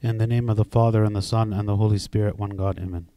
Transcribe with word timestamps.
In 0.00 0.18
the 0.18 0.28
name 0.28 0.48
of 0.48 0.56
the 0.56 0.64
Father, 0.64 1.02
and 1.02 1.16
the 1.16 1.20
Son, 1.20 1.52
and 1.52 1.68
the 1.68 1.74
Holy 1.74 1.98
Spirit, 1.98 2.38
one 2.38 2.50
God, 2.50 2.78
Amen. 2.78 3.08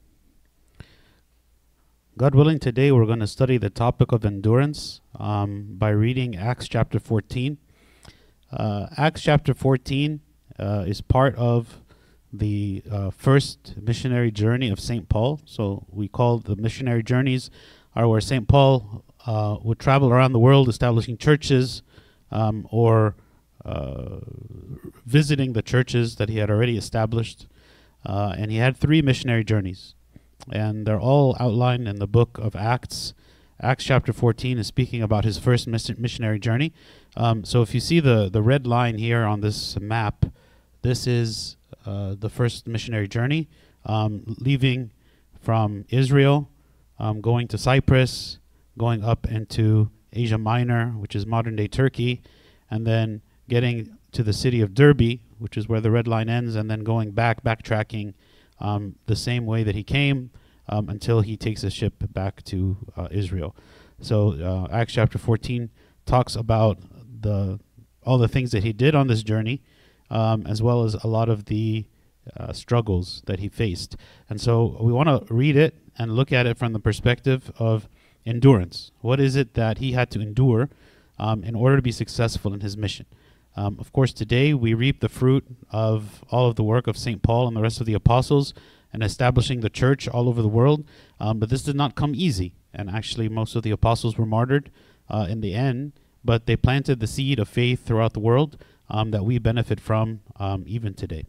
God 2.18 2.34
willing, 2.34 2.58
today 2.58 2.92
we're 2.92 3.06
going 3.06 3.20
to 3.20 3.28
study 3.28 3.60
the 3.60 3.70
topic 3.70 4.12
of 4.12 4.26
endurance 4.26 5.00
um, 5.20 5.76
by 5.78 5.90
reading 5.90 6.36
Acts 6.36 6.68
chapter 6.68 7.00
14. 7.00 7.60
Uh, 8.52 8.88
Acts 8.98 9.22
chapter 9.22 9.54
14 9.54 10.22
uh, 10.58 10.86
is 10.88 11.02
part 11.02 11.36
of 11.36 11.82
the 12.34 12.82
uh, 12.92 13.12
first 13.12 13.76
missionary 13.80 14.32
journey 14.32 14.70
of 14.70 14.80
St. 14.80 15.08
Paul. 15.08 15.40
So 15.46 15.86
we 15.88 16.08
call 16.08 16.40
the 16.40 16.56
missionary 16.56 17.04
journeys 17.04 17.52
are 17.96 18.08
where 18.08 18.22
St. 18.22 18.48
Paul 18.48 19.06
uh, 19.28 19.58
would 19.62 19.78
travel 19.78 20.12
around 20.12 20.34
the 20.34 20.40
world 20.40 20.68
establishing 20.68 21.18
churches 21.18 21.84
um, 22.32 22.68
or 22.72 23.16
uh, 23.66 24.20
visiting 25.06 25.54
the 25.54 25.62
churches 25.62 26.16
that 26.16 26.30
he 26.30 26.38
had 26.38 26.50
already 26.50 26.78
established. 26.78 27.48
Uh, 28.06 28.34
and 28.38 28.52
he 28.52 28.58
had 28.58 28.76
three 28.76 29.02
missionary 29.02 29.44
journeys. 29.44 29.94
And 30.52 30.88
they're 30.88 31.00
all 31.00 31.36
outlined 31.40 31.88
in 31.88 31.98
the 31.98 32.08
book 32.08 32.38
of 32.40 32.56
Acts. 32.56 33.14
Acts 33.62 33.84
chapter 33.84 34.12
14 34.12 34.58
is 34.58 34.68
speaking 34.68 35.04
about 35.04 35.24
his 35.24 35.38
first 35.38 35.68
miss- 35.68 35.96
missionary 35.98 36.40
journey. 36.40 36.74
Um, 37.16 37.44
so 37.44 37.62
if 37.62 37.76
you 37.76 37.80
see 37.80 38.00
the, 38.00 38.30
the 38.30 38.42
red 38.42 38.66
line 38.66 38.98
here 38.98 39.24
on 39.24 39.42
this 39.42 39.80
map, 39.80 40.26
this 40.82 41.06
is 41.06 41.58
uh, 41.86 42.16
the 42.18 42.30
first 42.30 42.68
missionary 42.68 43.08
journey, 43.08 43.50
um, 43.86 44.36
leaving 44.40 44.92
from 45.40 45.86
Israel, 45.90 46.50
um, 46.98 47.22
going 47.22 47.48
to 47.50 47.58
Cyprus, 47.58 48.40
going 48.78 49.04
up 49.04 49.28
into 49.28 49.92
Asia 50.14 50.38
Minor, 50.38 50.90
which 50.92 51.16
is 51.16 51.26
modern 51.26 51.56
day 51.56 51.68
Turkey, 51.68 52.22
and 52.70 52.86
then 52.88 53.22
getting 53.52 53.98
to 54.14 54.24
the 54.24 54.32
city 54.32 54.62
of 54.62 54.74
Derbe, 54.74 55.20
which 55.38 55.58
is 55.58 55.68
where 55.68 55.82
the 55.82 55.92
red 55.92 56.08
line 56.08 56.30
ends, 56.30 56.56
and 56.56 56.72
then 56.72 56.86
going 56.86 57.12
back, 57.12 57.44
backtracking 57.44 58.14
um, 58.60 58.96
the 59.08 59.16
same 59.16 59.46
way 59.46 59.62
that 59.62 59.76
he 59.76 59.84
came 59.84 60.32
um, 60.70 60.88
until 60.88 61.20
he 61.20 61.36
takes 61.36 61.62
a 61.64 61.70
ship 61.70 61.96
back 62.14 62.44
to 62.46 62.78
uh, 62.96 63.10
Israel. 63.12 63.54
So 64.00 64.32
uh, 64.42 64.74
Acts 64.74 64.94
chapter 64.94 65.18
14 65.18 65.70
talks 66.06 66.36
about 66.36 66.80
the 67.22 67.60
all 68.04 68.18
the 68.18 68.30
things 68.30 68.52
that 68.52 68.64
he 68.64 68.72
did 68.72 68.96
on 68.96 69.08
this 69.08 69.22
journey, 69.22 69.62
um, 70.10 70.48
as 70.48 70.64
well 70.64 70.84
as 70.84 70.96
a 70.96 71.08
lot 71.08 71.28
of 71.28 71.46
the 71.46 71.86
uh, 72.38 72.54
struggles 72.54 73.22
that 73.26 73.40
he 73.40 73.50
faced. 73.50 73.98
And 74.30 74.40
so 74.40 74.78
we 74.80 74.94
want 74.94 75.10
to 75.10 75.32
read 75.32 75.58
it 75.58 75.78
and 76.00 76.16
look 76.16 76.32
at 76.32 76.48
it 76.48 76.58
from 76.58 76.72
the 76.72 76.80
perspective 76.80 77.52
of 77.60 77.90
endurance. 78.26 78.92
What 79.02 79.20
is 79.20 79.36
it 79.36 79.56
that 79.56 79.80
he 79.80 79.92
had 79.92 80.10
to 80.12 80.22
endure 80.22 80.70
um, 81.20 81.44
in 81.44 81.54
order 81.54 81.76
to 81.76 81.82
be 81.82 81.92
successful 81.92 82.54
in 82.54 82.62
his 82.62 82.78
mission? 82.78 83.06
Um, 83.56 83.78
of 83.80 83.92
course, 83.92 84.14
today 84.14 84.54
we 84.54 84.74
reap 84.74 85.02
the 85.02 85.10
fruit 85.10 85.46
of 85.72 86.24
all 86.30 86.48
of 86.48 86.56
the 86.56 86.64
work 86.64 86.88
of 86.88 86.98
St. 86.98 87.22
Paul 87.22 87.48
and 87.48 87.56
the 87.56 87.62
rest 87.62 87.80
of 87.80 87.86
the 87.86 87.94
apostles 87.94 88.54
and 88.94 89.04
establishing 89.04 89.62
the 89.62 89.70
church 89.70 90.08
all 90.08 90.30
over 90.30 90.42
the 90.42 90.48
world. 90.48 90.86
Um, 91.20 91.40
but 91.40 91.50
this 91.50 91.64
did 91.64 91.76
not 91.76 91.96
come 91.96 92.14
easy. 92.16 92.54
And 92.74 92.90
actually, 92.90 93.30
most 93.30 93.56
of 93.56 93.64
the 93.64 93.72
apostles 93.72 94.18
were 94.18 94.26
martyred 94.26 94.72
uh, 95.10 95.28
in 95.30 95.42
the 95.42 95.54
end, 95.54 95.94
but 96.24 96.46
they 96.46 96.56
planted 96.56 97.00
the 97.00 97.08
seed 97.08 97.40
of 97.40 97.50
faith 97.50 97.86
throughout 97.86 98.14
the 98.14 98.20
world 98.20 98.58
um, 98.90 99.12
that 99.12 99.26
we 99.26 99.38
benefit 99.38 99.80
from 99.80 100.22
um, 100.38 100.64
even 100.68 100.94
today. 100.94 101.26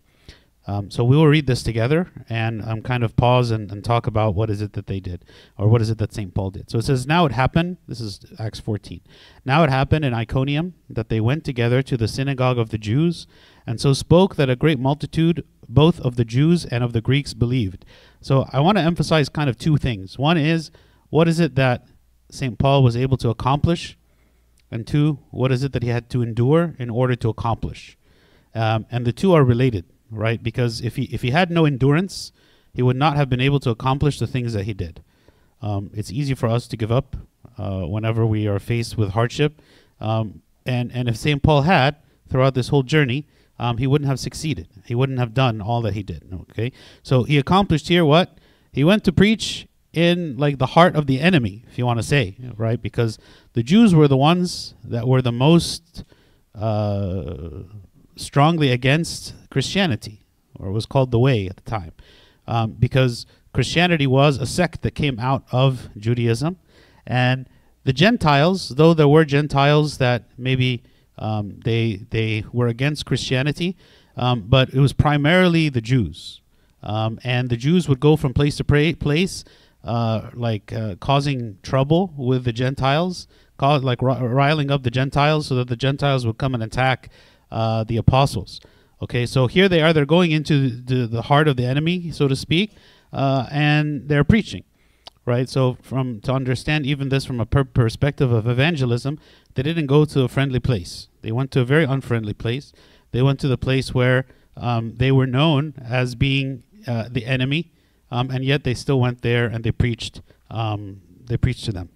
Um, 0.66 0.90
so 0.92 1.02
we 1.02 1.16
will 1.16 1.26
read 1.26 1.48
this 1.48 1.64
together 1.64 2.08
and 2.28 2.62
um, 2.62 2.82
kind 2.82 3.02
of 3.02 3.16
pause 3.16 3.50
and, 3.50 3.72
and, 3.72 3.84
talk 3.84 4.06
about 4.06 4.36
what 4.36 4.48
is 4.48 4.62
it 4.62 4.74
that 4.74 4.86
they 4.86 5.00
did, 5.00 5.24
or 5.58 5.66
what 5.66 5.82
is 5.82 5.90
it 5.90 5.98
that 5.98 6.14
St. 6.14 6.32
Paul 6.32 6.50
did. 6.50 6.70
So 6.70 6.78
it 6.78 6.84
says, 6.84 7.04
Now 7.04 7.26
it 7.26 7.32
happened, 7.32 7.78
this 7.88 8.00
is 8.00 8.20
Acts 8.38 8.60
14. 8.60 9.00
Now 9.44 9.64
it 9.64 9.70
happened 9.70 10.04
in 10.04 10.14
Iconium 10.14 10.74
that 10.88 11.08
they 11.08 11.20
went 11.20 11.44
together 11.44 11.82
to 11.82 11.96
the 11.96 12.06
synagogue 12.06 12.58
of 12.58 12.70
the 12.70 12.78
Jews, 12.78 13.26
and 13.66 13.80
so 13.80 13.92
spoke 13.92 14.36
that 14.36 14.48
a 14.48 14.54
great 14.54 14.78
multitude, 14.78 15.44
both 15.68 15.98
of 16.00 16.14
the 16.14 16.24
Jews 16.24 16.64
and 16.64 16.84
of 16.84 16.92
the 16.92 17.00
Greeks, 17.00 17.34
believed. 17.34 17.84
So 18.20 18.46
I 18.52 18.60
want 18.60 18.78
to 18.78 18.84
emphasize 18.84 19.28
kind 19.28 19.50
of 19.50 19.58
two 19.58 19.76
things. 19.76 20.16
One 20.16 20.38
is, 20.38 20.70
what 21.10 21.26
is 21.26 21.40
it 21.40 21.56
that 21.56 21.88
St. 22.30 22.56
Paul 22.56 22.84
was 22.84 22.96
able 22.96 23.16
to 23.16 23.30
accomplish? 23.30 23.98
And 24.70 24.86
two, 24.86 25.18
what 25.30 25.50
is 25.50 25.64
it 25.64 25.72
that 25.72 25.82
he 25.82 25.88
had 25.88 26.08
to 26.10 26.22
endure 26.22 26.76
in 26.78 26.88
order 26.88 27.16
to 27.16 27.28
accomplish? 27.28 27.98
Um, 28.54 28.86
and 28.90 29.04
the 29.04 29.12
two 29.12 29.32
are 29.34 29.44
related 29.44 29.86
right? 30.12 30.42
Because 30.42 30.80
if 30.80 30.96
he 30.96 31.04
if 31.04 31.22
he 31.22 31.30
had 31.30 31.50
no 31.50 31.64
endurance, 31.64 32.32
he 32.72 32.82
would 32.82 32.96
not 32.96 33.16
have 33.16 33.28
been 33.28 33.40
able 33.40 33.60
to 33.60 33.70
accomplish 33.70 34.18
the 34.18 34.26
things 34.26 34.52
that 34.52 34.64
he 34.64 34.72
did. 34.72 35.02
Um, 35.60 35.90
it's 35.94 36.10
easy 36.10 36.34
for 36.34 36.48
us 36.48 36.66
to 36.68 36.76
give 36.76 36.92
up 36.92 37.16
uh, 37.58 37.80
whenever 37.82 38.26
we 38.26 38.46
are 38.46 38.58
faced 38.58 38.96
with 38.96 39.10
hardship, 39.10 39.60
um, 40.00 40.42
and 40.66 40.92
and 40.92 41.08
if 41.08 41.16
Saint 41.16 41.42
Paul 41.42 41.62
had 41.62 41.96
throughout 42.28 42.54
this 42.54 42.68
whole 42.68 42.82
journey, 42.82 43.26
um, 43.58 43.78
he 43.78 43.86
wouldn't 43.86 44.08
have 44.08 44.20
succeeded. 44.20 44.68
He 44.84 44.94
wouldn't 44.94 45.18
have 45.18 45.34
done 45.34 45.60
all 45.60 45.82
that 45.82 45.94
he 45.94 46.02
did. 46.02 46.24
Okay, 46.50 46.72
so 47.02 47.24
he 47.24 47.38
accomplished 47.38 47.88
here 47.88 48.04
what 48.04 48.38
he 48.72 48.84
went 48.84 49.04
to 49.04 49.12
preach 49.12 49.66
in 49.92 50.36
like 50.38 50.58
the 50.58 50.66
heart 50.66 50.96
of 50.96 51.06
the 51.06 51.20
enemy, 51.20 51.64
if 51.70 51.78
you 51.78 51.84
want 51.84 51.98
to 51.98 52.02
say, 52.02 52.36
right? 52.56 52.80
Because 52.80 53.18
the 53.52 53.62
Jews 53.62 53.94
were 53.94 54.08
the 54.08 54.16
ones 54.16 54.74
that 54.84 55.06
were 55.06 55.20
the 55.20 55.32
most 55.32 56.04
uh, 56.54 57.62
strongly 58.16 58.70
against 58.70 59.34
Christianity, 59.50 60.24
or 60.58 60.70
was 60.72 60.86
called 60.86 61.10
the 61.10 61.18
Way 61.18 61.46
at 61.48 61.56
the 61.56 61.62
time, 61.62 61.92
um, 62.46 62.72
because 62.72 63.26
Christianity 63.52 64.06
was 64.06 64.38
a 64.38 64.46
sect 64.46 64.82
that 64.82 64.94
came 64.94 65.18
out 65.18 65.44
of 65.52 65.88
Judaism, 65.96 66.58
and 67.06 67.48
the 67.84 67.92
Gentiles, 67.92 68.70
though 68.70 68.94
there 68.94 69.08
were 69.08 69.24
Gentiles 69.24 69.98
that 69.98 70.24
maybe 70.38 70.82
um, 71.18 71.60
they 71.64 72.06
they 72.10 72.44
were 72.52 72.68
against 72.68 73.06
Christianity, 73.06 73.76
um, 74.16 74.42
but 74.48 74.70
it 74.70 74.80
was 74.80 74.92
primarily 74.92 75.68
the 75.68 75.80
Jews, 75.80 76.40
um, 76.82 77.18
and 77.24 77.50
the 77.50 77.56
Jews 77.56 77.88
would 77.88 78.00
go 78.00 78.16
from 78.16 78.32
place 78.34 78.56
to 78.56 78.64
place, 78.64 79.44
uh, 79.84 80.30
like 80.34 80.72
uh, 80.72 80.94
causing 80.96 81.58
trouble 81.62 82.12
with 82.16 82.44
the 82.44 82.52
Gentiles, 82.52 83.26
cause, 83.58 83.82
like 83.82 84.02
r- 84.02 84.28
riling 84.28 84.70
up 84.70 84.82
the 84.82 84.90
Gentiles, 84.90 85.46
so 85.46 85.56
that 85.56 85.68
the 85.68 85.76
Gentiles 85.76 86.24
would 86.26 86.38
come 86.38 86.54
and 86.54 86.62
attack 86.62 87.10
uh, 87.52 87.84
the 87.84 87.96
apostles. 87.96 88.60
Okay, 89.02 89.26
so 89.26 89.46
here 89.46 89.68
they 89.68 89.82
are. 89.82 89.92
They're 89.92 90.06
going 90.06 90.30
into 90.30 90.70
the, 90.70 91.06
the 91.06 91.22
heart 91.22 91.48
of 91.48 91.56
the 91.56 91.66
enemy, 91.66 92.10
so 92.10 92.28
to 92.28 92.34
speak, 92.34 92.72
uh, 93.12 93.46
and 93.50 94.08
they're 94.08 94.24
preaching, 94.24 94.64
right? 95.26 95.48
So, 95.48 95.76
from 95.82 96.20
to 96.20 96.32
understand 96.32 96.86
even 96.86 97.08
this 97.08 97.24
from 97.24 97.40
a 97.40 97.46
per- 97.46 97.64
perspective 97.64 98.32
of 98.32 98.46
evangelism, 98.46 99.18
they 99.54 99.62
didn't 99.62 99.86
go 99.86 100.04
to 100.04 100.22
a 100.22 100.28
friendly 100.28 100.60
place. 100.60 101.08
They 101.20 101.32
went 101.32 101.50
to 101.52 101.60
a 101.60 101.64
very 101.64 101.84
unfriendly 101.84 102.34
place. 102.34 102.72
They 103.10 103.22
went 103.22 103.38
to 103.40 103.48
the 103.48 103.58
place 103.58 103.92
where 103.92 104.24
um, 104.56 104.94
they 104.96 105.12
were 105.12 105.26
known 105.26 105.74
as 105.84 106.14
being 106.14 106.62
uh, 106.86 107.08
the 107.10 107.26
enemy, 107.26 107.72
um, 108.10 108.30
and 108.30 108.44
yet 108.44 108.64
they 108.64 108.74
still 108.74 109.00
went 109.00 109.22
there 109.22 109.46
and 109.46 109.64
they 109.64 109.72
preached. 109.72 110.22
Um, 110.50 111.02
they 111.24 111.36
preached 111.36 111.64
to 111.64 111.72
them. 111.72 111.90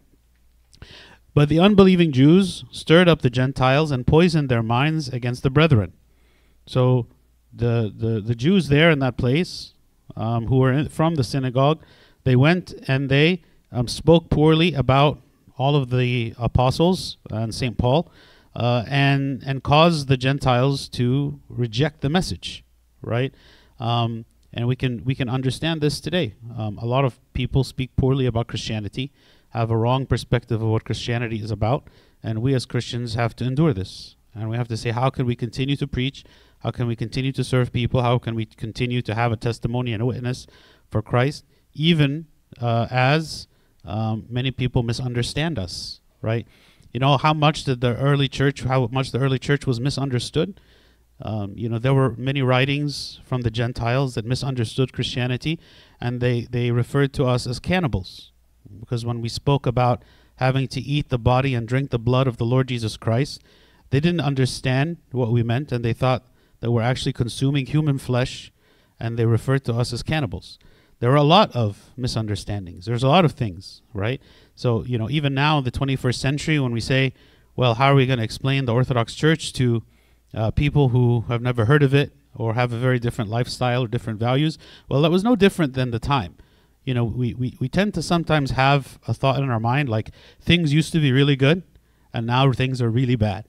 But 1.37 1.51
the 1.51 1.61
unbelieving 1.61 2.13
Jews 2.13 2.65
stirred 2.71 3.11
up 3.11 3.21
the 3.21 3.29
Gentiles 3.29 3.91
and 3.91 4.07
poisoned 4.07 4.49
their 4.49 4.63
minds 4.63 5.11
against 5.11 5.43
the 5.43 5.51
brethren. 5.51 5.93
So 6.65 7.09
the 7.53 7.93
the, 7.95 8.23
the 8.23 8.35
Jews 8.35 8.69
there 8.69 8.91
in 8.91 9.01
that 9.01 9.19
place, 9.19 9.75
um, 10.17 10.47
who 10.47 10.57
were 10.57 10.73
in, 10.73 10.89
from 10.89 11.17
the 11.17 11.23
synagogue, 11.23 11.83
they 12.25 12.37
went 12.37 12.73
and 12.89 13.11
they 13.11 13.43
um, 13.71 13.87
spoke 13.87 14.31
poorly 14.31 14.73
about 14.73 15.21
all 15.59 15.77
of 15.77 15.91
the 15.91 16.33
apostles 16.39 17.19
and 17.31 17.55
Saint 17.55 17.77
Paul, 17.77 18.11
uh, 18.55 18.85
and 18.89 19.43
and 19.45 19.63
caused 19.63 20.09
the 20.09 20.17
Gentiles 20.17 20.89
to 20.89 21.39
reject 21.51 22.01
the 22.01 22.09
message, 22.09 22.65
right? 23.03 23.35
Um, 23.79 24.25
and 24.55 24.67
we 24.67 24.75
can 24.75 25.05
we 25.05 25.15
can 25.15 25.29
understand 25.29 25.83
this 25.83 26.01
today. 26.01 26.33
Um, 26.57 26.79
a 26.79 26.87
lot 26.87 27.05
of 27.05 27.21
people 27.35 27.63
speak 27.63 27.95
poorly 27.95 28.25
about 28.25 28.47
Christianity 28.47 29.13
have 29.51 29.71
a 29.71 29.77
wrong 29.77 30.07
perspective 30.07 30.61
of 30.61 30.69
what 30.69 30.85
Christianity 30.85 31.41
is 31.41 31.51
about, 31.51 31.89
and 32.23 32.43
we 32.43 32.55
as 32.55 32.67
Christians 32.67 33.15
have 33.15 33.35
to 33.37 33.45
endure 33.45 33.73
this. 33.73 34.17
And 34.35 34.51
we 34.51 34.57
have 34.57 34.69
to 34.69 34.77
say, 34.77 34.91
how 34.91 35.09
can 35.09 35.25
we 35.25 35.35
continue 35.35 35.77
to 35.77 35.87
preach? 35.87 36.25
How 36.61 36.71
can 36.71 36.87
we 36.87 36.97
continue 36.97 37.33
to 37.33 37.43
serve 37.43 37.73
people? 37.73 38.03
How 38.03 38.19
can 38.19 38.35
we 38.35 38.45
continue 38.45 39.01
to 39.03 39.15
have 39.15 39.33
a 39.33 39.37
testimony 39.37 39.93
and 39.93 40.03
a 40.03 40.07
witness 40.07 40.47
for 40.91 41.01
Christ, 41.01 41.45
even 41.73 42.27
uh, 42.61 42.87
as 42.91 43.49
um, 43.85 44.27
many 44.29 44.51
people 44.51 44.83
misunderstand 44.83 45.59
us, 45.59 46.01
right? 46.21 46.47
You 46.93 47.01
know 47.01 47.17
how 47.17 47.33
much 47.33 47.65
did 47.65 47.81
the 47.81 47.97
early 47.97 48.29
church, 48.29 48.63
how 48.63 48.89
much 48.91 49.13
the 49.13 49.19
early 49.19 49.39
church 49.39 49.67
was 49.67 49.81
misunderstood. 49.81 50.61
Um, 51.23 51.55
you 51.57 51.69
know, 51.69 51.79
there 51.79 51.95
were 51.95 52.15
many 52.17 52.43
writings 52.43 53.21
from 53.25 53.41
the 53.41 53.51
Gentiles 53.51 54.15
that 54.15 54.27
misunderstood 54.27 54.93
Christianity, 54.93 55.59
and 55.99 56.21
they 56.21 56.43
they 56.51 56.71
referred 56.71 57.13
to 57.15 57.25
us 57.25 57.47
as 57.47 57.59
cannibals 57.59 58.33
because 58.81 59.05
when 59.05 59.21
we 59.21 59.29
spoke 59.29 59.67
about 59.67 60.03
having 60.37 60.69
to 60.69 60.81
eat 60.81 61.09
the 61.09 61.19
body 61.19 61.55
and 61.55 61.67
drink 61.67 61.91
the 61.91 61.99
blood 61.99 62.27
of 62.27 62.37
the 62.37 62.45
Lord 62.45 62.69
Jesus 62.69 62.97
Christ, 62.97 63.43
they 63.91 64.01
didn't 64.01 64.21
understand 64.21 64.99
what 65.13 65.33
we 65.33 65.43
meant 65.43 65.73
and 65.73 65.85
they 65.85 65.93
thought 65.93 66.25
that 66.61 66.71
we're 66.71 66.83
actually 66.83 67.13
consuming 67.13 67.67
human 67.67 67.99
flesh 67.99 68.53
and 68.99 69.19
they 69.19 69.27
referred 69.27 69.65
to 69.65 69.75
us 69.75 69.93
as 69.93 70.03
cannibals. 70.03 70.59
There 70.99 71.13
are 71.13 71.17
a 71.17 71.23
lot 71.23 71.55
of 71.55 71.91
misunderstandings. 71.97 72.87
There's 72.87 73.03
a 73.03 73.09
lot 73.09 73.25
of 73.25 73.33
things, 73.33 73.83
right? 73.93 74.21
So, 74.55 74.85
you 74.85 74.97
know, 74.97 75.11
even 75.11 75.35
now 75.35 75.59
in 75.59 75.65
the 75.65 75.71
21st 75.71 76.15
century, 76.15 76.59
when 76.59 76.73
we 76.73 76.81
say, 76.81 77.13
well, 77.55 77.75
how 77.75 77.93
are 77.93 77.95
we 77.95 78.07
going 78.07 78.19
to 78.19 78.25
explain 78.25 78.65
the 78.65 78.73
Orthodox 78.75 79.15
Church 79.15 79.53
to 79.55 79.83
uh, 80.35 80.51
people 80.51 80.91
who 80.91 81.25
have 81.29 81.43
never 81.43 81.65
heard 81.65 81.83
of 81.83 81.95
it 81.95 82.13
or 82.35 82.55
have 82.55 82.73
a 82.73 82.79
very 82.79 82.99
different 82.99 83.31
lifestyle 83.31 83.85
or 83.85 83.89
different 83.89 84.21
values. 84.21 84.59
Well, 84.89 85.03
that 85.03 85.11
was 85.11 85.25
no 85.25 85.37
different 85.37 85.73
than 85.75 85.91
the 85.91 85.99
time. 85.99 86.37
You 86.87 86.95
know, 86.95 87.05
we, 87.05 87.35
we, 87.35 87.57
we 87.61 87.69
tend 87.69 87.93
to 87.95 88.03
sometimes 88.03 88.53
have 88.53 88.99
a 89.07 89.13
thought 89.13 89.43
in 89.43 89.51
our 89.51 89.61
mind 89.61 89.89
like 89.89 90.13
things 90.41 90.73
used 90.73 90.93
to 90.93 91.01
be 91.01 91.13
really 91.13 91.37
good 91.37 91.65
and 92.15 92.27
now 92.27 92.51
things 92.53 92.81
are 92.81 92.89
really 92.89 93.17
bad, 93.17 93.45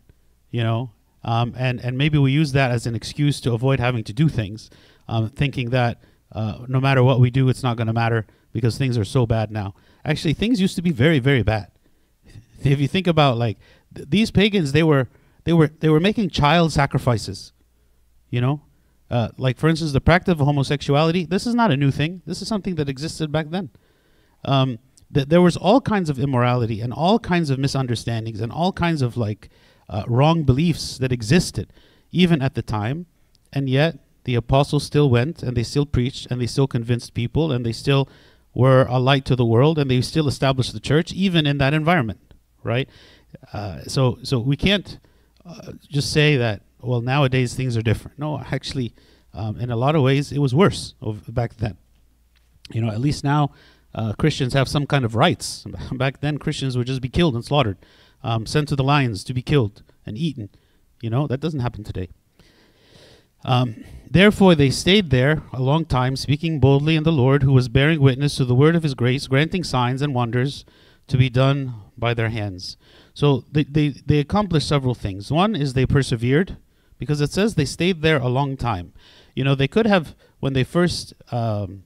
you 0.51 0.63
know, 0.63 0.92
um, 1.24 1.54
and, 1.56 1.80
and 1.81 1.98
maybe 1.98 2.18
we 2.18 2.31
use 2.31 2.51
that 2.54 2.72
as 2.72 2.88
an 2.88 2.95
excuse 2.95 3.39
to 3.42 3.54
avoid 3.54 3.80
having 3.80 4.04
to 4.06 4.13
do 4.13 4.28
things, 4.28 4.69
um, 5.07 5.30
thinking 5.30 5.69
that 5.69 6.01
uh, 6.31 6.66
no 6.68 6.80
matter 6.80 7.04
what 7.04 7.19
we 7.19 7.30
do, 7.30 7.48
it's 7.48 7.63
not 7.63 7.78
going 7.78 7.88
to 7.88 7.94
matter 7.94 8.25
because 8.54 8.78
things 8.78 8.98
are 8.98 9.06
so 9.06 9.25
bad 9.25 9.51
now. 9.51 9.75
Actually, 10.04 10.34
things 10.34 10.60
used 10.60 10.75
to 10.75 10.81
be 10.81 10.92
very, 10.92 11.19
very 11.19 11.44
bad. 11.44 11.72
If 12.63 12.80
you 12.80 12.88
think 12.88 13.06
about 13.06 13.38
like 13.38 13.60
th- 13.94 14.10
these 14.10 14.31
pagans, 14.31 14.72
they 14.72 14.84
were 14.84 15.07
they 15.44 15.54
were 15.54 15.68
they 15.68 15.89
were 15.89 16.00
making 16.00 16.31
child 16.31 16.74
sacrifices. 16.74 17.54
You 18.30 18.42
know, 18.42 18.62
uh, 19.09 19.30
like 19.38 19.57
for 19.57 19.68
instance, 19.69 19.92
the 19.94 20.01
practice 20.01 20.33
of 20.33 20.39
homosexuality. 20.39 21.25
This 21.25 21.48
is 21.48 21.56
not 21.56 21.71
a 21.71 21.77
new 21.77 21.92
thing. 21.92 22.21
This 22.25 22.42
is 22.42 22.48
something 22.48 22.75
that 22.75 22.89
existed 22.89 23.31
back 23.31 23.50
then. 23.50 23.69
Um, 24.44 24.80
th- 25.13 25.27
there 25.27 25.42
was 25.42 25.57
all 25.57 25.81
kinds 25.81 26.09
of 26.09 26.19
immorality 26.19 26.81
and 26.81 26.94
all 26.94 27.19
kinds 27.19 27.50
of 27.50 27.59
misunderstandings 27.59 28.42
and 28.42 28.51
all 28.51 28.71
kinds 28.71 29.01
of 29.01 29.18
like 29.18 29.50
uh, 29.89 30.04
wrong 30.07 30.44
beliefs 30.44 30.98
that 30.98 31.12
existed 31.12 31.71
even 32.12 32.42
at 32.42 32.56
the 32.56 32.62
time, 32.62 33.06
and 33.54 33.69
yet 33.69 34.00
the 34.25 34.36
apostles 34.36 34.83
still 34.83 35.10
went 35.10 35.42
and 35.42 35.56
they 35.56 35.63
still 35.63 35.86
preached 35.86 36.27
and 36.30 36.42
they 36.42 36.48
still 36.48 36.68
convinced 36.68 37.13
people 37.13 37.51
and 37.51 37.65
they 37.65 37.71
still 37.71 38.10
were 38.53 38.86
a 38.89 39.00
light 39.00 39.24
to 39.24 39.36
the 39.36 39.45
world 39.45 39.80
and 39.80 39.89
they 39.89 40.01
still 40.01 40.27
established 40.27 40.74
the 40.74 40.80
church 40.81 41.13
even 41.13 41.48
in 41.48 41.60
that 41.60 41.74
environment, 41.74 42.19
right? 42.63 42.89
Uh, 43.53 43.81
so 43.83 44.19
so 44.24 44.39
we 44.39 44.57
can't 44.57 45.00
uh, 45.45 45.71
just 45.89 46.12
say 46.12 46.36
that 46.36 46.62
well 46.81 47.01
nowadays 47.01 47.53
things 47.53 47.77
are 47.77 47.81
different. 47.81 48.19
No, 48.19 48.39
actually, 48.39 48.94
um, 49.33 49.59
in 49.59 49.69
a 49.69 49.75
lot 49.75 49.95
of 49.95 50.01
ways 50.01 50.31
it 50.31 50.39
was 50.39 50.53
worse 50.53 50.94
back 51.27 51.57
then. 51.57 51.77
You 52.71 52.81
know, 52.81 52.89
at 52.89 53.00
least 53.00 53.24
now 53.24 53.51
uh, 53.95 54.13
Christians 54.13 54.53
have 54.53 54.68
some 54.68 54.85
kind 54.85 55.06
of 55.06 55.15
rights. 55.15 55.65
back 55.91 56.21
then 56.21 56.38
Christians 56.38 56.77
would 56.77 56.88
just 56.88 57.01
be 57.01 57.09
killed 57.09 57.35
and 57.35 57.44
slaughtered, 57.44 57.77
um, 58.24 58.45
sent 58.45 58.68
to 58.69 58.75
the 58.75 58.83
lions 58.83 59.24
to 59.24 59.33
be 59.33 59.41
killed 59.41 59.83
and 60.06 60.18
eaten. 60.18 60.50
You 61.01 61.09
know 61.09 61.27
that 61.27 61.39
doesn't 61.39 61.59
happen 61.59 61.83
today. 61.83 62.09
Um, 63.45 63.83
therefore, 64.09 64.56
they 64.56 64.69
stayed 64.69 65.09
there 65.09 65.44
a 65.53 65.62
long 65.62 65.85
time, 65.85 66.15
speaking 66.15 66.59
boldly 66.59 66.95
in 66.95 67.03
the 67.03 67.12
Lord, 67.12 67.44
who 67.44 67.53
was 67.53 67.69
bearing 67.69 68.01
witness 68.01 68.35
to 68.38 68.45
the 68.45 68.56
word 68.56 68.75
of 68.75 68.83
his 68.83 68.94
grace, 68.94 69.27
granting 69.27 69.63
signs 69.63 70.01
and 70.01 70.13
wonders 70.13 70.65
to 71.07 71.18
be 71.18 71.29
done 71.29 71.74
by 71.97 72.13
their 72.13 72.29
hands. 72.29 72.77
So 73.13 73.45
they, 73.51 73.63
they, 73.63 73.89
they 73.89 74.19
accomplished 74.19 74.68
several 74.68 74.94
things. 74.94 75.31
One 75.31 75.56
is 75.56 75.74
they 75.74 75.85
persevered, 75.85 76.57
because 76.98 77.22
it 77.22 77.32
says 77.32 77.56
they 77.56 77.66
stayed 77.66 78.02
there 78.02 78.20
a 78.20 78.28
long 78.28 78.58
time. 78.58 78.94
You 79.36 79.44
know, 79.44 79.56
they 79.56 79.68
could 79.68 79.86
have, 79.86 80.16
when 80.40 80.54
they 80.54 80.64
first 80.64 81.14
um, 81.32 81.84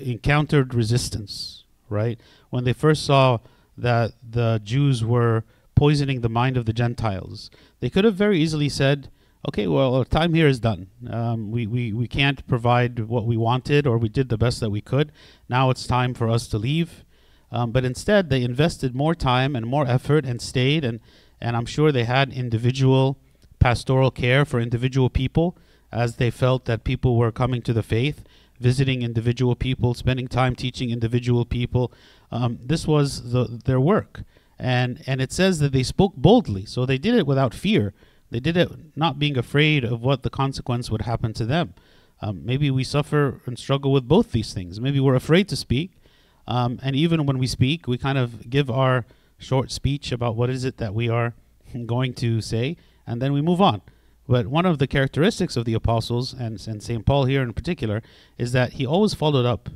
encountered 0.00 0.74
resistance, 0.74 1.64
right? 1.88 2.18
When 2.50 2.64
they 2.64 2.72
first 2.72 3.04
saw 3.04 3.38
that 3.76 4.12
the 4.28 4.60
Jews 4.64 5.04
were 5.04 5.44
poisoning 5.74 6.20
the 6.20 6.28
mind 6.28 6.56
of 6.56 6.64
the 6.64 6.72
Gentiles, 6.72 7.50
they 7.80 7.90
could 7.90 8.04
have 8.04 8.14
very 8.14 8.40
easily 8.40 8.68
said, 8.68 9.10
okay, 9.48 9.66
well, 9.66 9.94
our 9.94 10.04
time 10.04 10.34
here 10.34 10.48
is 10.48 10.58
done. 10.58 10.88
Um, 11.08 11.50
we, 11.52 11.66
we, 11.66 11.92
we 11.92 12.08
can't 12.08 12.46
provide 12.48 13.00
what 13.00 13.26
we 13.26 13.36
wanted, 13.36 13.86
or 13.86 13.98
we 13.98 14.08
did 14.08 14.28
the 14.28 14.38
best 14.38 14.60
that 14.60 14.70
we 14.70 14.80
could. 14.80 15.12
Now 15.48 15.70
it's 15.70 15.86
time 15.86 16.14
for 16.14 16.28
us 16.28 16.48
to 16.48 16.58
leave. 16.58 17.04
Um, 17.52 17.70
but 17.70 17.84
instead, 17.84 18.28
they 18.28 18.42
invested 18.42 18.94
more 18.94 19.14
time 19.14 19.54
and 19.54 19.64
more 19.66 19.86
effort 19.86 20.24
and 20.24 20.40
stayed, 20.42 20.84
and, 20.84 21.00
and 21.40 21.56
I'm 21.56 21.66
sure 21.66 21.92
they 21.92 22.04
had 22.04 22.32
individual 22.32 23.18
pastoral 23.58 24.10
care 24.10 24.44
for 24.44 24.60
individual 24.60 25.10
people 25.10 25.56
as 25.92 26.16
they 26.16 26.30
felt 26.30 26.64
that 26.66 26.84
people 26.84 27.16
were 27.16 27.32
coming 27.32 27.62
to 27.62 27.72
the 27.72 27.82
faith, 27.82 28.24
visiting 28.60 29.02
individual 29.02 29.54
people, 29.54 29.94
spending 29.94 30.28
time 30.28 30.54
teaching 30.54 30.90
individual 30.90 31.44
people. 31.44 31.92
Um, 32.30 32.58
this 32.62 32.86
was 32.86 33.32
the, 33.32 33.60
their 33.64 33.80
work. 33.80 34.22
And, 34.58 35.02
and 35.06 35.20
it 35.20 35.32
says 35.32 35.58
that 35.60 35.72
they 35.72 35.82
spoke 35.82 36.14
boldly, 36.16 36.64
so 36.64 36.86
they 36.86 36.98
did 36.98 37.14
it 37.14 37.26
without 37.26 37.54
fear. 37.54 37.92
They 38.30 38.40
did 38.40 38.56
it 38.56 38.70
not 38.96 39.18
being 39.18 39.36
afraid 39.36 39.84
of 39.84 40.02
what 40.02 40.22
the 40.22 40.30
consequence 40.30 40.90
would 40.90 41.02
happen 41.02 41.32
to 41.34 41.44
them. 41.44 41.74
Um, 42.22 42.44
maybe 42.44 42.70
we 42.70 42.82
suffer 42.82 43.40
and 43.44 43.58
struggle 43.58 43.92
with 43.92 44.08
both 44.08 44.32
these 44.32 44.54
things. 44.54 44.80
Maybe 44.80 45.00
we're 45.00 45.14
afraid 45.14 45.48
to 45.50 45.56
speak, 45.56 45.90
um, 46.48 46.78
and 46.82 46.96
even 46.96 47.26
when 47.26 47.38
we 47.38 47.46
speak, 47.46 47.86
we 47.86 47.98
kind 47.98 48.18
of 48.18 48.48
give 48.48 48.70
our 48.70 49.04
short 49.38 49.70
speech 49.70 50.12
about 50.12 50.36
what 50.36 50.48
is 50.48 50.64
it 50.64 50.78
that 50.78 50.94
we 50.94 51.08
are 51.08 51.34
going 51.86 52.14
to 52.14 52.40
say, 52.40 52.76
and 53.06 53.20
then 53.20 53.32
we 53.32 53.40
move 53.40 53.60
on. 53.60 53.82
But 54.28 54.48
one 54.48 54.66
of 54.66 54.78
the 54.78 54.86
characteristics 54.86 55.56
of 55.56 55.64
the 55.64 55.74
apostles, 55.74 56.32
and, 56.32 56.64
and 56.66 56.82
St. 56.82 57.06
Paul 57.06 57.26
here 57.26 57.42
in 57.42 57.52
particular, 57.52 58.02
is 58.38 58.52
that 58.52 58.74
he 58.74 58.84
always 58.84 59.14
followed 59.14 59.46
up. 59.46 59.68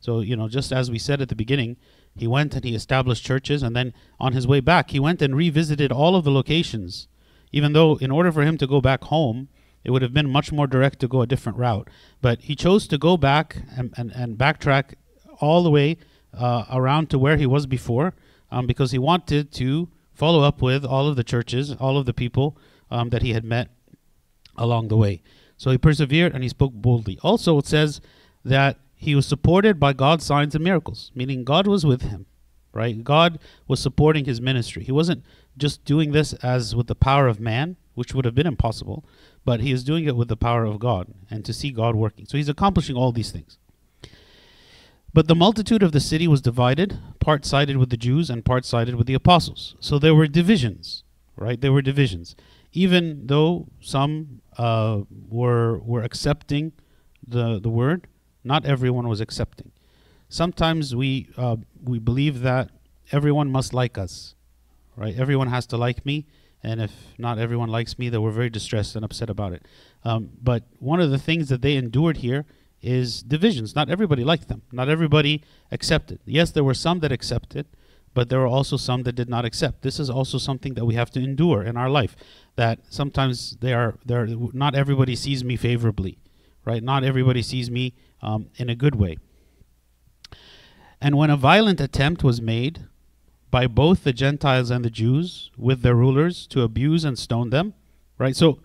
So, 0.00 0.20
you 0.20 0.34
know, 0.34 0.48
just 0.48 0.72
as 0.72 0.90
we 0.90 0.98
said 0.98 1.20
at 1.20 1.28
the 1.28 1.36
beginning, 1.36 1.76
he 2.16 2.26
went 2.26 2.54
and 2.54 2.64
he 2.64 2.74
established 2.74 3.24
churches, 3.24 3.62
and 3.62 3.76
then 3.76 3.92
on 4.18 4.32
his 4.32 4.46
way 4.46 4.60
back, 4.60 4.90
he 4.90 5.00
went 5.00 5.22
and 5.22 5.36
revisited 5.36 5.92
all 5.92 6.16
of 6.16 6.24
the 6.24 6.30
locations. 6.30 7.08
Even 7.52 7.72
though, 7.74 7.96
in 7.96 8.10
order 8.10 8.32
for 8.32 8.42
him 8.42 8.56
to 8.58 8.66
go 8.66 8.80
back 8.80 9.04
home, 9.04 9.48
it 9.84 9.90
would 9.90 10.02
have 10.02 10.14
been 10.14 10.30
much 10.30 10.52
more 10.52 10.66
direct 10.66 11.00
to 11.00 11.08
go 11.08 11.22
a 11.22 11.26
different 11.26 11.58
route. 11.58 11.88
But 12.20 12.42
he 12.42 12.54
chose 12.54 12.86
to 12.88 12.98
go 12.98 13.16
back 13.16 13.56
and, 13.76 13.92
and, 13.96 14.10
and 14.12 14.38
backtrack 14.38 14.94
all 15.40 15.62
the 15.62 15.70
way 15.70 15.98
uh, 16.36 16.64
around 16.70 17.10
to 17.10 17.18
where 17.18 17.36
he 17.36 17.46
was 17.46 17.66
before 17.66 18.14
um, 18.50 18.66
because 18.66 18.92
he 18.92 18.98
wanted 18.98 19.52
to 19.52 19.88
follow 20.14 20.42
up 20.42 20.62
with 20.62 20.84
all 20.84 21.08
of 21.08 21.16
the 21.16 21.24
churches, 21.24 21.74
all 21.78 21.96
of 21.98 22.06
the 22.06 22.14
people 22.14 22.56
um, 22.90 23.10
that 23.10 23.22
he 23.22 23.32
had 23.32 23.44
met 23.44 23.70
along 24.56 24.88
the 24.88 24.96
way. 24.96 25.22
So 25.56 25.70
he 25.70 25.78
persevered 25.78 26.34
and 26.34 26.42
he 26.42 26.48
spoke 26.48 26.72
boldly. 26.72 27.18
Also, 27.22 27.58
it 27.58 27.66
says 27.66 28.00
that 28.44 28.78
he 28.94 29.14
was 29.14 29.26
supported 29.26 29.80
by 29.80 29.92
God's 29.92 30.24
signs 30.24 30.54
and 30.54 30.64
miracles, 30.64 31.10
meaning 31.14 31.44
God 31.44 31.66
was 31.66 31.84
with 31.84 32.02
him, 32.02 32.26
right? 32.72 33.02
God 33.02 33.38
was 33.66 33.80
supporting 33.80 34.24
his 34.24 34.40
ministry. 34.40 34.84
He 34.84 34.92
wasn't 34.92 35.24
just 35.56 35.84
doing 35.84 36.12
this 36.12 36.32
as 36.34 36.74
with 36.74 36.86
the 36.86 36.94
power 36.94 37.26
of 37.26 37.40
man, 37.40 37.76
which 37.94 38.14
would 38.14 38.24
have 38.24 38.34
been 38.34 38.46
impossible, 38.46 39.04
but 39.44 39.60
he 39.60 39.72
is 39.72 39.84
doing 39.84 40.04
it 40.04 40.16
with 40.16 40.28
the 40.28 40.36
power 40.36 40.64
of 40.64 40.78
God 40.78 41.08
and 41.30 41.44
to 41.44 41.52
see 41.52 41.70
God 41.70 41.94
working. 41.94 42.26
So 42.26 42.36
he's 42.36 42.48
accomplishing 42.48 42.96
all 42.96 43.12
these 43.12 43.30
things. 43.30 43.58
But 45.14 45.28
the 45.28 45.34
multitude 45.34 45.82
of 45.82 45.92
the 45.92 46.00
city 46.00 46.26
was 46.26 46.40
divided, 46.40 46.98
part 47.20 47.44
sided 47.44 47.76
with 47.76 47.90
the 47.90 47.96
Jews 47.96 48.30
and 48.30 48.44
part 48.44 48.64
sided 48.64 48.94
with 48.94 49.06
the 49.06 49.14
apostles. 49.14 49.76
So 49.78 49.98
there 49.98 50.14
were 50.14 50.26
divisions, 50.26 51.04
right? 51.36 51.60
There 51.60 51.72
were 51.72 51.82
divisions. 51.82 52.34
Even 52.72 53.26
though 53.26 53.68
some 53.80 54.40
uh, 54.56 55.02
were 55.28 55.78
were 55.80 56.02
accepting 56.02 56.72
the 57.26 57.60
the 57.60 57.68
word, 57.68 58.08
not 58.42 58.64
everyone 58.64 59.06
was 59.06 59.20
accepting. 59.20 59.70
Sometimes 60.30 60.96
we 60.96 61.28
uh, 61.36 61.56
we 61.82 61.98
believe 61.98 62.40
that 62.40 62.70
everyone 63.10 63.52
must 63.52 63.74
like 63.74 63.98
us, 63.98 64.34
right? 64.96 65.14
Everyone 65.14 65.48
has 65.48 65.66
to 65.66 65.76
like 65.76 66.06
me, 66.06 66.26
and 66.62 66.80
if 66.80 66.92
not 67.18 67.38
everyone 67.38 67.68
likes 67.68 67.98
me, 67.98 68.08
then 68.08 68.22
we're 68.22 68.30
very 68.30 68.48
distressed 68.48 68.96
and 68.96 69.04
upset 69.04 69.28
about 69.28 69.52
it. 69.52 69.66
Um, 70.04 70.30
but 70.42 70.64
one 70.78 71.00
of 71.00 71.10
the 71.10 71.18
things 71.18 71.50
that 71.50 71.60
they 71.60 71.76
endured 71.76 72.18
here 72.18 72.46
is 72.82 73.22
divisions. 73.22 73.74
Not 73.74 73.88
everybody 73.88 74.24
liked 74.24 74.48
them. 74.48 74.62
Not 74.72 74.88
everybody 74.88 75.42
accepted. 75.70 76.18
Yes, 76.26 76.50
there 76.50 76.64
were 76.64 76.74
some 76.74 77.00
that 77.00 77.12
accepted, 77.12 77.66
but 78.12 78.28
there 78.28 78.40
were 78.40 78.46
also 78.46 78.76
some 78.76 79.04
that 79.04 79.14
did 79.14 79.28
not 79.28 79.44
accept. 79.44 79.82
This 79.82 80.00
is 80.00 80.10
also 80.10 80.36
something 80.36 80.74
that 80.74 80.84
we 80.84 80.94
have 80.94 81.10
to 81.12 81.20
endure 81.20 81.62
in 81.62 81.76
our 81.76 81.88
life. 81.88 82.16
That 82.56 82.80
sometimes 82.90 83.56
they 83.60 83.72
are 83.72 83.94
there. 84.04 84.26
Not 84.26 84.74
everybody 84.74 85.16
sees 85.16 85.44
me 85.44 85.56
favorably, 85.56 86.18
right? 86.64 86.82
Not 86.82 87.04
everybody 87.04 87.42
sees 87.42 87.70
me 87.70 87.94
um, 88.20 88.50
in 88.56 88.68
a 88.68 88.74
good 88.74 88.96
way. 88.96 89.18
And 91.00 91.16
when 91.16 91.30
a 91.30 91.36
violent 91.36 91.80
attempt 91.80 92.22
was 92.22 92.40
made 92.40 92.84
by 93.50 93.66
both 93.66 94.04
the 94.04 94.12
Gentiles 94.12 94.70
and 94.70 94.84
the 94.84 94.90
Jews 94.90 95.50
with 95.56 95.82
their 95.82 95.94
rulers 95.94 96.46
to 96.48 96.62
abuse 96.62 97.04
and 97.04 97.18
stone 97.18 97.50
them, 97.50 97.74
right? 98.18 98.34
So, 98.36 98.60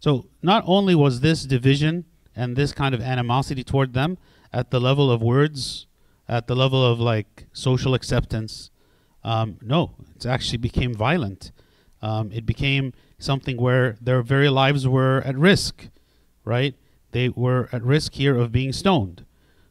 so 0.00 0.26
not 0.42 0.64
only 0.66 0.94
was 0.94 1.20
this 1.20 1.44
division 1.44 2.04
and 2.38 2.54
this 2.54 2.72
kind 2.72 2.94
of 2.94 3.00
animosity 3.00 3.64
toward 3.64 3.92
them 3.94 4.16
at 4.52 4.70
the 4.70 4.80
level 4.80 5.10
of 5.10 5.20
words, 5.20 5.88
at 6.28 6.46
the 6.46 6.54
level 6.54 6.86
of 6.86 7.00
like 7.00 7.46
social 7.52 7.94
acceptance. 7.94 8.70
Um, 9.24 9.58
no, 9.60 9.96
it 10.14 10.24
actually 10.24 10.58
became 10.58 10.94
violent. 10.94 11.50
Um, 12.00 12.30
it 12.32 12.46
became 12.46 12.92
something 13.18 13.56
where 13.56 13.96
their 14.00 14.22
very 14.22 14.48
lives 14.48 14.86
were 14.86 15.20
at 15.26 15.36
risk, 15.36 15.88
right? 16.44 16.76
They 17.10 17.28
were 17.28 17.68
at 17.72 17.82
risk 17.82 18.14
here 18.14 18.38
of 18.38 18.52
being 18.52 18.72
stoned. 18.72 19.24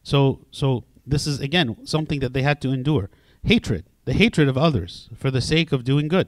So, 0.04 0.46
so 0.52 0.84
this 1.06 1.26
is 1.26 1.40
again 1.40 1.78
something 1.86 2.20
that 2.20 2.34
they 2.34 2.42
had 2.42 2.60
to 2.64 2.74
endure: 2.74 3.10
hatred, 3.44 3.86
the 4.04 4.14
hatred 4.14 4.50
of 4.50 4.58
others 4.58 5.10
for 5.16 5.32
the 5.32 5.42
sake 5.42 5.72
of 5.72 5.86
doing 5.86 6.10
good. 6.10 6.28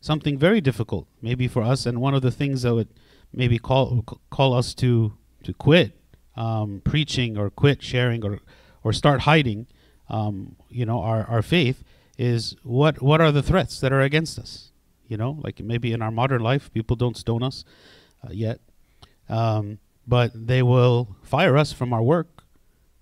Something 0.00 0.38
very 0.38 0.60
difficult, 0.60 1.08
maybe 1.22 1.48
for 1.48 1.62
us, 1.62 1.86
and 1.86 2.00
one 2.00 2.14
of 2.14 2.22
the 2.22 2.30
things 2.30 2.62
that 2.62 2.74
would 2.74 2.88
maybe 3.32 3.58
call 3.58 4.04
call 4.30 4.52
us 4.52 4.74
to 4.74 5.14
to 5.48 5.54
quit 5.54 5.92
um, 6.36 6.82
preaching 6.84 7.38
or 7.38 7.48
quit 7.48 7.82
sharing 7.82 8.22
or 8.24 8.38
or 8.84 8.92
start 8.92 9.20
hiding, 9.22 9.66
um, 10.08 10.56
you 10.68 10.86
know, 10.86 11.00
our, 11.00 11.24
our 11.24 11.42
faith 11.42 11.82
is 12.18 12.54
what 12.62 13.00
what 13.00 13.20
are 13.20 13.32
the 13.32 13.42
threats 13.42 13.80
that 13.80 13.92
are 13.92 14.02
against 14.02 14.38
us? 14.38 14.70
You 15.06 15.16
know, 15.16 15.38
like 15.42 15.58
maybe 15.60 15.92
in 15.92 16.02
our 16.02 16.10
modern 16.10 16.42
life, 16.42 16.70
people 16.72 16.96
don't 16.96 17.16
stone 17.16 17.42
us 17.42 17.64
uh, 18.22 18.30
yet, 18.30 18.60
um, 19.30 19.78
but 20.06 20.30
they 20.34 20.62
will 20.62 21.16
fire 21.22 21.56
us 21.56 21.72
from 21.72 21.94
our 21.94 22.02
work. 22.02 22.44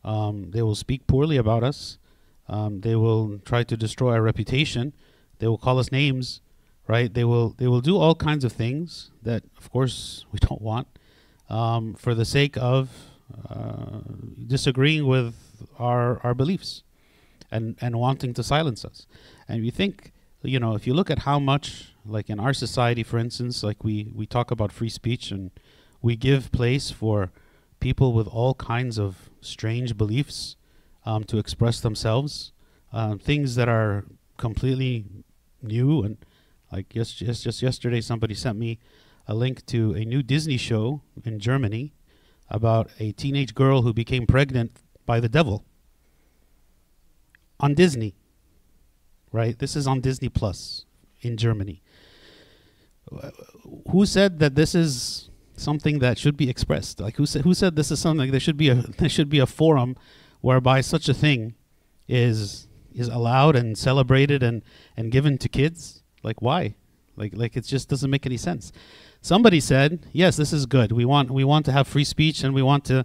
Um, 0.05 0.53
they 0.53 0.63
will 0.63 0.77
speak 0.77 1.09
poorly 1.09 1.37
about 1.37 1.65
us. 1.65 1.99
Um, 2.49 2.81
they 2.83 2.95
will 2.95 3.41
try 3.45 3.65
to 3.65 3.77
destroy 3.77 4.13
our 4.13 4.23
reputation. 4.23 4.93
They 5.41 5.49
will 5.49 5.59
call 5.59 5.81
us 5.81 5.91
names, 5.91 6.43
right? 6.87 7.13
They 7.13 7.25
will 7.25 7.57
they 7.59 7.67
will 7.67 7.81
do 7.81 7.99
all 7.99 8.15
kinds 8.15 8.45
of 8.45 8.53
things 8.53 9.11
that, 9.23 9.43
of 9.59 9.69
course, 9.73 10.25
we 10.33 10.39
don't 10.39 10.63
want 10.63 10.87
um, 11.49 11.95
for 11.95 12.15
the 12.15 12.25
sake 12.25 12.57
of 12.57 12.91
uh, 13.49 14.01
disagreeing 14.47 15.07
with 15.07 15.35
our 15.79 16.21
our 16.23 16.35
beliefs 16.35 16.83
and 17.51 17.77
and 17.81 17.97
wanting 17.97 18.35
to 18.35 18.43
silence 18.43 18.85
us. 18.85 19.07
And 19.49 19.65
you 19.65 19.71
think, 19.71 20.13
you 20.43 20.59
know, 20.59 20.75
if 20.75 20.87
you 20.87 20.95
look 20.95 21.11
at 21.11 21.21
how 21.21 21.39
much, 21.39 21.95
like 22.05 22.29
in 22.31 22.41
our 22.41 22.53
society, 22.53 23.03
for 23.03 23.19
instance, 23.19 23.63
like 23.63 23.85
we 23.85 24.13
we 24.15 24.27
talk 24.27 24.51
about 24.51 24.73
free 24.73 24.89
speech 24.89 25.31
and 25.31 25.51
we 26.03 26.17
give 26.17 26.53
place 26.53 26.91
for 26.91 27.31
people 27.81 28.13
with 28.13 28.27
all 28.29 28.55
kinds 28.55 28.99
of 28.99 29.31
strange 29.41 29.97
beliefs 29.97 30.57
um, 31.05 31.25
to 31.25 31.39
express 31.39 31.81
themselves, 31.81 32.53
um, 32.93 33.19
things 33.19 33.55
that 33.55 33.69
are 33.69 34.05
completely 34.37 35.05
new 35.63 36.03
and 36.03 36.19
like 36.73 36.89
just 36.91 37.17
just 37.19 37.43
just 37.43 37.63
yesterday 37.63 38.01
somebody 38.01 38.35
sent 38.35 38.59
me 38.59 38.79
a 39.27 39.35
link 39.35 39.67
to 39.67 39.93
a 39.95 40.05
new 40.05 40.23
Disney 40.23 40.57
show 40.57 41.03
in 41.25 41.39
Germany 41.39 41.95
about 42.49 42.91
a 42.99 43.13
teenage 43.13 43.55
girl 43.55 43.83
who 43.83 43.93
became 43.93 44.27
pregnant 44.27 44.81
by 45.05 45.21
the 45.21 45.29
devil 45.29 45.65
on 47.59 47.75
Disney. 47.75 48.15
Right? 49.33 49.59
This 49.59 49.77
is 49.77 49.87
on 49.87 50.01
Disney 50.01 50.29
Plus 50.29 50.85
in 51.21 51.37
Germany. 51.37 51.83
Who 53.91 54.07
said 54.07 54.39
that 54.39 54.55
this 54.55 54.75
is 54.75 55.31
something 55.57 55.99
that 56.01 56.19
should 56.19 56.37
be 56.37 56.49
expressed? 56.49 57.01
Like 57.01 57.17
who 57.17 57.27
said 57.27 57.43
who 57.43 57.55
said 57.55 57.77
this 57.77 57.91
is 57.91 58.01
something 58.01 58.31
there 58.31 58.41
should 58.41 58.57
be 58.57 58.69
a 58.69 58.75
there 58.99 59.09
should 59.09 59.29
be 59.29 59.39
a 59.39 59.47
forum 59.47 59.97
whereby 60.41 60.81
such 60.81 61.09
a 61.09 61.15
thing 61.15 61.55
is 62.09 62.69
is 62.95 63.09
allowed 63.09 63.57
and 63.57 63.77
celebrated 63.77 64.43
and 64.43 64.63
and 64.97 65.11
given 65.11 65.39
to 65.39 65.49
kids? 65.49 66.03
Like 66.23 66.41
why? 66.41 66.77
Like 67.17 67.33
like 67.37 67.57
it 67.57 67.65
just 67.65 67.89
doesn't 67.89 68.11
make 68.11 68.27
any 68.27 68.37
sense. 68.37 68.73
Somebody 69.27 69.59
said, 69.59 70.07
"Yes, 70.13 70.37
this 70.37 70.53
is 70.53 70.67
good. 70.67 70.93
We 70.93 71.05
want 71.05 71.33
we 71.33 71.43
want 71.43 71.67
to 71.67 71.73
have 71.73 71.89
free 71.89 72.05
speech 72.05 72.45
and 72.45 72.55
we 72.55 72.63
want 72.63 72.85
to 72.85 73.05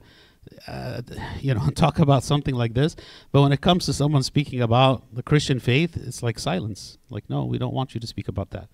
uh, 0.68 1.02
you 1.40 1.56
know, 1.56 1.68
talk 1.76 1.98
about 1.98 2.24
something 2.24 2.54
like 2.54 2.76
this. 2.76 2.96
But 3.32 3.42
when 3.42 3.52
it 3.52 3.62
comes 3.62 3.88
to 3.88 3.94
someone 3.94 4.22
speaking 4.22 4.62
about 4.62 5.04
the 5.12 5.24
Christian 5.24 5.60
faith, 5.60 5.98
it's 5.98 6.22
like 6.22 6.38
silence. 6.38 7.00
Like, 7.10 7.28
no, 7.28 7.46
we 7.46 7.58
don't 7.58 7.74
want 7.74 7.96
you 7.96 8.00
to 8.00 8.06
speak 8.06 8.28
about 8.28 8.52
that. 8.52 8.70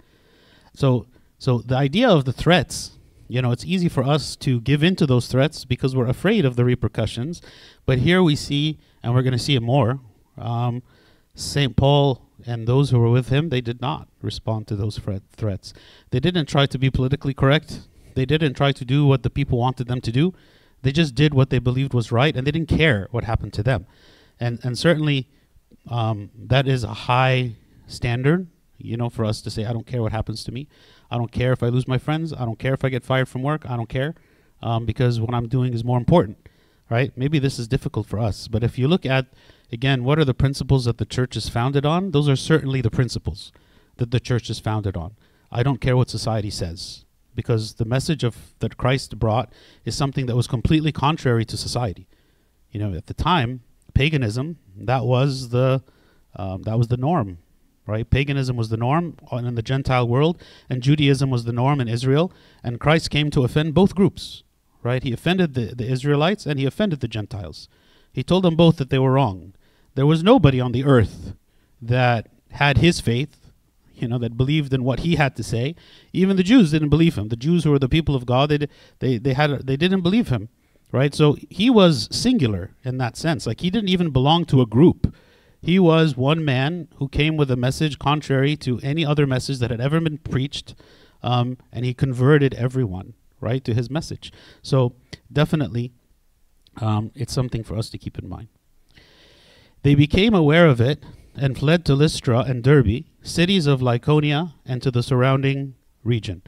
So, 0.73 1.07
so 1.39 1.59
the 1.59 1.77
idea 1.77 2.09
of 2.09 2.25
the 2.25 2.33
threats, 2.33 2.97
you 3.29 3.41
know, 3.41 3.51
it's 3.53 3.63
easy 3.63 3.87
for 3.87 4.03
us 4.03 4.35
to 4.37 4.59
give 4.59 4.83
in 4.83 4.97
to 4.97 5.05
those 5.05 5.27
threats 5.27 5.63
because 5.63 5.95
we're 5.95 6.09
afraid 6.09 6.43
of 6.43 6.57
the 6.57 6.65
repercussions. 6.65 7.41
But 7.85 7.99
here 7.99 8.21
we 8.21 8.35
see, 8.35 8.77
and 9.01 9.13
we're 9.13 9.23
going 9.23 9.31
to 9.31 9.39
see 9.39 9.55
it 9.55 9.61
more. 9.61 10.01
Um, 10.37 10.83
Saint 11.33 11.77
Paul 11.77 12.26
and 12.47 12.67
those 12.67 12.89
who 12.89 12.99
were 12.99 13.11
with 13.11 13.29
him, 13.29 13.49
they 13.49 13.61
did 13.61 13.81
not 13.81 14.07
respond 14.21 14.67
to 14.67 14.75
those 14.75 14.97
threats. 14.97 15.73
They 16.11 16.19
didn't 16.19 16.47
try 16.47 16.65
to 16.65 16.79
be 16.79 16.89
politically 16.89 17.33
correct. 17.33 17.81
They 18.15 18.25
didn't 18.25 18.55
try 18.55 18.71
to 18.71 18.85
do 18.85 19.05
what 19.05 19.21
the 19.23 19.29
people 19.29 19.59
wanted 19.59 19.87
them 19.87 20.01
to 20.01 20.11
do 20.11 20.33
they 20.81 20.91
just 20.91 21.15
did 21.15 21.33
what 21.33 21.49
they 21.49 21.59
believed 21.59 21.93
was 21.93 22.11
right, 22.11 22.35
and 22.35 22.45
they 22.45 22.51
didn't 22.51 22.69
care 22.69 23.07
what 23.11 23.23
happened 23.23 23.53
to 23.53 23.63
them. 23.63 23.85
And 24.39 24.59
and 24.63 24.77
certainly, 24.77 25.27
um, 25.89 26.29
that 26.35 26.67
is 26.67 26.83
a 26.83 26.93
high 26.93 27.55
standard, 27.87 28.47
you 28.77 28.97
know, 28.97 29.09
for 29.09 29.25
us 29.25 29.41
to 29.41 29.49
say, 29.49 29.65
I 29.65 29.73
don't 29.73 29.87
care 29.87 30.01
what 30.01 30.11
happens 30.11 30.43
to 30.45 30.51
me. 30.51 30.67
I 31.09 31.17
don't 31.17 31.31
care 31.31 31.51
if 31.51 31.63
I 31.63 31.69
lose 31.69 31.87
my 31.87 31.97
friends. 31.97 32.33
I 32.33 32.45
don't 32.45 32.59
care 32.59 32.73
if 32.73 32.83
I 32.83 32.89
get 32.89 33.03
fired 33.03 33.27
from 33.27 33.41
work. 33.43 33.69
I 33.69 33.75
don't 33.75 33.89
care, 33.89 34.13
um, 34.61 34.85
because 34.85 35.19
what 35.19 35.33
I'm 35.33 35.47
doing 35.47 35.73
is 35.73 35.83
more 35.83 35.97
important, 35.97 36.37
right? 36.89 37.11
Maybe 37.17 37.39
this 37.39 37.57
is 37.57 37.67
difficult 37.67 38.05
for 38.07 38.19
us, 38.19 38.47
but 38.47 38.63
if 38.63 38.77
you 38.77 38.87
look 38.87 39.05
at 39.05 39.25
again, 39.71 40.03
what 40.03 40.19
are 40.19 40.25
the 40.25 40.33
principles 40.33 40.85
that 40.85 40.97
the 40.97 41.05
church 41.05 41.35
is 41.35 41.49
founded 41.49 41.85
on? 41.85 42.11
Those 42.11 42.29
are 42.29 42.35
certainly 42.35 42.81
the 42.81 42.91
principles 42.91 43.51
that 43.97 44.11
the 44.11 44.19
church 44.19 44.49
is 44.49 44.59
founded 44.59 44.95
on. 44.95 45.15
I 45.51 45.63
don't 45.63 45.81
care 45.81 45.97
what 45.97 46.09
society 46.09 46.49
says 46.49 47.05
because 47.35 47.75
the 47.75 47.85
message 47.85 48.23
of 48.23 48.55
that 48.59 48.77
Christ 48.77 49.19
brought 49.19 49.53
is 49.85 49.95
something 49.95 50.25
that 50.25 50.35
was 50.35 50.47
completely 50.47 50.91
contrary 50.91 51.45
to 51.45 51.55
society. 51.55 52.07
You 52.71 52.79
know, 52.79 52.93
at 52.93 53.05
the 53.05 53.13
time, 53.13 53.61
paganism 53.93 54.57
that 54.75 55.05
was 55.05 55.49
the 55.49 55.83
um, 56.35 56.63
that 56.63 56.77
was 56.77 56.87
the 56.87 56.97
norm, 56.97 57.39
right? 57.85 58.07
Paganism 58.09 58.55
was 58.57 58.69
the 58.69 58.77
norm 58.77 59.17
in 59.31 59.55
the 59.55 59.61
Gentile 59.61 60.07
world, 60.07 60.41
and 60.69 60.83
Judaism 60.83 61.29
was 61.29 61.45
the 61.45 61.53
norm 61.53 61.79
in 61.79 61.87
Israel. 61.87 62.31
And 62.63 62.79
Christ 62.79 63.09
came 63.09 63.31
to 63.31 63.43
offend 63.43 63.73
both 63.73 63.95
groups, 63.95 64.43
right? 64.83 65.01
He 65.01 65.13
offended 65.13 65.53
the, 65.53 65.73
the 65.75 65.89
Israelites 65.89 66.45
and 66.45 66.59
he 66.59 66.65
offended 66.65 66.99
the 66.99 67.07
Gentiles. 67.07 67.69
He 68.11 68.23
told 68.23 68.43
them 68.43 68.55
both 68.55 68.77
that 68.77 68.89
they 68.89 68.99
were 68.99 69.13
wrong. 69.13 69.53
There 69.97 70.05
was 70.05 70.23
nobody 70.23 70.61
on 70.61 70.73
the 70.73 70.85
earth 70.85 71.33
that 71.81 72.29
had 72.51 72.77
his 72.77 73.01
faith 73.01 73.47
you 73.95 74.07
know, 74.07 74.19
that 74.19 74.37
believed 74.37 74.71
in 74.73 74.83
what 74.83 74.99
he 74.99 75.15
had 75.15 75.35
to 75.35 75.43
say. 75.43 75.75
Even 76.13 76.37
the 76.37 76.43
Jews 76.43 76.69
didn't 76.69 76.89
believe 76.89 77.17
him. 77.17 77.29
The 77.29 77.35
Jews 77.35 77.63
who 77.63 77.71
were 77.71 77.79
the 77.79 77.89
people 77.89 78.15
of 78.15 78.27
God, 78.27 78.49
they 78.49 78.67
they 78.99 79.17
they 79.17 79.33
had 79.33 79.65
they 79.65 79.75
didn't 79.75 80.01
believe 80.01 80.27
him, 80.29 80.49
right? 80.91 81.15
So 81.15 81.35
he 81.49 81.71
was 81.71 82.07
singular 82.11 82.75
in 82.83 82.99
that 82.99 83.17
sense. 83.17 83.47
Like 83.47 83.61
he 83.61 83.71
didn't 83.71 83.89
even 83.89 84.11
belong 84.11 84.45
to 84.45 84.61
a 84.61 84.67
group. 84.67 85.15
He 85.59 85.79
was 85.79 86.15
one 86.15 86.45
man 86.45 86.89
who 86.97 87.09
came 87.09 87.35
with 87.35 87.49
a 87.49 87.55
message 87.55 87.97
contrary 87.97 88.55
to 88.57 88.79
any 88.83 89.03
other 89.03 89.25
message 89.25 89.57
that 89.59 89.71
had 89.71 89.81
ever 89.81 89.99
been 89.99 90.19
preached, 90.19 90.75
um, 91.23 91.57
and 91.71 91.83
he 91.83 91.95
converted 91.95 92.53
everyone 92.53 93.15
right 93.41 93.63
to 93.63 93.73
his 93.73 93.89
message. 93.89 94.31
So 94.61 94.93
definitely, 95.33 95.91
um, 96.79 97.11
it's 97.15 97.33
something 97.33 97.63
for 97.63 97.75
us 97.75 97.89
to 97.89 97.97
keep 97.97 98.19
in 98.19 98.29
mind. 98.29 98.49
They 99.83 99.95
became 99.95 100.33
aware 100.33 100.67
of 100.67 100.81
it 100.81 101.03
and 101.35 101.57
fled 101.57 101.85
to 101.85 101.95
Lystra 101.95 102.39
and 102.39 102.63
Derbe, 102.63 103.05
cities 103.21 103.67
of 103.67 103.81
Lycaonia, 103.81 104.53
and 104.65 104.81
to 104.81 104.91
the 104.91 105.03
surrounding 105.03 105.75
region. 106.03 106.41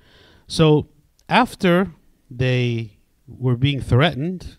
So 0.48 0.88
after 1.28 1.92
they 2.30 2.98
were 3.28 3.56
being 3.56 3.82
threatened, 3.82 4.58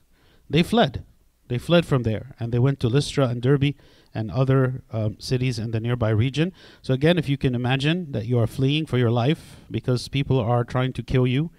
they 0.48 0.62
fled. 0.62 1.04
They 1.48 1.58
fled 1.58 1.84
from 1.84 2.04
there 2.04 2.36
and 2.38 2.52
they 2.52 2.60
went 2.60 2.78
to 2.80 2.88
Lystra 2.88 3.26
and 3.26 3.42
Derbe 3.42 3.74
and 4.14 4.30
other 4.30 4.82
um, 4.92 5.16
cities 5.18 5.58
in 5.58 5.70
the 5.70 5.80
nearby 5.80 6.10
region. 6.10 6.52
So, 6.82 6.94
again, 6.94 7.18
if 7.18 7.28
you 7.28 7.36
can 7.36 7.54
imagine 7.54 8.12
that 8.12 8.26
you 8.26 8.38
are 8.38 8.46
fleeing 8.46 8.86
for 8.86 8.98
your 8.98 9.10
life 9.10 9.56
because 9.70 10.08
people 10.08 10.38
are 10.38 10.64
trying 10.64 10.92
to 10.94 11.02
kill 11.02 11.26
you, 11.26 11.50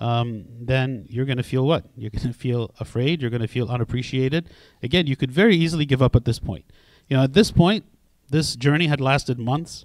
um, 0.00 0.44
then 0.60 1.06
you're 1.08 1.24
going 1.24 1.36
to 1.36 1.42
feel 1.42 1.66
what? 1.66 1.84
You're 1.96 2.10
going 2.10 2.26
to 2.26 2.32
feel 2.32 2.74
afraid. 2.80 3.20
You're 3.20 3.30
going 3.30 3.42
to 3.42 3.48
feel 3.48 3.68
unappreciated. 3.68 4.50
Again, 4.82 5.06
you 5.06 5.16
could 5.16 5.30
very 5.30 5.56
easily 5.56 5.84
give 5.84 6.02
up 6.02 6.16
at 6.16 6.24
this 6.24 6.38
point. 6.38 6.64
You 7.08 7.16
know, 7.16 7.24
at 7.24 7.34
this 7.34 7.50
point, 7.50 7.84
this 8.30 8.56
journey 8.56 8.86
had 8.86 9.00
lasted 9.00 9.38
months, 9.38 9.84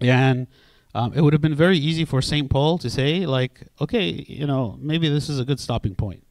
and 0.00 0.46
um, 0.94 1.12
it 1.12 1.20
would 1.20 1.32
have 1.32 1.42
been 1.42 1.54
very 1.54 1.78
easy 1.78 2.04
for 2.04 2.22
St. 2.22 2.48
Paul 2.48 2.78
to 2.78 2.88
say, 2.88 3.26
like, 3.26 3.68
okay, 3.80 4.08
you 4.28 4.46
know, 4.46 4.78
maybe 4.80 5.08
this 5.08 5.28
is 5.28 5.38
a 5.38 5.44
good 5.44 5.60
stopping 5.60 5.94
point. 5.94 6.24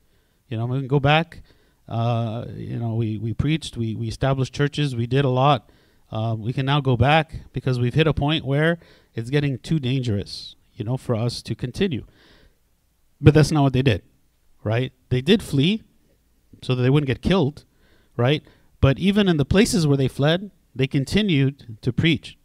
You 0.47 0.57
know, 0.57 0.65
we 0.65 0.79
can 0.79 0.87
go 0.87 0.99
back. 0.99 1.41
Uh, 1.87 2.45
you 2.55 2.79
know, 2.79 2.95
we, 2.95 3.17
we 3.17 3.33
preached, 3.33 3.75
we, 3.75 3.93
we 3.95 4.07
established 4.07 4.53
churches, 4.53 4.95
we 4.95 5.05
did 5.05 5.25
a 5.25 5.29
lot. 5.29 5.69
Um, 6.11 6.41
we 6.41 6.53
can 6.53 6.65
now 6.65 6.79
go 6.79 6.95
back 6.95 7.33
because 7.51 7.79
we've 7.79 7.93
hit 7.93 8.07
a 8.07 8.13
point 8.13 8.45
where 8.45 8.79
it's 9.15 9.29
getting 9.29 9.57
too 9.59 9.79
dangerous, 9.79 10.55
you 10.75 10.85
know, 10.85 10.95
for 10.95 11.15
us 11.15 11.41
to 11.41 11.55
continue. 11.55 12.05
But 13.23 13.33
that's 13.33 13.51
not 13.51 13.63
what 13.63 13.71
they 13.71 13.81
did, 13.81 14.03
right? 14.65 14.91
They 15.07 15.21
did 15.21 15.41
flee 15.41 15.81
so 16.61 16.75
that 16.75 16.83
they 16.83 16.89
wouldn't 16.89 17.07
get 17.07 17.21
killed, 17.21 17.63
right? 18.17 18.43
But 18.81 18.99
even 18.99 19.29
in 19.29 19.37
the 19.37 19.45
places 19.45 19.87
where 19.87 19.95
they 19.95 20.09
fled, 20.09 20.51
they 20.75 20.87
continued 20.87 21.77
to 21.81 21.93
preach. 21.93 22.37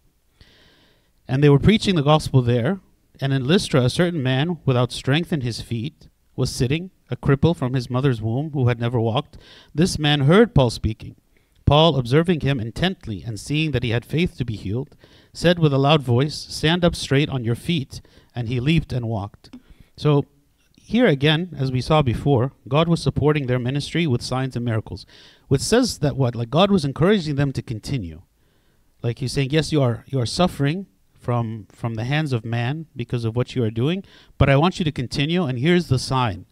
And 1.26 1.42
they 1.42 1.48
were 1.48 1.58
preaching 1.58 1.96
the 1.96 2.02
gospel 2.02 2.42
there. 2.42 2.78
And 3.20 3.32
in 3.32 3.44
Lystra, 3.44 3.82
a 3.82 3.90
certain 3.90 4.22
man 4.22 4.58
without 4.64 4.92
strength 4.92 5.32
in 5.32 5.40
his 5.40 5.60
feet 5.60 6.06
was 6.36 6.50
sitting, 6.50 6.92
a 7.10 7.16
cripple 7.16 7.56
from 7.56 7.74
his 7.74 7.90
mother's 7.90 8.22
womb 8.22 8.52
who 8.52 8.68
had 8.68 8.78
never 8.78 9.00
walked. 9.00 9.36
This 9.74 9.98
man 9.98 10.20
heard 10.20 10.54
Paul 10.54 10.70
speaking. 10.70 11.16
Paul, 11.66 11.96
observing 11.96 12.40
him 12.40 12.60
intently 12.60 13.24
and 13.26 13.40
seeing 13.40 13.72
that 13.72 13.82
he 13.82 13.90
had 13.90 14.04
faith 14.04 14.36
to 14.38 14.44
be 14.44 14.54
healed, 14.54 14.96
said 15.32 15.58
with 15.58 15.72
a 15.72 15.78
loud 15.78 16.02
voice, 16.02 16.36
Stand 16.36 16.84
up 16.84 16.94
straight 16.94 17.28
on 17.28 17.44
your 17.44 17.56
feet. 17.56 18.00
And 18.32 18.48
he 18.48 18.60
leaped 18.60 18.92
and 18.92 19.08
walked. 19.08 19.50
So, 19.96 20.24
here 20.88 21.06
again, 21.06 21.54
as 21.58 21.70
we 21.70 21.82
saw 21.82 22.00
before, 22.00 22.52
God 22.66 22.88
was 22.88 23.02
supporting 23.02 23.46
their 23.46 23.58
ministry 23.58 24.06
with 24.06 24.22
signs 24.22 24.56
and 24.56 24.64
miracles 24.64 25.04
which 25.48 25.62
says 25.62 25.98
that 25.98 26.16
what 26.16 26.34
like 26.34 26.50
God 26.50 26.70
was 26.70 26.84
encouraging 26.84 27.34
them 27.34 27.52
to 27.52 27.62
continue. 27.62 28.22
Like 29.02 29.18
he's 29.18 29.32
saying, 29.32 29.50
yes, 29.50 29.72
you 29.72 29.82
are 29.82 30.04
you 30.06 30.20
are 30.20 30.26
suffering 30.26 30.86
from 31.18 31.66
from 31.72 31.94
the 31.94 32.04
hands 32.04 32.32
of 32.32 32.44
man 32.44 32.86
because 32.94 33.24
of 33.24 33.34
what 33.34 33.56
you 33.56 33.64
are 33.64 33.70
doing, 33.70 34.04
but 34.36 34.48
I 34.48 34.56
want 34.56 34.78
you 34.78 34.84
to 34.84 34.92
continue. 34.92 35.44
And 35.44 35.58
here's 35.58 35.88
the 35.88 35.98
sign 35.98 36.46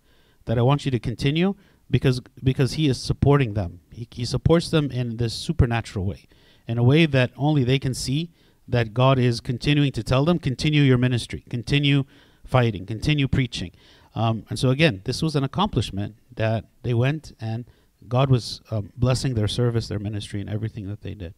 that 0.47 0.59
I 0.59 0.63
want 0.63 0.85
you 0.85 0.91
to 0.91 0.99
continue 0.99 1.55
because 1.91 2.21
because 2.43 2.73
he 2.73 2.89
is 2.89 3.01
supporting 3.01 3.55
them. 3.55 3.81
He, 3.93 4.09
he 4.11 4.25
supports 4.25 4.71
them 4.71 4.91
in 4.91 5.19
this 5.19 5.35
supernatural 5.35 6.05
way, 6.05 6.27
in 6.67 6.79
a 6.79 6.83
way 6.83 7.07
that 7.07 7.31
only 7.37 7.63
they 7.63 7.79
can 7.79 7.95
see. 7.95 8.33
That 8.69 8.93
God 8.93 9.17
is 9.17 9.39
continuing 9.39 9.93
to 9.93 10.03
tell 10.03 10.25
them, 10.25 10.41
continue 10.41 10.83
your 10.83 10.99
ministry, 10.99 11.45
continue 11.49 12.03
fighting, 12.45 12.85
continue 12.85 13.29
preaching. 13.29 13.71
Um, 14.17 14.45
and 14.49 14.59
so 14.59 14.71
again, 14.71 15.03
this 15.05 15.23
was 15.23 15.37
an 15.37 15.45
accomplishment 15.45 16.17
that 16.35 16.65
they 16.83 16.95
went 16.95 17.33
and 17.39 17.67
God 18.09 18.31
was 18.31 18.61
um, 18.71 18.91
blessing 18.97 19.35
their 19.35 19.49
service, 19.49 19.89
their 19.89 19.99
ministry, 19.99 20.41
and 20.41 20.49
everything 20.49 20.89
that 20.89 21.03
they 21.03 21.15
did. 21.15 21.35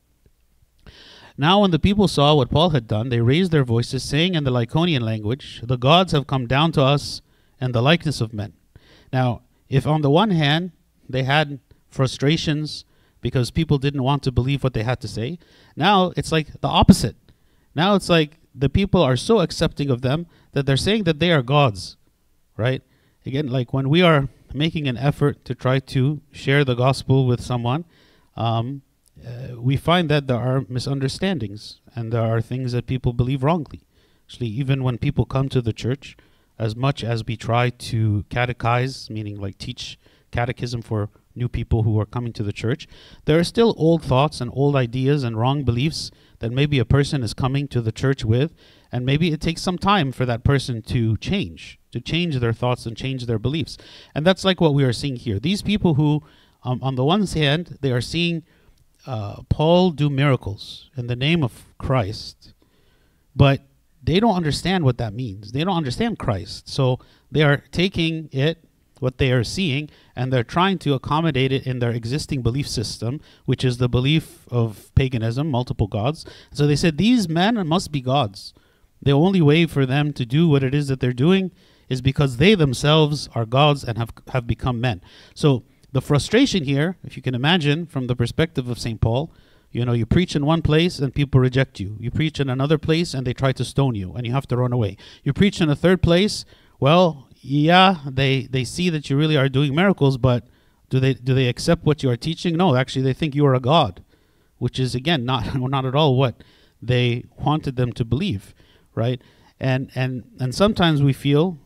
Now, 1.37 1.61
when 1.61 1.71
the 1.71 1.79
people 1.79 2.09
saw 2.09 2.35
what 2.35 2.51
Paul 2.51 2.71
had 2.71 2.87
done, 2.89 3.09
they 3.09 3.21
raised 3.21 3.53
their 3.53 3.65
voices, 3.65 4.03
saying 4.03 4.35
in 4.35 4.45
the 4.45 4.51
Lycaonian 4.51 5.03
language, 5.03 5.61
The 5.63 5.77
gods 5.77 6.13
have 6.13 6.27
come 6.27 6.47
down 6.47 6.73
to 6.73 6.83
us 6.83 7.23
in 7.61 7.73
the 7.73 7.83
likeness 7.83 8.21
of 8.21 8.33
men. 8.33 8.55
Now, 9.13 9.43
if 9.69 9.87
on 9.87 10.03
the 10.03 10.11
one 10.11 10.31
hand 10.31 10.73
they 11.09 11.23
had 11.23 11.61
frustrations 11.91 12.85
because 13.21 13.51
people 13.51 13.79
didn't 13.79 14.03
want 14.03 14.23
to 14.25 14.33
believe 14.33 14.63
what 14.63 14.75
they 14.75 14.83
had 14.83 15.01
to 15.01 15.09
say, 15.09 15.39
now 15.77 16.13
it's 16.17 16.33
like 16.33 16.61
the 16.61 16.69
opposite. 16.69 17.17
Now 17.75 17.95
it's 17.95 18.09
like 18.09 18.39
the 18.55 18.69
people 18.69 19.03
are 19.03 19.17
so 19.17 19.41
accepting 19.41 19.91
of 19.91 20.03
them 20.03 20.27
that 20.53 20.67
they're 20.67 20.77
saying 20.77 21.05
that 21.05 21.21
they 21.21 21.31
are 21.31 21.43
gods, 21.43 21.97
right? 22.59 22.83
Again, 23.25 23.49
like 23.49 23.73
when 23.73 23.89
we 23.89 24.03
are 24.03 24.29
making 24.53 24.87
an 24.89 24.97
effort 24.97 25.45
to 25.47 25.55
try 25.55 25.79
to 25.79 26.21
share 26.33 26.65
the 26.65 26.75
gospel 26.75 27.27
with 27.27 27.41
someone, 27.41 27.85
um, 28.37 28.83
uh, 29.27 29.61
we 29.61 29.77
find 29.77 30.09
that 30.09 30.27
there 30.27 30.39
are 30.39 30.65
misunderstandings 30.69 31.81
and 31.95 32.13
there 32.13 32.23
are 32.23 32.41
things 32.41 32.73
that 32.73 32.87
people 32.87 33.13
believe 33.13 33.43
wrongly. 33.43 33.83
Actually, 34.27 34.49
even 34.49 34.83
when 34.83 34.99
people 34.99 35.25
come 35.25 35.49
to 35.49 35.61
the 35.61 35.73
church, 35.73 36.17
as 36.59 36.75
much 36.77 37.03
as 37.05 37.25
we 37.25 37.37
try 37.37 37.71
to 37.71 38.25
catechize, 38.31 39.09
meaning 39.09 39.41
like 39.41 39.59
teach 39.59 39.99
catechism 40.31 40.83
for 40.83 41.09
new 41.39 41.49
people 41.49 41.83
who 41.85 41.99
are 41.99 42.07
coming 42.07 42.33
to 42.35 42.43
the 42.43 42.53
church, 42.53 42.87
there 43.25 43.39
are 43.39 43.45
still 43.45 43.75
old 43.77 44.03
thoughts 44.03 44.41
and 44.41 44.51
old 44.53 44.77
ideas 44.77 45.25
and 45.25 45.39
wrong 45.39 45.65
beliefs 45.65 46.11
that 46.41 46.53
maybe 46.53 46.79
a 46.79 46.85
person 46.85 47.23
is 47.23 47.35
coming 47.35 47.69
to 47.69 47.81
the 47.81 47.93
church 47.93 48.25
with, 48.25 48.55
and 48.93 49.07
maybe 49.07 49.33
it 49.33 49.41
takes 49.41 49.63
some 49.63 49.79
time 49.79 50.13
for 50.13 50.27
that 50.27 50.45
person 50.45 50.83
to 50.83 51.17
change, 51.19 51.79
to 51.93 52.01
change 52.01 52.39
their 52.39 52.53
thoughts 52.53 52.87
and 52.87 52.97
change 52.97 53.27
their 53.27 53.39
beliefs. 53.39 53.77
And 54.15 54.27
that's 54.27 54.45
like 54.45 54.61
what 54.61 54.75
we 54.75 54.85
are 54.85 54.93
seeing 54.93 55.17
here. 55.17 55.39
These 55.39 55.63
people 55.63 55.95
who, 55.95 56.23
um, 56.63 56.81
on 56.83 56.95
the 56.95 57.05
one 57.05 57.27
hand, 57.27 57.79
they 57.81 57.93
are 57.93 58.01
seeing 58.01 58.45
uh, 59.07 59.43
Paul 59.49 59.91
do 59.91 60.11
miracles 60.11 60.91
in 60.97 61.07
the 61.07 61.17
name 61.17 61.43
of 61.43 61.65
Christ, 61.79 62.55
but 63.35 63.63
they 64.03 64.21
don't 64.21 64.37
understand 64.37 64.85
what 64.85 64.99
that 64.99 65.13
means. 65.13 65.53
They 65.53 65.65
don't 65.65 65.77
understand 65.77 66.19
Christ. 66.19 66.69
So 66.69 66.99
they 67.31 67.43
are 67.43 67.65
taking 67.73 68.29
it, 68.33 68.65
what 69.01 69.19
they 69.19 69.33
are 69.33 69.45
seeing, 69.45 69.91
and 70.17 70.33
they're 70.33 70.45
trying 70.45 70.79
to 70.79 70.95
accommodate 70.95 71.53
it 71.53 71.67
in 71.67 71.79
their 71.79 71.91
existing 71.91 72.43
belief 72.43 72.69
system, 72.69 73.21
which 73.45 73.65
is 73.65 73.79
the 73.79 73.89
belief 73.89 74.47
of 74.51 74.91
paganism, 74.95 75.51
multiple 75.51 75.87
gods. 75.87 76.25
So 76.53 76.67
they 76.67 76.77
said 76.77 76.99
these 76.99 77.29
men 77.29 77.67
must 77.67 77.93
be 77.93 78.01
gods. 78.01 78.55
The 79.01 79.13
only 79.13 79.41
way 79.41 79.67
for 79.67 79.87
them 79.87 80.13
to 80.15 80.27
do 80.27 80.49
what 80.49 80.63
it 80.63 80.75
is 80.75 80.89
that 80.89 81.01
they're 81.01 81.13
doing 81.13 81.53
is 81.89 82.03
because 82.03 82.37
they 82.37 82.55
themselves 82.55 83.29
are 83.35 83.47
gods 83.47 83.85
and 83.85 83.97
have 83.97 84.13
have 84.33 84.47
become 84.47 84.81
men. 84.81 85.01
So 85.35 85.65
the 85.93 86.03
frustration 86.03 86.65
here, 86.65 86.97
if 87.05 87.17
you 87.17 87.23
can 87.23 87.35
imagine 87.35 87.87
from 87.87 88.07
the 88.07 88.17
perspective 88.17 88.69
of 88.69 88.79
St. 88.79 89.01
Paul, 89.01 89.33
you 89.71 89.85
know, 89.85 89.93
you 89.93 90.07
preach 90.07 90.35
in 90.35 90.47
one 90.47 90.63
place 90.63 90.99
and 90.99 91.15
people 91.15 91.41
reject 91.41 91.81
you. 91.81 91.97
You 91.99 92.11
preach 92.11 92.41
in 92.41 92.49
another 92.49 92.79
place 92.79 93.15
and 93.15 93.27
they 93.27 93.35
try 93.35 93.53
to 93.53 93.65
stone 93.65 93.95
you 93.95 94.15
and 94.15 94.27
you 94.27 94.33
have 94.33 94.47
to 94.49 94.57
run 94.57 94.73
away. 94.73 94.97
You 95.23 95.33
preach 95.33 95.61
in 95.61 95.69
a 95.69 95.77
third 95.77 96.03
place, 96.03 96.45
well, 96.81 97.28
yeah, 97.49 97.97
they 98.07 98.43
they 98.43 98.65
see 98.65 98.91
that 98.91 99.09
you 99.09 99.17
really 99.17 99.37
are 99.37 99.49
doing 99.49 99.75
miracles, 99.75 100.19
but 100.19 100.47
do 100.91 101.01
they 101.01 101.15
do 101.15 101.35
they 101.35 101.49
accept 101.49 101.85
what 101.85 102.03
you 102.03 102.11
are 102.11 102.17
teaching? 102.17 102.57
No, 102.57 102.77
actually 102.77 103.03
they 103.03 103.13
think 103.13 103.35
you 103.35 103.47
are 103.47 103.55
a 103.55 103.61
god, 103.61 104.05
which 104.59 104.79
is 104.79 104.95
again 104.95 105.25
not 105.25 105.55
not 105.59 105.87
at 105.87 105.95
all 105.95 106.17
what 106.17 106.43
they 106.83 107.25
wanted 107.39 107.77
them 107.77 107.93
to 107.95 108.05
believe, 108.05 108.55
right? 108.95 109.21
And 109.59 109.91
and 109.95 110.25
and 110.39 110.55
sometimes 110.55 111.03
we 111.03 111.13
feel 111.13 111.59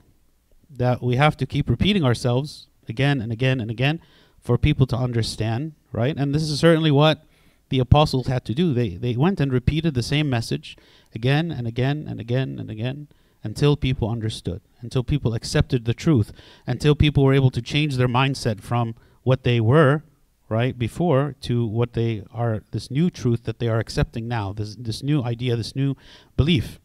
that 0.70 1.02
we 1.02 1.16
have 1.16 1.36
to 1.38 1.46
keep 1.46 1.68
repeating 1.68 2.04
ourselves 2.04 2.68
again 2.88 3.20
and 3.20 3.32
again 3.32 3.60
and 3.60 3.70
again 3.70 4.00
for 4.40 4.56
people 4.56 4.86
to 4.86 4.96
understand, 4.96 5.74
right? 5.92 6.16
And 6.16 6.34
this 6.34 6.42
is 6.42 6.58
certainly 6.58 6.90
what 6.90 7.24
the 7.68 7.78
apostles 7.78 8.28
had 8.28 8.44
to 8.44 8.54
do. 8.54 8.72
They 8.72 8.90
they 8.90 9.16
went 9.16 9.40
and 9.40 9.52
repeated 9.52 9.94
the 9.94 10.02
same 10.02 10.30
message 10.30 10.76
again 11.14 11.50
and 11.50 11.66
again 11.66 12.06
and 12.08 12.20
again 12.20 12.58
and 12.58 12.70
again 12.70 13.08
until 13.44 13.76
people 13.76 14.08
understood, 14.08 14.60
until 14.80 15.02
people 15.02 15.34
accepted 15.34 15.84
the 15.84 15.94
truth, 15.94 16.32
until 16.66 16.94
people 16.94 17.24
were 17.24 17.34
able 17.34 17.50
to 17.50 17.62
change 17.62 17.96
their 17.96 18.08
mindset 18.08 18.60
from 18.60 18.94
what 19.22 19.44
they 19.44 19.60
were, 19.60 20.02
right, 20.48 20.78
before 20.78 21.34
to 21.40 21.66
what 21.66 21.94
they 21.94 22.22
are 22.32 22.62
this 22.70 22.90
new 22.90 23.10
truth 23.10 23.44
that 23.44 23.58
they 23.58 23.68
are 23.68 23.78
accepting 23.78 24.28
now, 24.28 24.52
this 24.52 24.76
this 24.76 25.02
new 25.02 25.22
idea, 25.22 25.56
this 25.56 25.74
new 25.74 25.94
belief. 26.36 26.78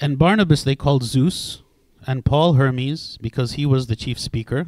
And 0.00 0.18
Barnabas 0.18 0.64
they 0.64 0.76
called 0.76 1.04
Zeus, 1.04 1.62
and 2.06 2.24
Paul 2.24 2.54
Hermes, 2.54 3.18
because 3.20 3.52
he 3.52 3.66
was 3.66 3.86
the 3.86 3.96
chief 3.96 4.18
speaker. 4.18 4.66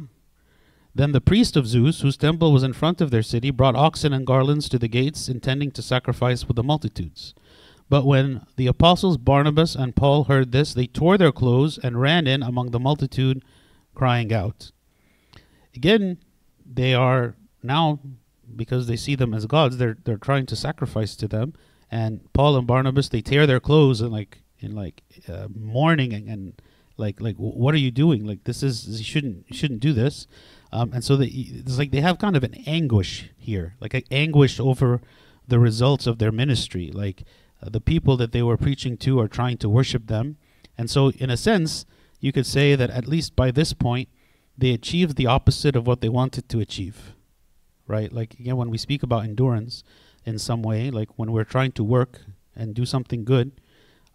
Then 0.93 1.13
the 1.13 1.21
priest 1.21 1.55
of 1.55 1.67
Zeus, 1.67 2.01
whose 2.01 2.17
temple 2.17 2.51
was 2.51 2.63
in 2.63 2.73
front 2.73 2.99
of 2.99 3.11
their 3.11 3.23
city, 3.23 3.49
brought 3.49 3.75
oxen 3.75 4.11
and 4.11 4.27
garlands 4.27 4.67
to 4.69 4.77
the 4.77 4.89
gates, 4.89 5.29
intending 5.29 5.71
to 5.71 5.81
sacrifice 5.81 6.47
with 6.47 6.57
the 6.57 6.63
multitudes. 6.63 7.33
But 7.91 8.05
when 8.05 8.45
the 8.55 8.67
apostles 8.67 9.17
Barnabas 9.17 9.75
and 9.75 9.93
Paul 9.93 10.23
heard 10.23 10.53
this, 10.53 10.73
they 10.73 10.87
tore 10.87 11.17
their 11.17 11.33
clothes 11.33 11.77
and 11.77 11.99
ran 11.99 12.25
in 12.25 12.41
among 12.41 12.71
the 12.71 12.79
multitude, 12.79 13.43
crying 13.93 14.31
out. 14.31 14.71
Again, 15.75 16.19
they 16.65 16.93
are 16.93 17.35
now, 17.61 17.99
because 18.55 18.87
they 18.87 18.95
see 18.95 19.15
them 19.15 19.33
as 19.33 19.45
gods, 19.45 19.75
they're 19.75 19.97
they're 20.05 20.15
trying 20.15 20.45
to 20.45 20.55
sacrifice 20.55 21.17
to 21.17 21.27
them. 21.27 21.53
And 21.91 22.31
Paul 22.31 22.55
and 22.55 22.65
Barnabas, 22.65 23.09
they 23.09 23.19
tear 23.19 23.45
their 23.45 23.59
clothes 23.59 23.99
and 23.99 24.13
like 24.13 24.41
in 24.59 24.73
like 24.73 25.03
uh, 25.27 25.49
mourning 25.53 26.13
and, 26.13 26.29
and 26.29 26.61
like 26.95 27.19
like 27.19 27.35
what 27.35 27.75
are 27.75 27.83
you 27.85 27.91
doing? 27.91 28.25
Like 28.25 28.45
this 28.45 28.63
is 28.63 28.87
you 28.87 29.03
shouldn't 29.03 29.47
you 29.49 29.57
shouldn't 29.57 29.81
do 29.81 29.91
this. 29.91 30.27
Um, 30.71 30.93
and 30.93 31.03
so 31.03 31.17
they, 31.17 31.25
it's 31.25 31.77
like 31.77 31.91
they 31.91 31.99
have 31.99 32.19
kind 32.19 32.37
of 32.37 32.45
an 32.45 32.53
anguish 32.65 33.31
here, 33.37 33.75
like 33.81 33.93
an 33.93 34.03
anguish 34.09 34.61
over 34.61 35.01
the 35.45 35.59
results 35.59 36.07
of 36.07 36.19
their 36.19 36.31
ministry. 36.31 36.89
Like 36.89 37.25
the 37.61 37.81
people 37.81 38.17
that 38.17 38.31
they 38.31 38.41
were 38.41 38.57
preaching 38.57 38.97
to 38.97 39.19
are 39.19 39.27
trying 39.27 39.57
to 39.57 39.69
worship 39.69 40.07
them, 40.07 40.37
and 40.77 40.89
so 40.89 41.11
in 41.11 41.29
a 41.29 41.37
sense, 41.37 41.85
you 42.19 42.31
could 42.31 42.45
say 42.45 42.75
that 42.75 42.89
at 42.89 43.07
least 43.07 43.35
by 43.35 43.51
this 43.51 43.73
point, 43.73 44.09
they 44.57 44.71
achieved 44.71 45.15
the 45.15 45.27
opposite 45.27 45.75
of 45.75 45.87
what 45.87 46.01
they 46.01 46.09
wanted 46.09 46.49
to 46.49 46.59
achieve. 46.59 47.13
Right? 47.87 48.11
Like 48.11 48.35
again, 48.39 48.57
when 48.57 48.69
we 48.69 48.77
speak 48.77 49.03
about 49.03 49.23
endurance, 49.23 49.83
in 50.25 50.37
some 50.37 50.61
way, 50.61 50.91
like 50.91 51.09
when 51.17 51.31
we're 51.31 51.43
trying 51.43 51.71
to 51.73 51.83
work 51.83 52.21
and 52.55 52.75
do 52.75 52.85
something 52.85 53.23
good, 53.23 53.51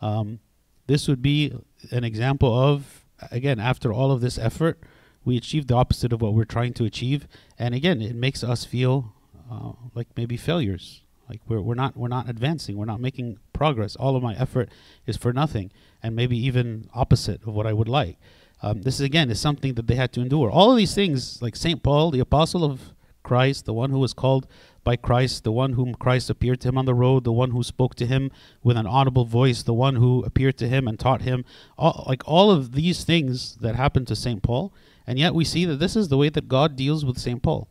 um, 0.01 0.41
this 0.87 1.09
would 1.09 1.23
be 1.23 1.53
an 1.91 2.05
example 2.05 2.55
of 2.55 3.05
again 3.31 3.59
after 3.59 3.93
all 3.93 4.13
of 4.13 4.21
this 4.21 4.39
effort 4.39 4.79
we 5.25 5.37
achieved 5.37 5.69
the 5.69 5.75
opposite 5.75 6.13
of 6.13 6.21
what 6.21 6.35
we're 6.35 6.45
trying 6.45 6.73
to 6.75 6.85
achieve 6.85 7.27
and 7.59 7.75
again 7.75 8.03
it 8.03 8.15
makes 8.15 8.45
us 8.45 8.65
feel 8.65 9.15
uh, 9.51 9.73
like 9.95 10.07
maybe 10.17 10.37
failures 10.37 11.03
like 11.29 11.41
we're, 11.49 11.61
we're 11.61 11.75
not 11.75 11.97
we're 11.97 12.09
not 12.09 12.29
advancing 12.29 12.77
we're 12.77 12.85
not 12.85 13.01
making 13.01 13.39
progress 13.53 13.97
all 13.97 14.17
of 14.17 14.23
my 14.23 14.35
effort 14.37 14.69
is 15.07 15.17
for 15.17 15.33
nothing 15.33 15.71
and 16.03 16.15
maybe 16.15 16.37
even 16.37 16.89
opposite 16.95 17.41
of 17.47 17.55
what 17.55 17.67
i 17.67 17.73
would 17.73 17.89
like 17.89 18.19
um, 18.63 18.83
this 18.83 18.95
is 18.95 19.03
again 19.03 19.31
is 19.31 19.41
something 19.41 19.75
that 19.75 19.87
they 19.87 19.95
had 19.95 20.13
to 20.13 20.21
endure 20.21 20.51
all 20.51 20.71
of 20.71 20.77
these 20.77 20.95
things 20.95 21.41
like 21.43 21.57
st 21.57 21.83
paul 21.83 22.11
the 22.11 22.21
apostle 22.21 22.65
of 22.65 22.93
christ 23.23 23.65
the 23.67 23.75
one 23.75 23.91
who 23.91 23.99
was 23.99 24.13
called 24.13 24.47
by 24.87 24.95
Christ, 24.95 25.43
the 25.43 25.51
one 25.51 25.73
whom 25.73 25.97
Christ 25.97 26.31
appeared 26.31 26.61
to 26.61 26.69
him 26.69 26.79
on 26.79 26.85
the 26.85 26.95
road, 26.95 27.25
the 27.25 27.33
one 27.33 27.51
who 27.51 27.65
spoke 27.65 27.97
to 27.97 28.07
him 28.07 28.31
with 28.63 28.77
an 28.77 28.87
audible 28.87 29.25
voice, 29.25 29.65
the 29.65 29.75
one 29.75 29.97
who 29.97 30.23
appeared 30.23 30.57
to 30.59 30.69
him 30.69 30.87
and 30.87 30.97
taught 30.97 31.23
him, 31.23 31.45
all, 31.77 32.05
like 32.07 32.23
all 32.25 32.53
of 32.53 32.71
these 32.71 33.03
things 33.03 33.57
that 33.57 33.75
happened 33.75 34.07
to 34.07 34.15
St. 34.15 34.45
Paul. 34.45 34.73
And 35.05 35.19
yet 35.19 35.35
we 35.35 35.45
see 35.45 35.65
that 35.65 35.81
this 35.81 35.97
is 35.97 36.07
the 36.07 36.17
way 36.17 36.29
that 36.29 36.47
God 36.47 36.77
deals 36.77 37.05
with 37.05 37.19
St. 37.19 37.43
Paul. 37.43 37.67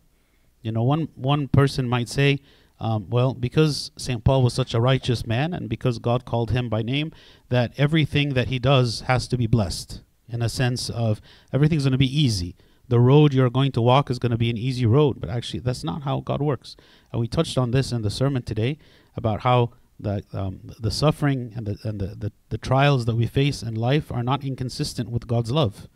You 0.62 0.74
know, 0.74 0.84
one, 0.84 1.08
one 1.16 1.48
person 1.48 1.88
might 1.88 2.10
say, 2.10 2.40
um, 2.80 3.10
well, 3.10 3.34
because 3.34 3.92
St. 3.98 4.24
Paul 4.24 4.44
was 4.44 4.54
such 4.54 4.74
a 4.74 4.82
righteous 4.82 5.26
man 5.26 5.54
and 5.54 5.70
because 5.70 6.00
God 6.00 6.26
called 6.26 6.52
him 6.52 6.70
by 6.70 6.82
name, 6.82 7.12
that 7.50 7.74
everything 7.78 8.34
that 8.34 8.48
he 8.48 8.60
does 8.60 9.02
has 9.02 9.28
to 9.30 9.38
be 9.38 9.48
blessed 9.48 10.02
in 10.28 10.42
a 10.42 10.50
sense 10.50 10.90
of 10.90 11.22
everything's 11.54 11.84
going 11.84 11.92
to 11.92 11.98
be 11.98 12.20
easy 12.20 12.56
the 12.88 13.00
road 13.00 13.34
you're 13.34 13.50
going 13.50 13.72
to 13.72 13.82
walk 13.82 14.10
is 14.10 14.20
going 14.20 14.32
to 14.32 14.38
be 14.38 14.50
an 14.50 14.58
easy 14.58 14.86
road. 14.86 15.20
But 15.20 15.30
actually, 15.30 15.60
that's 15.60 15.84
not 15.84 16.04
how 16.04 16.20
God 16.20 16.42
works. 16.42 16.76
And 17.12 17.20
we 17.20 17.28
touched 17.28 17.58
on 17.58 17.72
this 17.72 17.92
in 17.92 18.02
the 18.02 18.10
sermon 18.10 18.44
today 18.44 18.78
about 19.16 19.42
how 19.42 19.72
the 20.00 20.24
um, 20.34 20.72
the 20.80 20.92
suffering 20.92 21.54
and 21.56 21.66
the 21.66 21.78
and 21.84 22.00
the, 22.00 22.08
the, 22.08 22.32
the 22.50 22.58
trials 22.58 23.06
that 23.06 23.16
we 23.16 23.28
face 23.28 23.64
in 23.64 23.76
life 23.76 24.12
are 24.12 24.24
not 24.24 24.44
inconsistent 24.44 25.10
with 25.10 25.28
God's 25.28 25.52
love, 25.52 25.88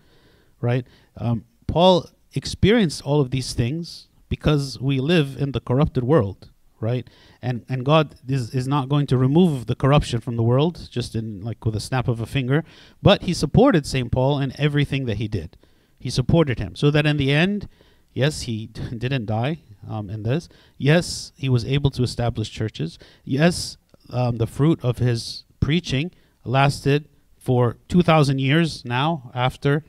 right? 0.61 0.85
Um, 1.17 1.45
Paul 1.67 2.09
experienced 2.33 3.01
all 3.03 3.19
of 3.19 3.31
these 3.31 3.53
things 3.53 4.07
because 4.29 4.79
we 4.79 4.99
live 4.99 5.35
in 5.37 5.51
the 5.51 5.59
corrupted 5.59 6.03
world, 6.03 6.49
right? 6.81 7.07
And 7.41 7.65
and 7.69 7.85
God 7.85 8.15
is 8.27 8.53
is 8.53 8.67
not 8.67 8.89
going 8.89 9.07
to 9.07 9.17
remove 9.17 9.65
the 9.65 9.75
corruption 9.75 10.19
from 10.19 10.35
the 10.35 10.43
world 10.43 10.87
just 10.89 11.15
in 11.15 11.41
like 11.41 11.65
with 11.65 11.75
a 11.75 11.79
snap 11.79 12.07
of 12.07 12.19
a 12.19 12.25
finger, 12.25 12.63
but 13.01 13.23
he 13.23 13.33
supported 13.33 13.85
St. 13.85 14.11
Paul 14.11 14.39
in 14.39 14.53
everything 14.59 15.05
that 15.05 15.17
he 15.17 15.27
did. 15.27 15.57
He 15.99 16.09
supported 16.09 16.59
him. 16.59 16.75
So 16.75 16.91
that 16.91 17.05
in 17.05 17.17
the 17.17 17.31
end, 17.31 17.67
yes, 18.13 18.43
he 18.43 18.67
didn't 18.97 19.25
die 19.25 19.59
um, 19.87 20.09
in 20.09 20.23
this. 20.23 20.49
Yes, 20.77 21.31
he 21.35 21.49
was 21.49 21.65
able 21.65 21.89
to 21.91 22.03
establish 22.03 22.49
churches. 22.49 22.97
Yes, 23.23 23.77
um, 24.09 24.37
the 24.37 24.47
fruit 24.47 24.79
of 24.83 24.97
his 24.97 25.43
preaching 25.59 26.11
lasted 26.43 27.07
for 27.37 27.77
2,000 27.87 28.39
years 28.39 28.85
now 28.85 29.31
after 29.33 29.83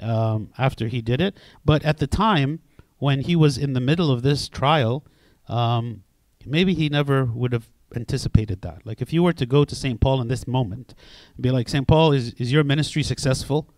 um, 0.00 0.50
after 0.58 0.88
he 0.88 1.00
did 1.00 1.20
it. 1.20 1.36
But 1.64 1.84
at 1.84 1.98
the 1.98 2.06
time 2.06 2.60
when 2.98 3.20
he 3.20 3.36
was 3.36 3.56
in 3.56 3.72
the 3.72 3.80
middle 3.80 4.10
of 4.10 4.22
this 4.22 4.48
trial, 4.48 5.04
um, 5.48 6.02
maybe 6.46 6.74
he 6.74 6.88
never 6.88 7.24
would 7.24 7.52
have 7.52 7.68
anticipated 7.94 8.62
that. 8.62 8.84
Like 8.84 9.00
if 9.00 9.12
you 9.12 9.22
were 9.22 9.32
to 9.34 9.46
go 9.46 9.64
to 9.64 9.74
St. 9.74 10.00
Paul 10.00 10.20
in 10.20 10.28
this 10.28 10.46
moment 10.46 10.94
and 11.34 11.42
be 11.42 11.50
like, 11.50 11.68
St. 11.68 11.86
Paul, 11.86 12.12
is, 12.12 12.32
is 12.34 12.52
your 12.52 12.64
ministry 12.64 13.02
successful? 13.02 13.68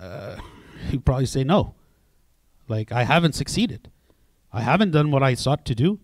Uh, 0.00 0.36
he'd 0.90 1.04
probably 1.04 1.26
say 1.26 1.44
no. 1.44 1.74
Like, 2.68 2.92
I 2.92 3.04
haven't 3.04 3.34
succeeded. 3.34 3.90
I 4.52 4.62
haven't 4.62 4.92
done 4.92 5.10
what 5.10 5.22
I 5.22 5.34
sought 5.34 5.64
to 5.66 5.74
do. 5.74 6.00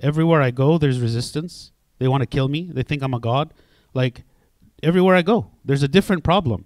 Everywhere 0.00 0.40
I 0.40 0.50
go, 0.50 0.78
there's 0.78 1.00
resistance. 1.00 1.72
They 1.98 2.08
want 2.08 2.22
to 2.22 2.26
kill 2.26 2.48
me. 2.48 2.70
They 2.72 2.82
think 2.82 3.02
I'm 3.02 3.14
a 3.14 3.20
god. 3.20 3.52
Like, 3.92 4.22
everywhere 4.82 5.16
I 5.16 5.22
go, 5.22 5.50
there's 5.64 5.82
a 5.82 5.88
different 5.88 6.24
problem. 6.24 6.64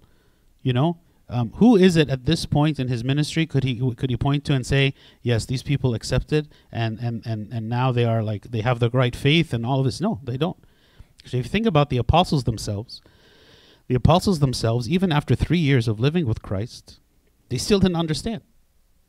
You 0.61 0.73
know, 0.73 0.99
um, 1.33 1.51
who 1.55 1.75
is 1.75 1.97
it 1.97 2.09
at 2.09 2.25
this 2.25 2.45
point 2.45 2.79
in 2.79 2.87
his 2.87 3.03
ministry 3.03 3.45
could 3.45 3.63
he 3.63 3.75
could 3.95 4.09
he 4.09 4.17
point 4.17 4.45
to 4.45 4.53
and 4.53 4.65
say, 4.65 4.93
yes, 5.21 5.45
these 5.45 5.63
people 5.63 5.93
accepted 5.93 6.47
and 6.71 6.99
and 6.99 7.25
and 7.25 7.51
and 7.51 7.67
now 7.67 7.91
they 7.91 8.05
are 8.05 8.21
like 8.21 8.51
they 8.51 8.61
have 8.61 8.79
the 8.79 8.89
right 8.91 9.15
faith 9.15 9.53
and 9.53 9.65
all 9.65 9.79
of 9.79 9.85
this? 9.85 9.99
No, 9.99 10.19
they 10.23 10.37
don't. 10.37 10.57
So 11.25 11.37
if 11.37 11.45
you 11.45 11.49
think 11.49 11.65
about 11.65 11.89
the 11.89 11.97
apostles 11.97 12.43
themselves, 12.43 13.01
the 13.87 13.95
apostles 13.95 14.39
themselves, 14.39 14.87
even 14.87 15.11
after 15.11 15.35
three 15.35 15.57
years 15.57 15.87
of 15.87 15.99
living 15.99 16.27
with 16.27 16.41
Christ, 16.41 16.99
they 17.49 17.57
still 17.57 17.79
didn't 17.79 17.97
understand. 17.97 18.41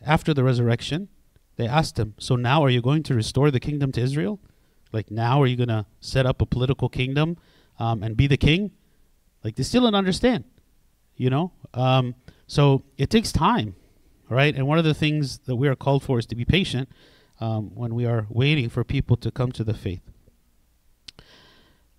After 0.05 0.33
the 0.33 0.45
resurrection, 0.45 1.09
they 1.57 1.69
asked 1.69 1.99
him, 1.99 2.15
"So 2.19 2.37
now 2.37 2.65
are 2.65 2.71
you 2.71 2.81
going 2.81 3.03
to 3.05 3.15
restore 3.15 3.51
the 3.51 3.61
kingdom 3.61 3.93
to 3.93 4.01
Israel? 4.01 4.41
Like 4.93 5.11
now 5.11 5.43
are 5.43 5.47
you 5.47 5.57
going 5.57 5.69
to 5.69 5.87
set 6.01 6.25
up 6.25 6.41
a 6.41 6.47
political 6.47 6.89
kingdom 6.89 7.37
um, 7.79 8.03
and 8.03 8.17
be 8.17 8.27
the 8.27 8.39
king?" 8.39 8.71
Like 9.43 9.57
they 9.57 9.63
still 9.63 9.83
don't 9.83 9.95
understand 9.95 10.45
you 11.17 11.31
know? 11.31 11.53
Um, 11.73 12.15
so 12.47 12.85
it 12.99 13.11
takes 13.11 13.33
time 13.33 13.75
right? 14.29 14.55
And 14.55 14.67
one 14.67 14.79
of 14.79 14.85
the 14.85 14.95
things 14.95 15.39
that 15.47 15.57
we 15.57 15.69
are 15.69 15.77
called 15.77 16.03
for 16.03 16.19
is 16.19 16.27
to 16.27 16.35
be 16.35 16.45
patient 16.45 16.89
um, 17.41 17.75
when 17.75 17.95
we 17.95 18.07
are 18.07 18.27
waiting 18.29 18.69
for 18.69 18.85
people 18.85 19.17
to 19.17 19.31
come 19.31 19.53
to 19.53 19.65
the 19.65 19.75
faith. 19.75 20.03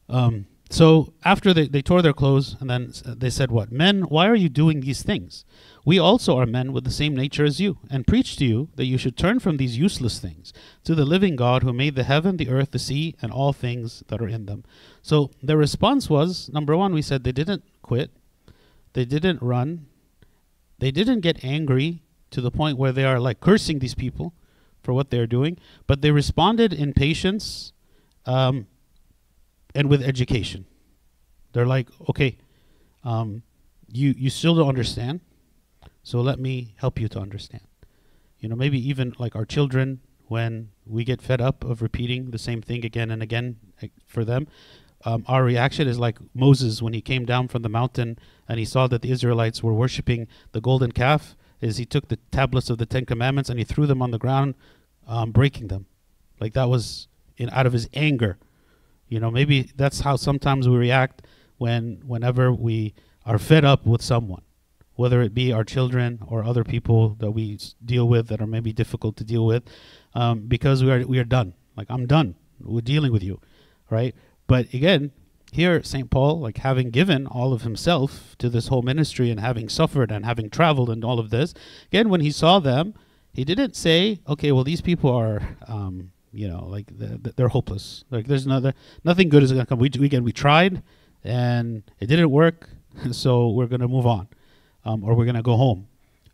Um, 0.08 0.47
so 0.69 1.13
after 1.23 1.54
they, 1.54 1.67
they 1.67 1.82
tore 1.84 2.01
their 2.01 2.13
clothes 2.13 2.56
and 2.60 2.69
then 2.69 2.91
they 3.06 3.30
said 3.30 3.51
what? 3.51 3.71
Men 3.71 4.04
why 4.04 4.28
are 4.28 4.36
you 4.36 4.49
doing 4.49 4.82
these 4.82 5.04
things? 5.04 5.45
We 5.86 5.99
also 5.99 6.38
are 6.38 6.47
men 6.47 6.73
with 6.73 6.84
the 6.84 6.91
same 6.91 7.15
nature 7.15 7.45
as 7.45 7.60
you 7.60 7.78
and 7.89 8.08
preach 8.08 8.36
to 8.38 8.45
you 8.45 8.69
that 8.75 8.86
you 8.86 8.97
should 8.97 9.15
turn 9.15 9.39
from 9.39 9.58
these 9.58 9.78
useless 9.78 10.19
things 10.19 10.54
to 10.84 10.95
the 10.95 11.06
living 11.06 11.36
god 11.36 11.62
who 11.62 11.71
made 11.71 11.95
the 11.95 12.04
heaven 12.04 12.38
the 12.38 12.49
earth 12.49 12.71
the 12.71 12.80
sea 12.80 13.15
and 13.21 13.32
all 13.32 13.54
things 13.54 14.04
that 14.08 14.21
are 14.21 14.28
in 14.28 14.47
them. 14.47 14.63
So 15.04 15.30
their 15.41 15.58
response 15.58 16.10
was 16.10 16.49
number 16.51 16.75
one 16.75 16.93
we 16.93 17.04
said 17.04 17.23
they 17.23 17.32
didn't 17.32 17.63
quit 17.84 18.10
they 18.95 19.03
didn't 19.03 19.41
run. 19.41 19.88
They 20.79 20.89
didn't 20.89 21.19
get 21.19 21.43
angry 21.43 22.01
to 22.31 22.39
the 22.39 22.49
point 22.49 22.77
where 22.77 22.93
they 22.93 23.03
are 23.03 23.19
like 23.19 23.41
cursing 23.41 23.79
these 23.79 23.93
people 23.93 24.34
for 24.81 24.93
what 24.93 25.10
they're 25.10 25.27
doing, 25.27 25.58
but 25.86 26.01
they 26.01 26.12
responded 26.12 26.71
in 26.71 26.93
patience 26.93 27.73
um, 28.25 28.67
and 29.75 29.89
with 29.89 30.01
education. 30.01 30.65
They're 31.51 31.65
like, 31.65 31.89
okay, 32.10 32.38
um, 33.03 33.43
you 33.91 34.15
you 34.17 34.29
still 34.29 34.55
don't 34.55 34.69
understand, 34.69 35.19
so 36.01 36.21
let 36.21 36.39
me 36.39 36.73
help 36.77 36.97
you 36.97 37.10
to 37.10 37.19
understand. 37.19 37.67
You 38.39 38.47
know, 38.47 38.55
maybe 38.55 38.79
even 38.89 39.13
like 39.19 39.36
our 39.36 39.45
children 39.45 39.99
when 40.27 40.69
we 40.86 41.03
get 41.03 41.21
fed 41.21 41.41
up 41.41 41.65
of 41.65 41.81
repeating 41.81 42.31
the 42.31 42.39
same 42.39 42.62
thing 42.62 42.86
again 42.86 43.12
and 43.12 43.21
again 43.21 43.58
for 44.08 44.23
them, 44.23 44.47
um, 45.03 45.25
our 45.27 45.43
reaction 45.43 45.88
is 45.88 45.99
like 45.99 46.17
Moses 46.34 46.81
when 46.81 46.93
he 46.93 47.01
came 47.01 47.25
down 47.25 47.49
from 47.49 47.62
the 47.62 47.69
mountain 47.69 48.17
and 48.47 48.60
he 48.60 48.65
saw 48.65 48.88
that 48.88 49.01
the 49.01 49.12
Israelites 49.12 49.63
were 49.63 49.73
worshiping 49.73 50.27
the 50.51 50.62
golden 50.62 50.91
calf. 50.91 51.36
Is 51.62 51.77
he 51.77 51.86
took 51.86 52.10
the 52.10 52.17
tablets 52.31 52.69
of 52.69 52.77
the 52.77 52.86
Ten 52.86 53.05
Commandments 53.05 53.49
and 53.49 53.58
he 53.58 53.65
threw 53.65 53.88
them 53.88 54.01
on 54.01 54.12
the 54.12 54.19
ground, 54.19 54.55
um, 55.08 55.31
breaking 55.31 55.67
them, 55.67 55.88
like 56.39 56.53
that 56.53 56.69
was 56.69 57.08
in 57.38 57.49
out 57.49 57.65
of 57.65 57.73
his 57.73 57.88
anger. 57.93 58.38
You 59.08 59.19
know, 59.19 59.31
maybe 59.31 59.71
that's 59.75 60.01
how 60.01 60.15
sometimes 60.15 60.67
we 60.67 60.75
react 60.75 61.21
when 61.58 62.01
whenever 62.05 62.51
we 62.51 62.93
are 63.25 63.39
fed 63.39 63.65
up 63.65 63.86
with 63.86 64.01
someone, 64.01 64.41
whether 64.95 65.21
it 65.21 65.34
be 65.34 65.51
our 65.51 65.63
children 65.63 66.19
or 66.27 66.43
other 66.43 66.63
people 66.63 67.15
that 67.19 67.31
we 67.31 67.60
deal 67.84 68.08
with 68.08 68.27
that 68.27 68.41
are 68.41 68.47
maybe 68.47 68.73
difficult 68.73 69.15
to 69.17 69.23
deal 69.23 69.45
with, 69.45 69.63
um, 70.13 70.41
because 70.41 70.84
we 70.84 70.91
are 70.91 71.05
we 71.05 71.19
are 71.19 71.23
done. 71.23 71.53
Like 71.75 71.88
I'm 71.89 72.05
done 72.05 72.36
with 72.60 72.86
dealing 72.86 73.12
with 73.12 73.23
you, 73.23 73.39
right? 73.89 74.15
But 74.47 74.73
again, 74.73 75.12
here 75.56 75.82
St. 75.84 76.10
Paul, 76.10 76.39
like 76.39 76.58
having 76.58 76.89
given 76.89 77.28
all 77.28 77.54
of 77.54 77.63
himself 77.63 78.36
to 78.38 78.50
this 78.50 78.68
whole 78.68 78.82
ministry 78.82 79.32
and 79.32 79.39
having 79.39 79.68
suffered 79.70 80.12
and 80.12 80.26
having 80.26 80.50
traveled 80.50 80.89
and 80.89 81.04
all 81.04 81.20
of 81.20 81.30
this, 81.30 81.54
again, 81.88 82.10
when 82.10 82.22
he 82.22 82.32
saw 82.32 82.60
them, 82.60 82.94
he 83.34 83.44
didn't 83.44 83.76
say, 83.76 84.20
okay, 84.28 84.52
well, 84.52 84.63
these 84.63 84.82
people 84.82 85.12
are, 85.12 85.58
um, 85.68 86.12
you 86.32 86.48
know, 86.48 86.65
like 86.65 86.86
they're 86.89 87.50
hopeless. 87.50 88.06
Like 88.10 88.28
there's 88.28 88.46
another, 88.46 88.74
nothing 89.04 89.30
good 89.30 89.44
is 89.44 89.52
going 89.52 89.65
to 89.65 89.70
come. 89.70 89.80
We, 89.80 89.89
we, 90.00 90.06
again, 90.06 90.24
we 90.24 90.32
tried 90.32 90.84
and 91.24 91.84
it 92.00 92.06
didn't 92.08 92.32
work, 92.32 92.70
so 93.12 93.50
we're 93.50 93.68
going 93.68 93.82
to 93.82 93.88
move 93.88 94.06
on 94.06 94.28
um, 94.86 95.04
or 95.04 95.15
we're 95.15 95.26
going 95.26 95.36
to 95.36 95.41
go 95.41 95.58
home. 95.58 95.88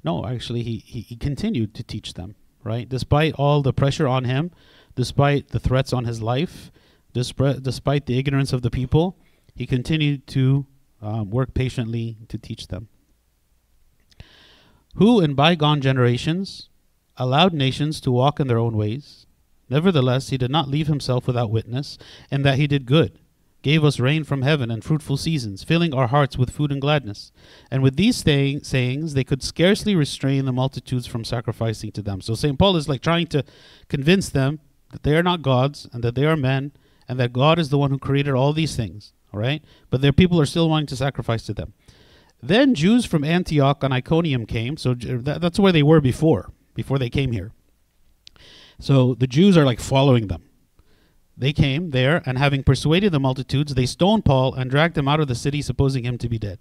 No, 0.04 0.26
actually, 0.26 0.64
he, 0.64 0.78
he, 0.78 1.02
he 1.02 1.16
continued 1.16 1.74
to 1.76 1.84
teach 1.84 2.14
them, 2.14 2.36
right? 2.64 2.88
Despite 2.88 3.34
all 3.36 3.62
the 3.62 3.74
pressure 3.74 4.08
on 4.08 4.26
him, 4.26 4.52
despite 4.96 5.50
the 5.50 5.60
threats 5.60 5.94
on 5.94 6.06
his 6.06 6.22
life, 6.22 6.72
Despite, 7.14 8.06
the 8.06 8.18
ignorance 8.18 8.54
of 8.54 8.62
the 8.62 8.72
people, 8.72 9.18
he 9.56 9.66
continued 9.66 10.28
to 10.28 10.66
um, 11.02 11.30
work 11.30 11.54
patiently 11.54 12.18
to 12.30 12.38
teach 12.38 12.68
them. 12.68 12.88
Who 14.96 15.22
in 15.22 15.34
bygone 15.34 15.82
generations 15.82 16.70
allowed 17.18 17.54
nations 17.54 18.02
to 18.02 18.12
walk 18.12 18.40
in 18.40 18.48
their 18.48 18.58
own 18.58 18.76
ways. 18.76 19.26
Nevertheless, 19.70 20.30
he 20.30 20.38
did 20.38 20.52
not 20.52 20.68
leave 20.68 20.88
himself 20.88 21.28
without 21.28 21.52
witness, 21.52 21.98
in 22.30 22.42
that 22.42 22.58
he 22.58 22.68
did 22.68 22.86
good, 22.86 23.20
gave 23.62 23.86
us 23.86 24.00
rain 24.00 24.24
from 24.24 24.42
heaven 24.42 24.70
and 24.70 24.84
fruitful 24.84 25.18
seasons, 25.18 25.64
filling 25.64 25.94
our 25.94 26.08
hearts 26.08 26.38
with 26.38 26.50
food 26.50 26.72
and 26.72 26.82
gladness. 26.82 27.32
And 27.70 27.84
with 27.84 27.96
these 27.96 28.18
saying, 28.18 28.64
sayings, 28.64 29.14
they 29.14 29.24
could 29.24 29.44
scarcely 29.44 29.96
restrain 29.96 30.46
the 30.46 30.52
multitudes 30.52 31.08
from 31.08 31.24
sacrificing 31.24 31.92
to 31.94 32.02
them. 32.02 32.22
So 32.22 32.34
St. 32.34 32.58
Paul 32.58 32.76
is 32.76 32.90
like 32.90 33.02
trying 33.02 33.28
to 33.28 33.46
convince 33.88 34.30
them 34.30 34.60
that 34.92 35.04
they 35.04 35.16
are 35.16 35.24
not 35.24 35.42
gods 35.42 35.88
and 35.94 36.04
that 36.04 36.16
they 36.16 36.26
are 36.26 36.36
men 36.36 36.72
and 37.08 37.20
that 37.20 37.34
God 37.34 37.60
is 37.60 37.70
the 37.70 37.78
one 37.78 37.92
who 37.92 38.00
created 38.00 38.34
all 38.34 38.54
these 38.54 38.76
things. 38.76 39.14
All 39.34 39.40
right, 39.40 39.64
but 39.90 40.02
their 40.02 40.12
people 40.12 40.42
are 40.42 40.46
still 40.46 40.70
wanting 40.70 40.88
to 40.88 40.96
sacrifice 40.98 41.44
to 41.44 41.54
them. 41.54 41.74
Then 42.44 42.76
Jews 42.76 43.06
from 43.06 43.24
Antioch 43.24 43.84
and 43.84 43.94
Iconium 43.94 44.46
came. 44.46 44.76
So 44.76 44.94
that, 44.94 45.40
that's 45.40 45.60
where 45.60 45.72
they 45.72 45.84
were 45.84 46.02
before, 46.02 46.52
before 46.74 47.00
they 47.00 47.10
came 47.10 47.32
here. 47.32 47.52
So 48.80 49.14
the 49.14 49.28
Jews 49.28 49.56
are 49.56 49.64
like 49.64 49.80
following 49.80 50.28
them. 50.28 50.44
They 51.38 51.54
came 51.54 51.92
there, 51.92 52.22
and 52.26 52.38
having 52.38 52.64
persuaded 52.64 53.12
the 53.12 53.20
multitudes, 53.20 53.74
they 53.74 53.86
stoned 53.86 54.26
Paul 54.26 54.54
and 54.54 54.70
dragged 54.70 54.98
him 54.98 55.08
out 55.08 55.20
of 55.20 55.28
the 55.28 55.36
city, 55.36 55.62
supposing 55.62 56.04
him 56.04 56.18
to 56.18 56.30
be 56.30 56.38
dead. 56.38 56.60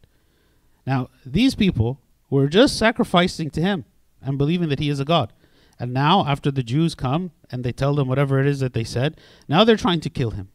Now, 0.87 1.11
these 1.27 1.55
people 1.55 2.01
were 2.31 2.49
just 2.49 2.79
sacrificing 2.79 3.51
to 3.51 3.61
him 3.61 3.85
and 4.23 4.39
believing 4.39 4.69
that 4.69 4.79
he 4.79 4.89
is 4.89 5.01
a 5.01 5.05
god. 5.05 5.33
And 5.81 5.95
now, 5.95 6.27
after 6.27 6.51
the 6.51 6.63
Jews 6.63 6.95
come 6.95 7.31
and 7.51 7.65
they 7.65 7.73
tell 7.73 7.95
them 7.95 8.07
whatever 8.07 8.39
it 8.39 8.47
is 8.47 8.61
that 8.61 8.75
they 8.75 8.85
said, 8.85 9.19
now 9.49 9.65
they're 9.65 9.79
trying 9.79 10.01
to 10.01 10.11
kill 10.11 10.33
him. 10.33 10.51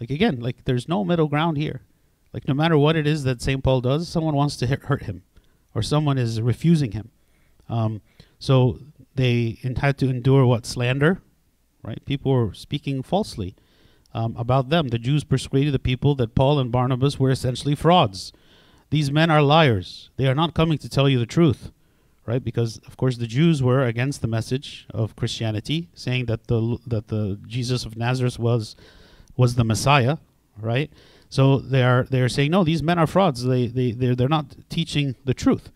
Like, 0.00 0.10
again, 0.10 0.40
like 0.40 0.64
there's 0.64 0.88
no 0.88 1.04
middle 1.04 1.28
ground 1.28 1.56
here. 1.58 1.82
Like, 2.32 2.48
no 2.48 2.54
matter 2.54 2.76
what 2.76 2.96
it 2.96 3.06
is 3.06 3.22
that 3.22 3.40
St. 3.40 3.62
Paul 3.62 3.80
does, 3.80 4.08
someone 4.08 4.34
wants 4.34 4.56
to 4.56 4.66
hurt 4.66 5.04
him 5.04 5.22
or 5.76 5.82
someone 5.82 6.18
is 6.18 6.40
refusing 6.40 6.90
him. 6.90 7.10
Um, 7.68 8.02
so 8.40 8.80
they 9.14 9.58
had 9.80 9.96
to 9.98 10.10
endure 10.10 10.44
what? 10.44 10.66
Slander, 10.66 11.22
right? 11.84 12.04
People 12.04 12.32
were 12.32 12.52
speaking 12.52 13.04
falsely 13.04 13.54
um, 14.12 14.34
about 14.36 14.70
them. 14.70 14.88
The 14.88 14.98
Jews 14.98 15.22
persuaded 15.22 15.72
the 15.72 15.78
people 15.78 16.16
that 16.16 16.34
Paul 16.34 16.58
and 16.58 16.72
Barnabas 16.72 17.16
were 17.16 17.30
essentially 17.30 17.76
frauds. 17.76 18.32
These 18.90 19.12
men 19.12 19.30
are 19.30 19.42
liars. 19.42 20.10
They 20.16 20.26
are 20.26 20.34
not 20.34 20.54
coming 20.54 20.78
to 20.78 20.88
tell 20.88 21.08
you 21.08 21.20
the 21.20 21.26
truth 21.26 21.70
right? 22.28 22.44
Because 22.44 22.76
of 22.86 22.96
course 22.98 23.16
the 23.16 23.26
Jews 23.26 23.62
were 23.62 23.82
against 23.82 24.20
the 24.20 24.28
message 24.28 24.86
of 24.92 25.16
Christianity, 25.16 25.88
saying 25.94 26.26
that 26.26 26.46
the 26.46 26.78
that 26.86 27.08
the 27.08 27.38
Jesus 27.46 27.86
of 27.86 27.96
Nazareth 27.96 28.38
was 28.38 28.76
was 29.36 29.54
the 29.54 29.64
Messiah, 29.64 30.18
right? 30.60 30.90
So 31.30 31.58
they 31.58 31.82
are 31.82 32.04
they 32.04 32.20
are 32.20 32.28
saying 32.28 32.50
no, 32.50 32.64
these 32.64 32.82
men 32.82 32.98
are 32.98 33.06
frauds. 33.06 33.44
They 33.44 33.66
they 33.66 33.92
they're, 33.92 34.14
they're 34.14 34.36
not 34.38 34.46
teaching 34.68 35.14
the 35.24 35.34
truth. 35.34 35.70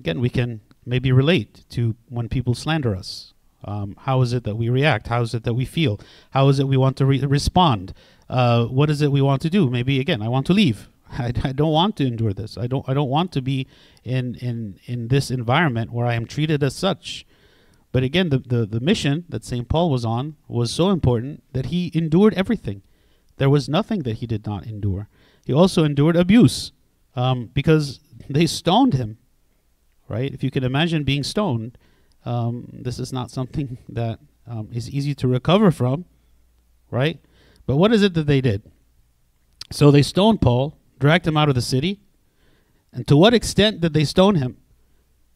Again, 0.00 0.18
we 0.20 0.30
can 0.30 0.60
maybe 0.86 1.12
relate 1.12 1.64
to 1.70 1.94
when 2.08 2.28
people 2.28 2.54
slander 2.54 2.96
us. 2.96 3.34
Um, 3.64 3.94
how 4.06 4.22
is 4.22 4.32
it 4.32 4.42
that 4.44 4.56
we 4.56 4.68
react? 4.68 5.06
How 5.06 5.20
is 5.22 5.34
it 5.34 5.44
that 5.44 5.54
we 5.54 5.64
feel? 5.64 6.00
How 6.30 6.48
is 6.48 6.58
it 6.58 6.66
we 6.66 6.76
want 6.76 6.96
to 6.96 7.06
re- 7.06 7.20
respond? 7.20 7.94
Uh, 8.28 8.64
what 8.64 8.90
is 8.90 9.02
it 9.02 9.12
we 9.12 9.22
want 9.22 9.42
to 9.42 9.50
do? 9.50 9.70
Maybe 9.70 10.00
again, 10.00 10.22
I 10.22 10.28
want 10.28 10.46
to 10.46 10.54
leave. 10.54 10.88
I, 11.18 11.32
I 11.44 11.52
don't 11.52 11.72
want 11.72 11.96
to 11.96 12.06
endure 12.06 12.32
this. 12.32 12.56
I 12.58 12.66
don't 12.66 12.88
I 12.88 12.94
don't 12.94 13.08
want 13.10 13.32
to 13.32 13.42
be 13.42 13.66
in 14.04 14.34
in 14.36 14.78
in 14.86 15.08
this 15.08 15.30
environment 15.30 15.92
where 15.92 16.06
I 16.06 16.14
am 16.14 16.26
treated 16.26 16.62
as 16.62 16.74
such. 16.74 17.26
But 17.92 18.02
again, 18.02 18.30
the, 18.30 18.38
the, 18.38 18.64
the 18.64 18.80
mission 18.80 19.26
that 19.28 19.44
St. 19.44 19.68
Paul 19.68 19.90
was 19.90 20.02
on 20.04 20.36
was 20.48 20.72
so 20.72 20.88
important 20.88 21.42
that 21.52 21.66
he 21.66 21.90
endured 21.94 22.32
everything. 22.34 22.80
There 23.36 23.50
was 23.50 23.68
nothing 23.68 24.04
that 24.04 24.14
he 24.14 24.26
did 24.26 24.46
not 24.46 24.66
endure. 24.66 25.08
He 25.44 25.52
also 25.52 25.84
endured 25.84 26.16
abuse. 26.16 26.72
um, 27.14 27.50
because 27.52 28.00
they 28.28 28.46
stoned 28.46 28.94
him. 28.94 29.18
Right? 30.08 30.32
If 30.32 30.42
you 30.42 30.50
can 30.50 30.64
imagine 30.64 31.04
being 31.04 31.22
stoned, 31.22 31.78
um, 32.24 32.68
this 32.72 32.98
is 32.98 33.12
not 33.12 33.30
something 33.30 33.78
that 33.88 34.20
um, 34.46 34.68
is 34.72 34.90
easy 34.90 35.14
to 35.16 35.28
recover 35.28 35.70
from. 35.70 36.04
Right? 36.90 37.20
But 37.66 37.76
what 37.76 37.92
is 37.92 38.02
it 38.02 38.14
that 38.14 38.26
they 38.26 38.40
did? 38.40 38.62
So 39.70 39.90
they 39.90 40.02
stoned 40.02 40.40
Paul, 40.42 40.76
dragged 41.02 41.26
him 41.26 41.36
out 41.36 41.48
of 41.48 41.54
the 41.54 41.60
city. 41.60 42.00
And 42.92 43.06
to 43.08 43.16
what 43.16 43.34
extent 43.34 43.80
did 43.80 43.92
they 43.92 44.04
stone 44.04 44.36
him? 44.36 44.56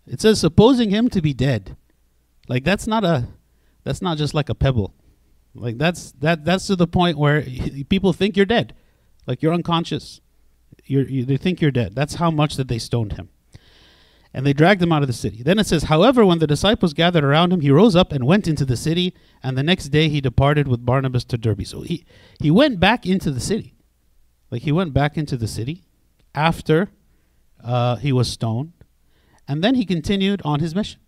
It 0.06 0.20
says 0.20 0.40
supposing 0.40 0.90
him 0.90 1.10
to 1.10 1.20
be 1.20 1.34
dead. 1.34 1.76
Like 2.48 2.62
that's 2.64 2.86
not 2.86 3.04
a 3.04 3.26
that's 3.82 4.00
not 4.00 4.16
just 4.16 4.32
like 4.32 4.48
a 4.48 4.54
pebble. 4.54 4.94
Like 5.54 5.76
that's 5.76 6.12
that 6.20 6.44
that's 6.44 6.68
to 6.68 6.76
the 6.76 6.86
point 6.86 7.18
where 7.18 7.42
people 7.88 8.12
think 8.12 8.36
you're 8.36 8.46
dead. 8.46 8.74
Like 9.26 9.42
you're 9.42 9.52
unconscious. 9.52 10.20
You're, 10.84 11.08
you, 11.08 11.24
they 11.24 11.36
think 11.36 11.60
you're 11.60 11.72
dead. 11.72 11.96
That's 11.96 12.14
how 12.14 12.30
much 12.30 12.54
that 12.56 12.68
they 12.68 12.78
stoned 12.78 13.14
him. 13.14 13.30
And 14.32 14.46
they 14.46 14.52
dragged 14.52 14.82
him 14.82 14.92
out 14.92 15.02
of 15.02 15.08
the 15.08 15.14
city. 15.14 15.42
Then 15.42 15.58
it 15.58 15.66
says, 15.66 15.84
However, 15.84 16.24
when 16.24 16.38
the 16.38 16.46
disciples 16.46 16.92
gathered 16.92 17.24
around 17.24 17.52
him, 17.52 17.60
he 17.60 17.70
rose 17.70 17.96
up 17.96 18.12
and 18.12 18.24
went 18.24 18.46
into 18.46 18.64
the 18.64 18.76
city, 18.76 19.14
and 19.42 19.56
the 19.56 19.64
next 19.64 19.88
day 19.88 20.08
he 20.08 20.20
departed 20.20 20.68
with 20.68 20.84
Barnabas 20.84 21.24
to 21.24 21.38
Derbe. 21.38 21.66
So 21.66 21.80
he, 21.80 22.04
he 22.38 22.50
went 22.50 22.78
back 22.78 23.06
into 23.06 23.32
the 23.32 23.40
city. 23.40 23.75
Like 24.50 24.62
he 24.62 24.72
went 24.72 24.92
back 24.92 25.16
into 25.16 25.36
the 25.36 25.48
city 25.48 25.82
after 26.34 26.88
uh, 27.62 27.96
he 27.96 28.12
was 28.12 28.30
stoned, 28.30 28.72
and 29.48 29.62
then 29.62 29.74
he 29.74 29.84
continued 29.84 30.40
on 30.44 30.60
his 30.60 30.74
mission. 30.74 31.00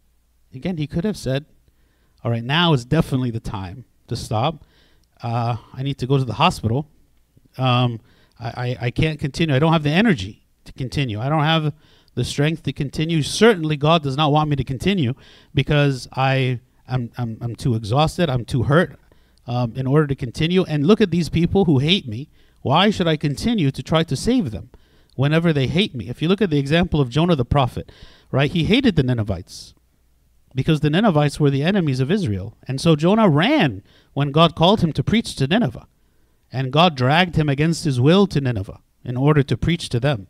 Again, 0.54 0.76
he 0.76 0.86
could 0.86 1.04
have 1.04 1.16
said, 1.16 1.44
All 2.24 2.30
right, 2.30 2.42
now 2.42 2.72
is 2.72 2.84
definitely 2.84 3.30
the 3.30 3.40
time 3.40 3.84
to 4.08 4.16
stop. 4.16 4.64
Uh, 5.22 5.56
I 5.72 5.82
need 5.82 5.98
to 5.98 6.06
go 6.06 6.16
to 6.18 6.24
the 6.24 6.34
hospital. 6.34 6.88
Um, 7.56 8.00
I, 8.40 8.48
I, 8.48 8.76
I 8.86 8.90
can't 8.90 9.18
continue. 9.18 9.54
I 9.54 9.58
don't 9.58 9.72
have 9.72 9.82
the 9.82 9.90
energy 9.90 10.46
to 10.64 10.72
continue. 10.72 11.20
I 11.20 11.28
don't 11.28 11.42
have 11.42 11.72
the 12.14 12.24
strength 12.24 12.62
to 12.64 12.72
continue. 12.72 13.22
Certainly, 13.22 13.76
God 13.76 14.02
does 14.02 14.16
not 14.16 14.32
want 14.32 14.50
me 14.50 14.56
to 14.56 14.64
continue 14.64 15.14
because 15.54 16.08
I 16.12 16.60
am 16.88 17.10
I'm, 17.18 17.38
I'm 17.40 17.54
too 17.54 17.74
exhausted. 17.74 18.30
I'm 18.30 18.44
too 18.44 18.64
hurt 18.64 18.98
um, 19.48 19.72
in 19.74 19.86
order 19.86 20.06
to 20.06 20.14
continue. 20.14 20.62
And 20.64 20.86
look 20.86 21.00
at 21.00 21.10
these 21.10 21.30
people 21.30 21.64
who 21.64 21.78
hate 21.78 22.06
me. 22.06 22.28
Why 22.60 22.90
should 22.90 23.08
I 23.08 23.16
continue 23.16 23.70
to 23.70 23.82
try 23.82 24.04
to 24.04 24.14
save 24.14 24.50
them 24.50 24.70
whenever 25.16 25.52
they 25.52 25.66
hate 25.66 25.94
me? 25.94 26.08
If 26.08 26.20
you 26.20 26.28
look 26.28 26.42
at 26.42 26.50
the 26.50 26.58
example 26.58 27.00
of 27.00 27.08
Jonah 27.08 27.34
the 27.34 27.44
prophet, 27.44 27.90
right? 28.30 28.50
He 28.50 28.64
hated 28.64 28.94
the 28.94 29.02
Ninevites 29.02 29.74
because 30.54 30.80
the 30.80 30.90
Ninevites 30.90 31.40
were 31.40 31.50
the 31.50 31.62
enemies 31.62 32.00
of 32.00 32.10
Israel. 32.10 32.56
And 32.66 32.80
so 32.80 32.94
Jonah 32.94 33.28
ran 33.28 33.82
when 34.12 34.32
God 34.32 34.54
called 34.54 34.82
him 34.82 34.92
to 34.92 35.02
preach 35.02 35.34
to 35.36 35.46
Nineveh. 35.46 35.88
And 36.52 36.72
God 36.72 36.94
dragged 36.94 37.36
him 37.36 37.48
against 37.48 37.84
his 37.84 38.00
will 38.00 38.26
to 38.28 38.40
Nineveh 38.40 38.80
in 39.04 39.16
order 39.16 39.42
to 39.42 39.56
preach 39.56 39.88
to 39.90 40.00
them. 40.00 40.28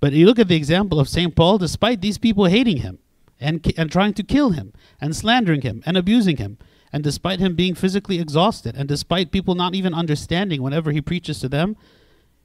But 0.00 0.12
you 0.12 0.26
look 0.26 0.38
at 0.38 0.48
the 0.48 0.56
example 0.56 1.00
of 1.00 1.08
St. 1.08 1.34
Paul, 1.34 1.58
despite 1.58 2.00
these 2.00 2.18
people 2.18 2.46
hating 2.46 2.78
him 2.78 2.98
and, 3.40 3.72
and 3.76 3.90
trying 3.90 4.14
to 4.14 4.22
kill 4.22 4.50
him 4.50 4.72
and 5.00 5.16
slandering 5.16 5.62
him 5.62 5.82
and 5.86 5.96
abusing 5.96 6.36
him, 6.36 6.58
and 6.94 7.02
despite 7.02 7.40
him 7.40 7.56
being 7.56 7.74
physically 7.74 8.20
exhausted, 8.20 8.76
and 8.76 8.86
despite 8.86 9.32
people 9.32 9.56
not 9.56 9.74
even 9.74 9.92
understanding 9.92 10.62
whenever 10.62 10.92
he 10.92 11.00
preaches 11.00 11.40
to 11.40 11.48
them, 11.48 11.76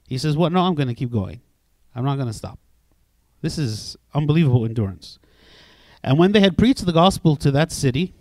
he 0.08 0.18
says, 0.18 0.36
What? 0.36 0.50
No, 0.50 0.62
I'm 0.62 0.74
going 0.74 0.88
to 0.88 0.94
keep 0.94 1.12
going. 1.12 1.40
I'm 1.94 2.04
not 2.04 2.16
going 2.16 2.26
to 2.26 2.34
stop. 2.34 2.58
This 3.42 3.58
is 3.58 3.96
unbelievable 4.12 4.64
endurance. 4.64 5.20
And 6.02 6.18
when 6.18 6.32
they 6.32 6.40
had 6.40 6.58
preached 6.58 6.84
the 6.84 6.92
gospel 6.92 7.36
to 7.36 7.52
that 7.52 7.70
city 7.70 8.12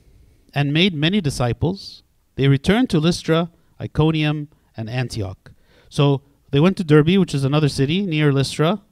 and 0.54 0.72
made 0.72 0.94
many 0.94 1.20
disciples, 1.20 2.04
they 2.36 2.48
returned 2.48 2.92
to 2.92 3.00
Lystra, 3.00 3.50
Iconium, 3.82 4.50
and 4.78 4.88
Antioch. 4.88 5.52
So 5.90 6.22
they 6.52 6.60
went 6.60 6.78
to 6.78 6.84
Derbe, 6.84 7.18
which 7.18 7.34
is 7.34 7.44
another 7.44 7.70
city 7.70 8.06
near 8.06 8.32
Lystra. 8.32 8.84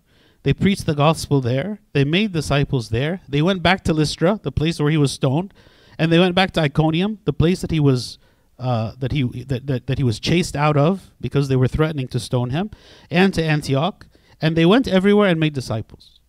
They 0.41 0.55
preached 0.55 0.87
the 0.87 0.95
gospel 0.95 1.39
there. 1.39 1.81
They 1.93 2.03
made 2.03 2.31
disciples 2.31 2.89
there. 2.89 3.21
They 3.29 3.43
went 3.43 3.61
back 3.61 3.83
to 3.83 3.93
Lystra, 3.93 4.39
the 4.41 4.51
place 4.51 4.79
where 4.79 4.89
he 4.89 4.97
was 4.97 5.11
stoned, 5.11 5.53
and 5.97 6.11
they 6.11 6.19
went 6.19 6.35
back 6.35 6.51
to 6.51 6.61
Iconium, 6.61 7.19
the 7.25 7.33
place 7.33 7.61
that 7.61 7.71
he 7.71 7.79
was 7.79 8.17
uh, 8.59 8.93
that 8.99 9.11
he 9.11 9.23
that, 9.43 9.67
that, 9.67 9.87
that 9.87 9.97
he 9.97 10.03
was 10.03 10.19
chased 10.19 10.55
out 10.55 10.77
of 10.77 11.11
because 11.21 11.47
they 11.47 11.55
were 11.55 11.67
threatening 11.67 12.07
to 12.09 12.19
stone 12.19 12.49
him, 12.49 12.71
and 13.11 13.33
to 13.33 13.43
Antioch. 13.43 14.05
And 14.39 14.55
they 14.55 14.65
went 14.65 14.87
everywhere 14.87 15.29
and 15.29 15.39
made 15.39 15.53
disciples. 15.53 16.19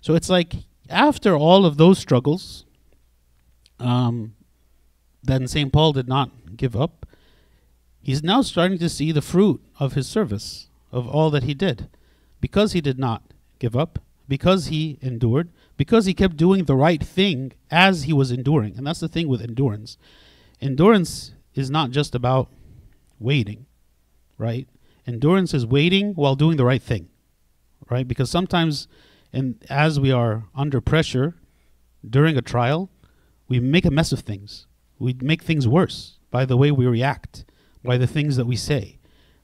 So 0.00 0.14
it's 0.14 0.30
like 0.30 0.54
after 0.88 1.36
all 1.36 1.66
of 1.66 1.76
those 1.76 1.98
struggles, 1.98 2.64
um, 3.78 4.34
then 5.22 5.46
St. 5.46 5.72
Paul 5.72 5.92
did 5.92 6.08
not 6.08 6.30
give 6.56 6.74
up. 6.74 7.06
He's 8.00 8.22
now 8.22 8.40
starting 8.42 8.78
to 8.78 8.88
see 8.88 9.12
the 9.12 9.20
fruit 9.20 9.60
of 9.78 9.94
his 9.94 10.06
service, 10.06 10.68
of 10.92 11.08
all 11.08 11.30
that 11.30 11.42
he 11.42 11.54
did, 11.54 11.88
because 12.40 12.72
he 12.72 12.80
did 12.80 12.98
not 12.98 13.22
give 13.58 13.76
up, 13.76 13.98
because 14.28 14.66
he 14.66 14.98
endured, 15.00 15.50
because 15.76 16.06
he 16.06 16.14
kept 16.14 16.36
doing 16.36 16.64
the 16.64 16.76
right 16.76 17.02
thing 17.02 17.52
as 17.70 18.04
he 18.04 18.12
was 18.12 18.30
enduring. 18.30 18.76
And 18.76 18.86
that's 18.86 19.00
the 19.00 19.08
thing 19.08 19.28
with 19.28 19.42
endurance. 19.42 19.96
Endurance 20.60 21.32
is 21.54 21.70
not 21.70 21.90
just 21.90 22.14
about 22.14 22.48
waiting, 23.18 23.66
right? 24.38 24.68
Endurance 25.06 25.54
is 25.54 25.66
waiting 25.66 26.14
while 26.14 26.34
doing 26.34 26.56
the 26.56 26.64
right 26.64 26.82
thing, 26.82 27.08
right? 27.88 28.06
Because 28.06 28.30
sometimes 28.30 28.88
and 29.32 29.62
as 29.68 30.00
we 30.00 30.10
are 30.10 30.44
under 30.54 30.80
pressure 30.80 31.34
during 32.08 32.36
a 32.36 32.42
trial, 32.42 32.90
we 33.48 33.60
make 33.60 33.84
a 33.84 33.90
mess 33.90 34.12
of 34.12 34.20
things. 34.20 34.66
We 34.98 35.14
make 35.20 35.42
things 35.42 35.68
worse 35.68 36.18
by 36.30 36.46
the 36.46 36.56
way 36.56 36.70
we 36.70 36.86
react, 36.86 37.44
by 37.84 37.98
the 37.98 38.06
things 38.06 38.36
that 38.36 38.46
we 38.46 38.56
say, 38.56 38.98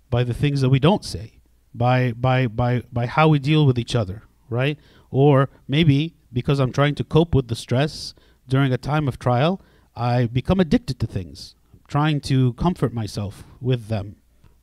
by 0.08 0.24
the 0.24 0.34
things 0.34 0.62
that 0.62 0.70
we 0.70 0.78
don't 0.78 1.04
say, 1.04 1.40
by 1.74 2.12
by 2.12 2.46
by 2.46 2.84
by 2.90 3.06
how 3.06 3.28
we 3.28 3.38
deal 3.38 3.66
with 3.66 3.78
each 3.78 3.94
other, 3.94 4.22
right? 4.52 4.78
Or 5.10 5.48
maybe 5.66 6.14
because 6.32 6.60
I'm 6.60 6.72
trying 6.72 6.94
to 6.96 7.04
cope 7.04 7.34
with 7.34 7.48
the 7.48 7.56
stress 7.56 8.14
during 8.48 8.72
a 8.72 8.78
time 8.78 9.08
of 9.08 9.18
trial, 9.18 9.60
I 9.96 10.26
become 10.26 10.60
addicted 10.60 11.00
to 11.00 11.06
things, 11.06 11.54
trying 11.88 12.20
to 12.22 12.52
comfort 12.54 12.92
myself 12.92 13.44
with 13.60 13.88
them, 13.88 14.16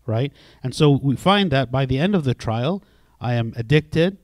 right? 0.05 0.31
And 0.63 0.73
so 0.73 0.91
we 0.91 1.15
find 1.15 1.51
that 1.51 1.71
by 1.71 1.85
the 1.85 1.99
end 1.99 2.15
of 2.15 2.23
the 2.23 2.33
trial, 2.33 2.83
I 3.19 3.33
am 3.33 3.53
addicted, 3.55 4.17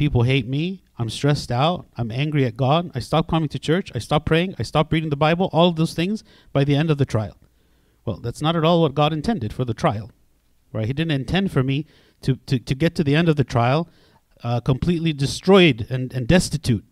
People 0.00 0.22
hate 0.22 0.48
me. 0.48 0.82
I'm 0.98 1.10
stressed 1.10 1.52
out. 1.52 1.84
I'm 1.94 2.10
angry 2.10 2.46
at 2.46 2.56
God. 2.56 2.90
I 2.94 3.00
stop 3.00 3.28
coming 3.28 3.50
to 3.50 3.58
church. 3.58 3.92
I 3.94 3.98
stop 3.98 4.24
praying. 4.24 4.54
I 4.58 4.62
stop 4.62 4.90
reading 4.90 5.10
the 5.10 5.14
Bible. 5.14 5.50
All 5.52 5.68
of 5.68 5.76
those 5.76 5.92
things 5.92 6.24
by 6.54 6.64
the 6.64 6.74
end 6.74 6.90
of 6.90 6.96
the 6.96 7.04
trial. 7.04 7.36
Well, 8.06 8.16
that's 8.16 8.40
not 8.40 8.56
at 8.56 8.64
all 8.64 8.80
what 8.80 8.94
God 8.94 9.12
intended 9.12 9.52
for 9.52 9.66
the 9.66 9.74
trial, 9.74 10.10
right? 10.72 10.86
He 10.86 10.94
didn't 10.94 11.10
intend 11.10 11.52
for 11.52 11.62
me 11.62 11.84
to, 12.22 12.36
to, 12.46 12.58
to 12.58 12.74
get 12.74 12.94
to 12.94 13.04
the 13.04 13.14
end 13.14 13.28
of 13.28 13.36
the 13.36 13.44
trial 13.44 13.90
uh, 14.42 14.60
completely 14.60 15.12
destroyed 15.12 15.86
and, 15.90 16.12
and 16.12 16.26
destitute. 16.26 16.84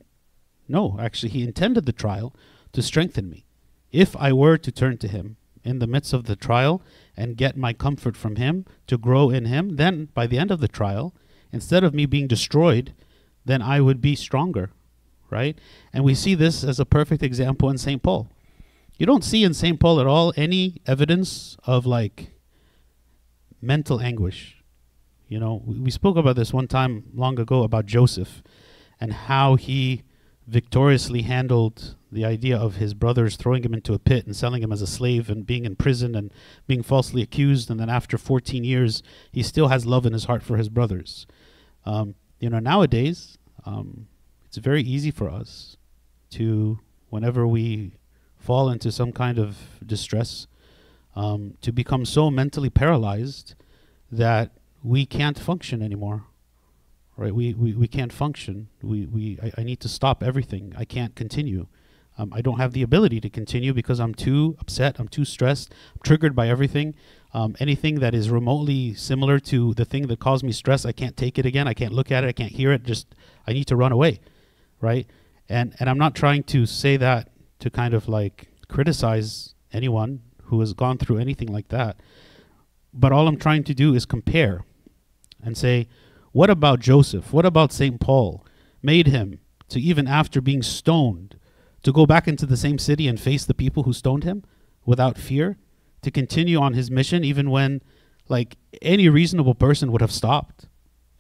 No, 0.69 0.97
actually, 1.01 1.31
He 1.31 1.43
intended 1.43 1.87
the 1.87 1.93
trial 1.93 2.35
to 2.73 2.83
strengthen 2.83 3.31
me. 3.31 3.47
If 3.91 4.17
I 4.17 4.33
were 4.33 4.59
to 4.59 4.71
turn 4.71 4.99
to 4.99 5.09
Him 5.09 5.37
in 5.65 5.79
the 5.79 5.87
midst 5.87 6.13
of 6.13 6.25
the 6.25 6.37
trial 6.37 6.83
and 7.17 7.37
get 7.37 7.57
my 7.57 7.73
comfort 7.73 8.17
from 8.17 8.37
Him, 8.37 8.67
to 8.87 8.99
grow 8.99 9.31
in 9.31 9.47
Him, 9.47 9.77
then 9.77 10.09
by 10.15 10.27
the 10.27 10.39
end 10.39 10.51
of 10.51 10.61
the 10.61 10.69
trial, 10.69 11.15
instead 11.53 11.85
of 11.85 11.95
me 11.95 12.07
being 12.07 12.27
destroyed, 12.27 12.93
then 13.45 13.63
I 13.63 13.81
would 13.81 14.01
be 14.01 14.15
stronger, 14.15 14.71
right? 15.31 15.59
And 15.93 16.05
we 16.05 16.15
see 16.15 16.35
this 16.35 16.63
as 16.63 16.79
a 16.79 16.85
perfect 16.85 17.23
example 17.23 17.71
in 17.71 17.79
St. 17.79 18.03
Paul. 18.03 18.29
You 18.99 19.07
don't 19.07 19.25
see 19.25 19.45
in 19.45 19.55
St. 19.55 19.79
Paul 19.79 20.01
at 20.01 20.07
all 20.07 20.35
any 20.37 20.83
evidence 20.87 21.57
of 21.65 21.87
like 21.87 22.33
mental 23.63 24.01
anguish. 24.01 24.58
You 25.29 25.39
know, 25.39 25.63
we, 25.67 25.91
spoke 25.91 26.17
about 26.17 26.37
this 26.37 26.55
one 26.55 26.69
time 26.69 27.05
long 27.15 27.39
ago 27.39 27.63
about 27.63 27.85
Joseph 27.85 28.43
and 28.99 29.13
how 29.13 29.57
he 29.57 30.03
victoriously 30.47 31.23
handled 31.23 31.97
the 32.11 32.25
idea 32.25 32.57
of 32.57 32.77
his 32.77 32.95
brothers 32.95 33.37
throwing 33.37 33.63
him 33.63 33.75
into 33.75 33.93
a 33.93 33.99
pit 33.99 34.25
and 34.25 34.35
selling 34.35 34.63
him 34.63 34.73
as 34.73 34.81
a 34.81 34.87
slave 34.87 35.29
and 35.29 35.47
being 35.47 35.67
in 35.67 35.77
prison 35.77 36.15
and 36.15 36.33
being 36.67 36.83
falsely 36.83 37.21
accused. 37.21 37.71
And 37.71 37.79
then 37.79 37.91
after 37.91 38.17
14 38.17 38.65
years, 38.65 39.03
he 39.31 39.43
still 39.43 39.69
has 39.69 39.85
love 39.85 40.07
in 40.07 40.15
his 40.15 40.25
heart 40.25 40.43
for 40.43 40.57
his 40.57 40.71
brothers. 40.71 41.27
Um, 41.85 42.15
you 42.41 42.49
know, 42.49 42.59
nowadays, 42.59 43.37
um, 43.67 44.07
it's 44.47 44.57
very 44.57 44.83
easy 44.83 45.11
for 45.11 45.29
us 45.29 45.77
to, 46.31 46.79
whenever 47.11 47.47
we 47.47 47.93
fall 48.39 48.71
into 48.71 48.91
some 48.91 49.13
kind 49.13 49.39
of 49.39 49.59
distress, 49.85 50.47
um, 51.15 51.55
to 51.61 51.71
become 51.71 52.07
so 52.07 52.31
mentally 52.31 52.71
paralyzed 52.71 53.55
that 54.11 54.53
we 54.83 55.07
can't 55.07 55.39
function 55.39 55.83
anymore. 55.83 56.25
Right? 57.17 57.35
We, 57.35 57.53
we, 57.55 57.73
we 57.73 57.89
can't 57.89 58.13
function. 58.13 58.69
We, 58.81 59.07
we, 59.07 59.39
I, 59.43 59.61
I 59.61 59.65
need 59.65 59.81
to 59.81 59.89
stop 59.89 60.23
everything. 60.23 60.73
I 60.79 60.85
can't 60.85 61.17
continue. 61.17 61.67
Um, 62.17 62.33
I 62.33 62.41
don't 62.41 62.59
have 62.59 62.73
the 62.73 62.83
ability 62.83 63.21
to 63.21 63.31
continue 63.31 63.73
because 63.73 64.01
I'm 64.01 64.15
too 64.15 64.57
upset. 64.61 64.99
I'm 64.99 65.09
too 65.09 65.25
stressed. 65.25 65.73
I'm 65.95 66.01
triggered 66.03 66.35
by 66.35 66.49
everything. 66.49 66.95
Um, 67.33 67.55
anything 67.61 68.01
that 68.01 68.15
is 68.15 68.29
remotely 68.29 68.95
similar 68.95 69.39
to 69.41 69.75
the 69.75 69.85
thing 69.85 70.09
that 70.09 70.19
caused 70.19 70.45
me 70.45 70.51
stress, 70.51 70.85
I 70.85 70.93
can't 70.93 71.17
take 71.17 71.39
it 71.39 71.47
again. 71.47 71.69
I 71.69 71.75
can't 71.75 71.93
look 71.93 72.11
at 72.11 72.25
it. 72.25 72.29
I 72.29 72.33
can't 72.33 72.53
hear 72.53 72.73
it. 72.73 72.83
Just 72.83 73.15
I 73.47 73.53
need 73.53 73.67
to 73.67 73.77
run 73.77 73.93
away, 73.93 74.21
right? 74.81 75.07
And 75.49 75.75
and 75.79 75.89
I'm 75.89 75.99
not 75.99 76.15
trying 76.15 76.43
to 76.45 76.67
say 76.67 76.97
that 76.97 77.31
to 77.61 77.71
kind 77.71 77.95
of 77.95 78.09
like 78.09 78.49
criticize 78.69 79.55
anyone 79.73 80.23
who 80.45 80.61
has 80.61 80.73
gone 80.73 80.99
through 80.99 81.19
anything 81.19 81.53
like 81.53 81.69
that. 81.69 82.01
But 82.93 83.13
all 83.13 83.29
I'm 83.29 83.39
trying 83.39 83.65
to 83.65 83.75
do 83.75 83.95
is 83.95 84.07
compare 84.07 84.65
and 85.43 85.57
say, 85.57 85.89
What 86.33 86.51
about 86.51 86.81
Joseph? 86.81 87.33
What 87.33 87.47
about 87.47 87.73
St. 87.73 88.01
Paul? 88.01 88.45
Made 88.83 89.09
him 89.09 89.41
to 89.69 89.81
even 89.81 90.07
after 90.07 90.41
being 90.41 90.63
stoned 90.63 91.37
to 91.83 91.93
go 91.93 92.07
back 92.07 92.27
into 92.27 92.47
the 92.47 92.57
same 92.57 92.79
city 92.79 93.07
and 93.07 93.21
face 93.21 93.45
the 93.45 93.55
people 93.55 93.85
who 93.85 93.93
stoned 93.93 94.25
him 94.25 94.45
without 94.85 95.19
fear, 95.19 95.59
to 96.03 96.11
continue 96.11 96.59
on 96.59 96.75
his 96.75 96.91
mission 96.91 97.25
even 97.25 97.51
when 97.51 97.83
like 98.29 98.57
any 98.83 99.09
reasonable 99.09 99.55
person 99.55 99.91
would 99.93 100.01
have 100.01 100.13
stopped 100.13 100.69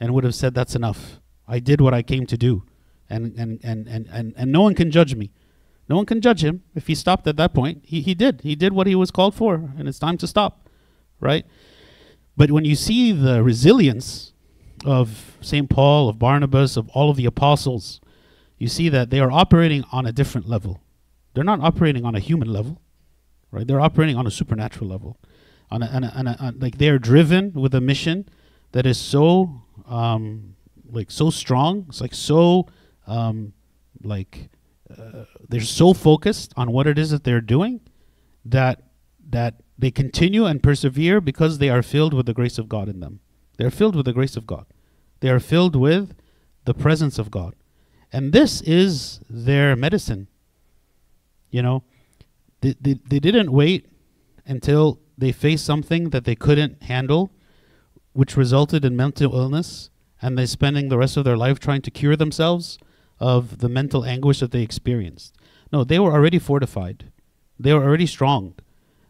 and 0.01 0.15
would 0.15 0.25
have 0.25 0.35
said 0.35 0.55
that's 0.55 0.75
enough. 0.75 1.21
I 1.47 1.59
did 1.59 1.81
what 1.81 1.95
I 1.95 2.03
came 2.03 2.27
to 2.27 2.37
do. 2.37 2.65
And 3.11 3.35
and 3.39 3.61
and 3.65 3.89
and 3.89 4.07
and, 4.13 4.35
and 4.37 4.53
no 4.53 4.63
one 4.63 4.75
can 4.75 4.91
judge 4.91 5.15
me. 5.15 5.31
No 5.89 5.97
one 5.97 6.07
can 6.07 6.21
judge 6.21 6.45
him 6.45 6.63
if 6.75 6.87
he 6.87 6.95
stopped 6.95 7.27
at 7.27 7.37
that 7.37 7.55
point. 7.55 7.83
He 7.85 8.03
he 8.03 8.15
did. 8.15 8.43
He 8.43 8.55
did 8.55 8.73
what 8.75 8.87
he 8.87 8.95
was 8.95 9.11
called 9.11 9.35
for 9.35 9.55
and 9.79 9.89
it's 9.89 9.99
time 9.99 10.19
to 10.19 10.27
stop. 10.27 10.69
Right? 11.21 11.47
But 12.39 12.53
when 12.53 12.65
you 12.65 12.77
see 12.77 13.11
the 13.11 13.43
resilience 13.43 14.33
of 14.85 15.37
St. 15.41 15.69
Paul, 15.69 16.09
of 16.09 16.21
Barnabas, 16.21 16.77
of 16.77 16.89
all 16.91 17.11
of 17.11 17.17
the 17.17 17.27
apostles, 17.27 18.01
you 18.59 18.69
see 18.69 18.89
that 18.91 19.11
they 19.11 19.19
are 19.19 19.31
operating 19.31 19.83
on 19.91 20.07
a 20.07 20.13
different 20.13 20.49
level. 20.49 20.81
They're 21.35 21.43
not 21.43 21.59
operating 21.61 22.05
on 22.05 22.15
a 22.15 22.21
human 22.21 22.49
level, 22.53 22.81
right? 23.51 23.67
They're 23.67 23.81
operating 23.81 24.17
on 24.17 24.25
a 24.25 24.31
supernatural 24.31 24.89
level. 24.89 25.19
On 25.69 25.83
a, 25.83 25.87
on 25.87 26.05
a, 26.05 26.09
on 26.15 26.27
a, 26.29 26.37
on 26.39 26.59
like 26.61 26.79
they 26.79 26.89
are 26.89 26.99
driven 27.01 27.53
with 27.55 27.75
a 27.75 27.81
mission 27.81 28.29
that 28.71 28.87
is 28.87 28.99
so 28.99 29.63
um, 29.89 30.55
like 30.89 31.11
so 31.11 31.31
strong. 31.31 31.87
It's 31.89 32.01
like 32.01 32.15
so 32.15 32.69
um, 33.09 33.53
like 34.05 34.49
uh, 34.97 35.25
they're 35.49 35.61
so 35.61 35.93
focused 35.93 36.53
on 36.57 36.71
what 36.71 36.87
it 36.87 37.01
is 37.01 37.11
that 37.11 37.25
they're 37.25 37.41
doing 37.41 37.81
that 38.45 38.85
that 39.29 39.57
they 39.79 39.91
continue 39.93 40.45
and 40.45 40.63
persevere 40.63 41.21
because 41.21 41.59
they 41.59 41.71
are 41.71 41.83
filled 41.83 42.13
with 42.13 42.27
the 42.27 42.35
grace 42.35 42.59
of 42.59 42.69
God 42.69 42.89
in 42.89 43.01
them. 43.01 43.21
They're 43.57 43.71
filled 43.71 43.95
with 43.95 44.07
the 44.07 44.13
grace 44.13 44.37
of 44.37 44.47
God. 44.47 44.67
They 45.21 45.31
are 45.31 45.41
filled 45.41 45.77
with 45.77 46.15
the 46.65 46.75
presence 46.75 47.19
of 47.19 47.31
God. 47.31 47.55
And 48.13 48.33
this 48.33 48.61
is 48.63 49.21
their 49.31 49.77
medicine. 49.77 50.29
You 51.51 51.63
know, 51.63 51.85
they, 52.61 52.75
they, 52.81 52.95
they 53.07 53.21
didn't 53.21 53.53
wait 53.53 53.87
until 54.47 55.01
they 55.17 55.33
faced 55.33 55.65
something 55.65 56.11
that 56.11 56.25
they 56.25 56.35
couldn't 56.35 56.83
handle, 56.85 57.31
which 58.13 58.37
resulted 58.37 58.85
in 58.85 58.97
mental 58.97 59.35
illness, 59.35 59.91
and 60.21 60.37
they 60.37 60.47
spending 60.47 60.89
the 60.89 60.99
rest 60.99 61.17
of 61.17 61.25
their 61.25 61.37
life 61.37 61.61
trying 61.61 61.83
to 61.83 61.91
cure 61.91 62.17
themselves 62.17 62.79
of 63.21 63.59
the 63.59 63.69
mental 63.69 64.05
anguish 64.05 64.41
that 64.41 64.53
they 64.53 64.63
experienced. 64.63 65.35
No, 65.73 65.85
they 65.85 65.99
were 65.99 66.13
already 66.13 66.39
fortified. 66.39 67.13
They 67.59 67.75
were 67.75 67.85
already 67.85 68.07
strong. 68.07 68.55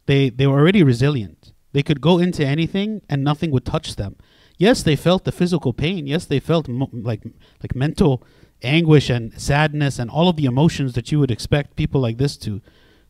They 0.09 0.31
they 0.31 0.47
were 0.47 0.59
already 0.59 0.83
resilient. 0.83 1.53
They 1.73 1.83
could 1.83 2.01
go 2.01 2.19
into 2.19 2.45
anything 2.45 3.03
and 3.11 3.23
nothing 3.23 3.51
would 3.51 3.67
touch 3.67 3.97
them. 3.97 4.17
Yes, 4.57 4.83
they 4.83 4.97
felt 4.97 5.25
the 5.25 5.39
physical 5.41 5.75
pain. 5.75 6.07
Yes, 6.07 6.25
they 6.25 6.41
felt 6.41 6.67
mo- 6.67 6.91
like 7.11 7.23
like 7.63 7.77
mental 7.77 8.25
anguish 8.63 9.11
and 9.11 9.39
sadness 9.39 9.99
and 9.99 10.11
all 10.11 10.31
of 10.31 10.37
the 10.37 10.47
emotions 10.47 10.95
that 10.95 11.13
you 11.13 11.19
would 11.21 11.31
expect 11.31 11.77
people 11.77 12.01
like 12.01 12.17
this 12.17 12.39
to 12.39 12.63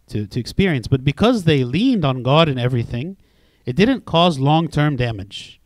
to 0.08 0.26
to 0.26 0.40
experience. 0.40 0.88
But 0.88 1.04
because 1.04 1.44
they 1.44 1.62
leaned 1.62 2.04
on 2.04 2.24
God 2.24 2.48
in 2.48 2.58
everything, 2.58 3.16
it 3.64 3.76
didn't 3.76 4.04
cause 4.04 4.40
long-term 4.40 4.96
damage. 4.96 5.60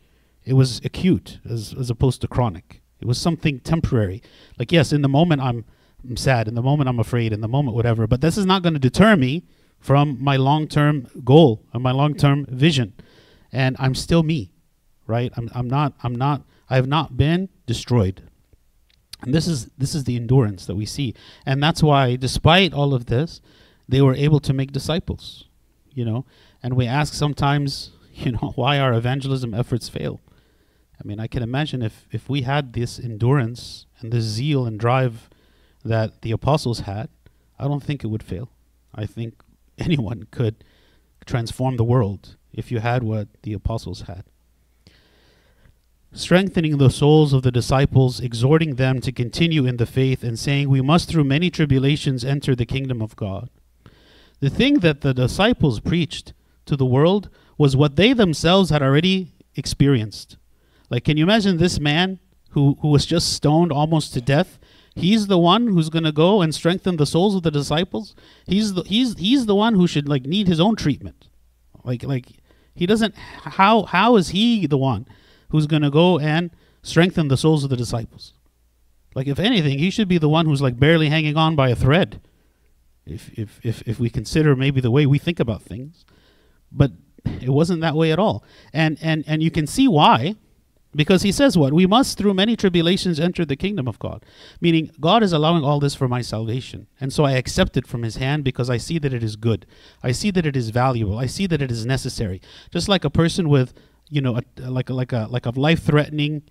It 0.45 0.53
was 0.53 0.81
acute 0.85 1.39
as 1.49 1.73
as 1.73 1.89
opposed 1.89 2.21
to 2.21 2.27
chronic. 2.27 2.83
It 3.01 3.07
was 3.07 3.17
something 3.17 3.59
temporary. 3.59 4.21
Like 4.59 4.71
yes, 4.71 4.93
in 4.93 5.01
the 5.01 5.15
moment 5.19 5.41
I'm 5.41 5.65
I'm 6.07 6.15
sad, 6.15 6.47
in 6.47 6.53
the 6.53 6.61
moment 6.69 6.89
I'm 6.89 6.99
afraid, 6.99 7.33
in 7.33 7.41
the 7.41 7.53
moment 7.57 7.75
whatever, 7.75 8.05
but 8.05 8.21
this 8.21 8.37
is 8.37 8.45
not 8.45 8.61
going 8.61 8.75
to 8.75 8.87
deter 8.89 9.15
me 9.15 9.45
from 9.83 10.17
my 10.23 10.37
long-term 10.37 11.05
goal 11.25 11.61
and 11.73 11.83
my 11.83 11.91
long-term 11.91 12.45
vision. 12.49 12.93
And 13.51 13.75
I'm 13.77 13.93
still 13.93 14.23
me, 14.23 14.53
right? 15.07 15.31
I'm 15.35 15.49
I'm 15.53 15.69
not 15.69 15.93
I'm 16.03 16.15
not 16.15 16.43
I 16.69 16.77
have 16.77 16.87
not 16.87 17.17
been 17.17 17.49
destroyed. 17.65 18.23
And 19.21 19.33
this 19.33 19.45
is 19.45 19.65
this 19.77 19.93
is 19.93 20.05
the 20.05 20.15
endurance 20.15 20.65
that 20.67 20.75
we 20.75 20.85
see. 20.85 21.13
And 21.45 21.61
that's 21.61 21.83
why 21.83 22.15
despite 22.15 22.73
all 22.73 22.93
of 22.93 23.07
this, 23.07 23.41
they 23.89 24.01
were 24.01 24.15
able 24.15 24.39
to 24.39 24.53
make 24.53 24.71
disciples, 24.71 25.49
you 25.91 26.05
know. 26.05 26.25
And 26.63 26.75
we 26.75 26.87
ask 26.87 27.13
sometimes, 27.13 27.91
you 28.13 28.31
know, 28.31 28.53
why 28.55 28.79
our 28.79 28.93
evangelism 28.93 29.53
efforts 29.53 29.89
fail. 29.89 30.21
I 30.97 31.05
mean, 31.05 31.19
I 31.19 31.27
can 31.27 31.43
imagine 31.43 31.81
if 31.81 32.07
if 32.09 32.29
we 32.29 32.43
had 32.43 32.71
this 32.71 32.99
endurance 32.99 33.85
and 33.99 34.13
this 34.13 34.23
zeal 34.23 34.65
and 34.65 34.79
drive 34.79 35.29
that 35.83 36.21
the 36.21 36.31
apostles 36.31 36.79
had, 36.91 37.09
I 37.59 37.65
don't 37.67 37.83
think 37.83 38.05
it 38.05 38.07
would 38.07 38.23
fail. 38.23 38.49
I 38.95 39.05
think 39.05 39.42
anyone 39.77 40.27
could 40.31 40.63
transform 41.25 41.77
the 41.77 41.83
world 41.83 42.35
if 42.51 42.71
you 42.71 42.79
had 42.79 43.03
what 43.03 43.27
the 43.43 43.53
apostles 43.53 44.01
had. 44.01 44.25
Strengthening 46.11 46.77
the 46.77 46.91
souls 46.91 47.33
of 47.33 47.41
the 47.41 47.51
disciples, 47.51 48.19
exhorting 48.19 48.75
them 48.75 49.01
to 49.01 49.11
continue 49.11 49.65
in 49.65 49.77
the 49.77 49.85
faith, 49.87 50.23
and 50.23 50.37
saying, 50.37 50.69
We 50.69 50.81
must 50.81 51.09
through 51.09 51.23
many 51.23 51.49
tribulations 51.49 52.23
enter 52.23 52.55
the 52.55 52.67
kingdom 52.67 53.01
of 53.01 53.15
God. 53.15 53.49
The 54.39 54.51
thing 54.51 54.79
that 54.79 55.01
the 55.01 55.13
disciples 55.13 55.79
preached 55.79 56.33
to 56.65 56.75
the 56.75 56.85
world 56.85 57.29
was 57.57 57.75
what 57.75 57.95
they 57.95 58.13
themselves 58.13 58.69
had 58.69 58.83
already 58.83 59.33
experienced. 59.55 60.37
Like, 60.89 61.05
can 61.05 61.17
you 61.17 61.23
imagine 61.23 61.57
this 61.57 61.79
man 61.79 62.19
who, 62.49 62.77
who 62.81 62.89
was 62.89 63.05
just 63.05 63.33
stoned 63.33 63.71
almost 63.71 64.13
to 64.13 64.21
death? 64.21 64.59
He's 64.95 65.27
the 65.27 65.39
one 65.39 65.67
who's 65.67 65.89
going 65.89 66.03
to 66.03 66.11
go 66.11 66.41
and 66.41 66.53
strengthen 66.53 66.97
the 66.97 67.05
souls 67.05 67.35
of 67.35 67.43
the 67.43 67.51
disciples. 67.51 68.15
He's 68.45 68.73
the 68.73 68.83
he's 68.83 69.17
he's 69.17 69.45
the 69.47 69.55
one 69.55 69.73
who 69.73 69.87
should 69.87 70.07
like 70.07 70.25
need 70.25 70.47
his 70.47 70.59
own 70.59 70.75
treatment. 70.75 71.27
Like 71.83 72.03
like 72.03 72.27
he 72.75 72.85
doesn't 72.85 73.15
how 73.15 73.83
how 73.83 74.15
is 74.17 74.29
he 74.29 74.67
the 74.67 74.77
one 74.77 75.07
who's 75.49 75.67
going 75.67 75.81
to 75.81 75.89
go 75.89 76.19
and 76.19 76.51
strengthen 76.83 77.27
the 77.27 77.37
souls 77.37 77.63
of 77.63 77.69
the 77.71 77.77
disciples? 77.77 78.33
Like 79.15 79.27
if 79.27 79.39
anything, 79.39 79.79
he 79.79 79.89
should 79.89 80.07
be 80.07 80.17
the 80.17 80.29
one 80.29 80.45
who's 80.45 80.61
like 80.61 80.79
barely 80.79 81.09
hanging 81.09 81.37
on 81.37 81.55
by 81.55 81.69
a 81.69 81.75
thread. 81.75 82.21
If 83.05 83.37
if 83.37 83.59
if 83.63 83.81
if 83.87 83.99
we 83.99 84.09
consider 84.09 84.55
maybe 84.55 84.79
the 84.79 84.91
way 84.91 85.05
we 85.05 85.17
think 85.17 85.39
about 85.39 85.63
things. 85.63 86.05
But 86.71 86.91
it 87.25 87.49
wasn't 87.49 87.81
that 87.81 87.95
way 87.95 88.11
at 88.11 88.19
all. 88.19 88.43
And 88.71 88.97
and 89.01 89.23
and 89.25 89.41
you 89.41 89.49
can 89.49 89.65
see 89.65 89.87
why 89.87 90.35
because 90.95 91.23
he 91.23 91.31
says 91.31 91.57
what? 91.57 91.73
We 91.73 91.85
must, 91.85 92.17
through 92.17 92.33
many 92.33 92.55
tribulations, 92.55 93.19
enter 93.19 93.45
the 93.45 93.55
kingdom 93.55 93.87
of 93.87 93.99
God. 93.99 94.23
Meaning, 94.61 94.91
God 94.99 95.23
is 95.23 95.33
allowing 95.33 95.63
all 95.63 95.79
this 95.79 95.95
for 95.95 96.07
my 96.07 96.21
salvation. 96.21 96.87
And 97.01 97.11
so 97.11 97.23
I 97.23 97.31
accept 97.31 97.77
it 97.77 97.87
from 97.87 98.03
his 98.03 98.17
hand 98.17 98.43
because 98.43 98.69
I 98.69 98.77
see 98.77 98.99
that 98.99 99.13
it 99.13 99.23
is 99.23 99.35
good. 99.35 99.65
I 100.03 100.11
see 100.11 100.31
that 100.31 100.45
it 100.45 100.55
is 100.55 100.69
valuable. 100.69 101.17
I 101.17 101.25
see 101.25 101.47
that 101.47 101.61
it 101.61 101.71
is 101.71 101.85
necessary. 101.85 102.41
Just 102.71 102.87
like 102.87 103.03
a 103.03 103.09
person 103.09 103.49
with, 103.49 103.73
you 104.09 104.21
know, 104.21 104.37
a, 104.37 104.69
like, 104.69 104.89
a, 104.89 104.93
like 104.93 105.11
a, 105.11 105.27
like 105.29 105.45
a 105.45 105.51
life 105.51 105.83
threatening 105.83 106.43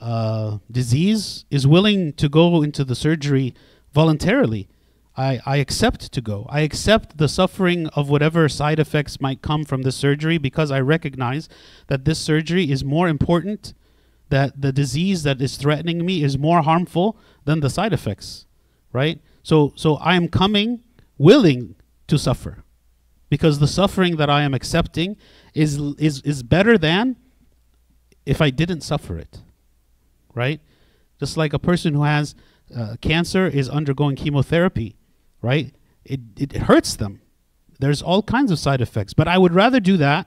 uh, 0.00 0.58
disease 0.70 1.44
is 1.50 1.66
willing 1.66 2.12
to 2.14 2.28
go 2.28 2.62
into 2.62 2.84
the 2.84 2.94
surgery 2.94 3.54
voluntarily. 3.92 4.68
I, 5.16 5.40
I 5.44 5.56
accept 5.56 6.12
to 6.12 6.20
go. 6.20 6.46
I 6.48 6.60
accept 6.60 7.18
the 7.18 7.28
suffering 7.28 7.88
of 7.88 8.08
whatever 8.08 8.48
side 8.48 8.78
effects 8.78 9.20
might 9.20 9.42
come 9.42 9.64
from 9.64 9.82
this 9.82 9.96
surgery 9.96 10.38
because 10.38 10.70
I 10.70 10.78
recognize 10.80 11.48
that 11.88 12.04
this 12.04 12.20
surgery 12.20 12.70
is 12.70 12.84
more 12.84 13.08
important 13.08 13.74
that 14.28 14.60
the 14.60 14.72
disease 14.72 15.22
that 15.22 15.40
is 15.40 15.56
threatening 15.56 16.04
me 16.04 16.22
is 16.22 16.36
more 16.38 16.62
harmful 16.62 17.18
than 17.44 17.60
the 17.60 17.70
side 17.70 17.92
effects, 17.92 18.46
right? 18.92 19.20
So, 19.42 19.72
so 19.76 19.96
I 19.96 20.14
am 20.16 20.28
coming 20.28 20.82
willing 21.16 21.74
to 22.06 22.18
suffer 22.18 22.64
because 23.30 23.58
the 23.58 23.66
suffering 23.66 24.16
that 24.16 24.30
I 24.30 24.42
am 24.42 24.54
accepting 24.54 25.16
is, 25.54 25.78
is, 25.98 26.20
is 26.22 26.42
better 26.42 26.76
than 26.78 27.16
if 28.26 28.40
I 28.40 28.50
didn't 28.50 28.82
suffer 28.82 29.18
it, 29.18 29.40
right? 30.34 30.60
Just 31.18 31.36
like 31.36 31.52
a 31.52 31.58
person 31.58 31.94
who 31.94 32.04
has 32.04 32.34
uh, 32.74 32.96
cancer 33.00 33.46
is 33.46 33.68
undergoing 33.68 34.16
chemotherapy, 34.16 34.96
right? 35.40 35.74
It, 36.04 36.20
it 36.36 36.52
hurts 36.52 36.96
them. 36.96 37.20
There's 37.80 38.02
all 38.02 38.22
kinds 38.22 38.50
of 38.50 38.58
side 38.58 38.80
effects, 38.80 39.14
but 39.14 39.28
I 39.28 39.38
would 39.38 39.54
rather 39.54 39.80
do 39.80 39.96
that 39.96 40.26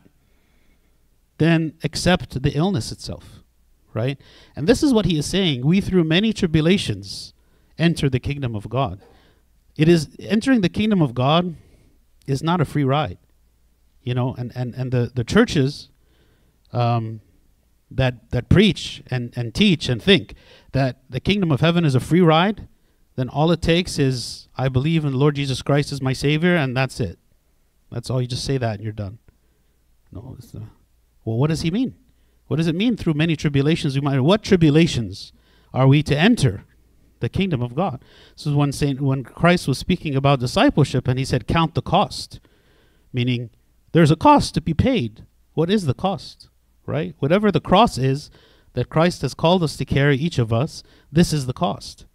than 1.38 1.74
accept 1.84 2.42
the 2.42 2.52
illness 2.52 2.92
itself 2.92 3.41
right? 3.94 4.20
And 4.56 4.68
this 4.68 4.84
is 4.84 4.94
what 4.94 5.06
he 5.06 5.18
is 5.18 5.26
saying. 5.26 5.66
We, 5.66 5.82
through 5.82 6.04
many 6.04 6.34
tribulations, 6.34 7.34
enter 7.78 8.10
the 8.10 8.20
kingdom 8.20 8.56
of 8.56 8.70
God. 8.70 9.02
It 9.78 9.88
is 9.88 10.10
entering 10.20 10.62
the 10.62 10.70
kingdom 10.70 11.02
of 11.02 11.14
God 11.14 11.56
is 12.28 12.44
not 12.44 12.62
a 12.62 12.66
free 12.66 12.84
ride, 12.84 13.18
you 14.04 14.14
know. 14.14 14.36
And 14.38 14.52
and 14.56 14.74
and 14.76 14.92
the 14.92 15.12
the 15.14 15.24
churches 15.24 15.89
um, 16.74 17.22
that 17.89 18.32
that 18.32 18.50
preach 18.50 19.02
and 19.10 19.34
and 19.36 19.54
teach 19.54 19.89
and 19.89 20.02
think 20.02 20.36
that 20.74 21.02
the 21.10 21.20
kingdom 21.20 21.52
of 21.52 21.62
heaven 21.62 21.86
is 21.86 21.96
a 21.96 22.00
free 22.00 22.22
ride, 22.22 22.68
then 23.16 23.30
all 23.30 23.52
it 23.52 23.62
takes 23.62 23.98
is 23.98 24.48
I 24.56 24.70
believe 24.70 25.06
in 25.06 25.14
the 25.14 25.18
Lord 25.18 25.36
Jesus 25.36 25.62
Christ 25.62 25.92
as 25.92 26.02
my 26.02 26.14
Savior, 26.14 26.56
and 26.56 26.76
that's 26.76 27.00
it. 27.00 27.18
That's 27.92 28.10
all. 28.10 28.22
You 28.22 28.28
just 28.28 28.46
say 28.46 28.58
that 28.58 28.76
and 28.76 28.84
you're 28.84 28.94
done. 28.94 29.20
No, 30.12 30.36
it's 30.38 30.54
not. 30.54 30.64
Well, 31.24 31.38
what 31.38 31.50
does 31.50 31.62
he 31.62 31.72
mean? 31.72 31.96
What 32.52 32.58
does 32.58 32.68
it 32.68 32.76
mean 32.76 32.97
through 32.97 33.14
many 33.14 33.38
tribulations? 33.38 33.95
We 33.95 34.02
might, 34.02 34.20
what 34.20 34.43
tribulations 34.43 35.32
are 35.74 35.88
we 35.88 36.04
to 36.04 36.20
enter 36.20 36.66
the 37.22 37.30
kingdom 37.30 37.62
of 37.62 37.76
God? 37.76 38.04
This 38.36 38.45
is 38.45 38.54
when 38.54 38.74
Saint 38.74 38.99
when 38.99 39.24
Christ 39.24 39.70
was 39.70 39.78
speaking 39.78 40.18
about 40.18 40.41
discipleship 40.41 41.08
and 41.08 41.18
he 41.18 41.24
said, 41.24 41.47
Count 41.47 41.76
the 41.76 41.82
cost. 41.82 42.41
Meaning 43.14 43.52
there's 43.93 44.12
a 44.12 44.18
cost 44.18 44.54
to 44.56 44.62
be 44.62 44.74
paid. 44.74 45.26
What 45.54 45.70
is 45.70 45.86
the 45.86 45.93
cost? 45.93 46.49
Right? 46.86 47.16
Whatever 47.20 47.54
the 47.54 47.62
cross 47.62 47.97
is, 47.97 48.30
that 48.74 48.89
Christ 48.89 49.22
has 49.22 49.34
called 49.34 49.64
us 49.64 49.78
to 49.78 49.86
carry, 49.86 50.18
each 50.18 50.38
of 50.38 50.52
us, 50.52 50.84
this 51.10 51.32
is 51.32 51.45
the 51.45 51.54
cost. 51.54 52.06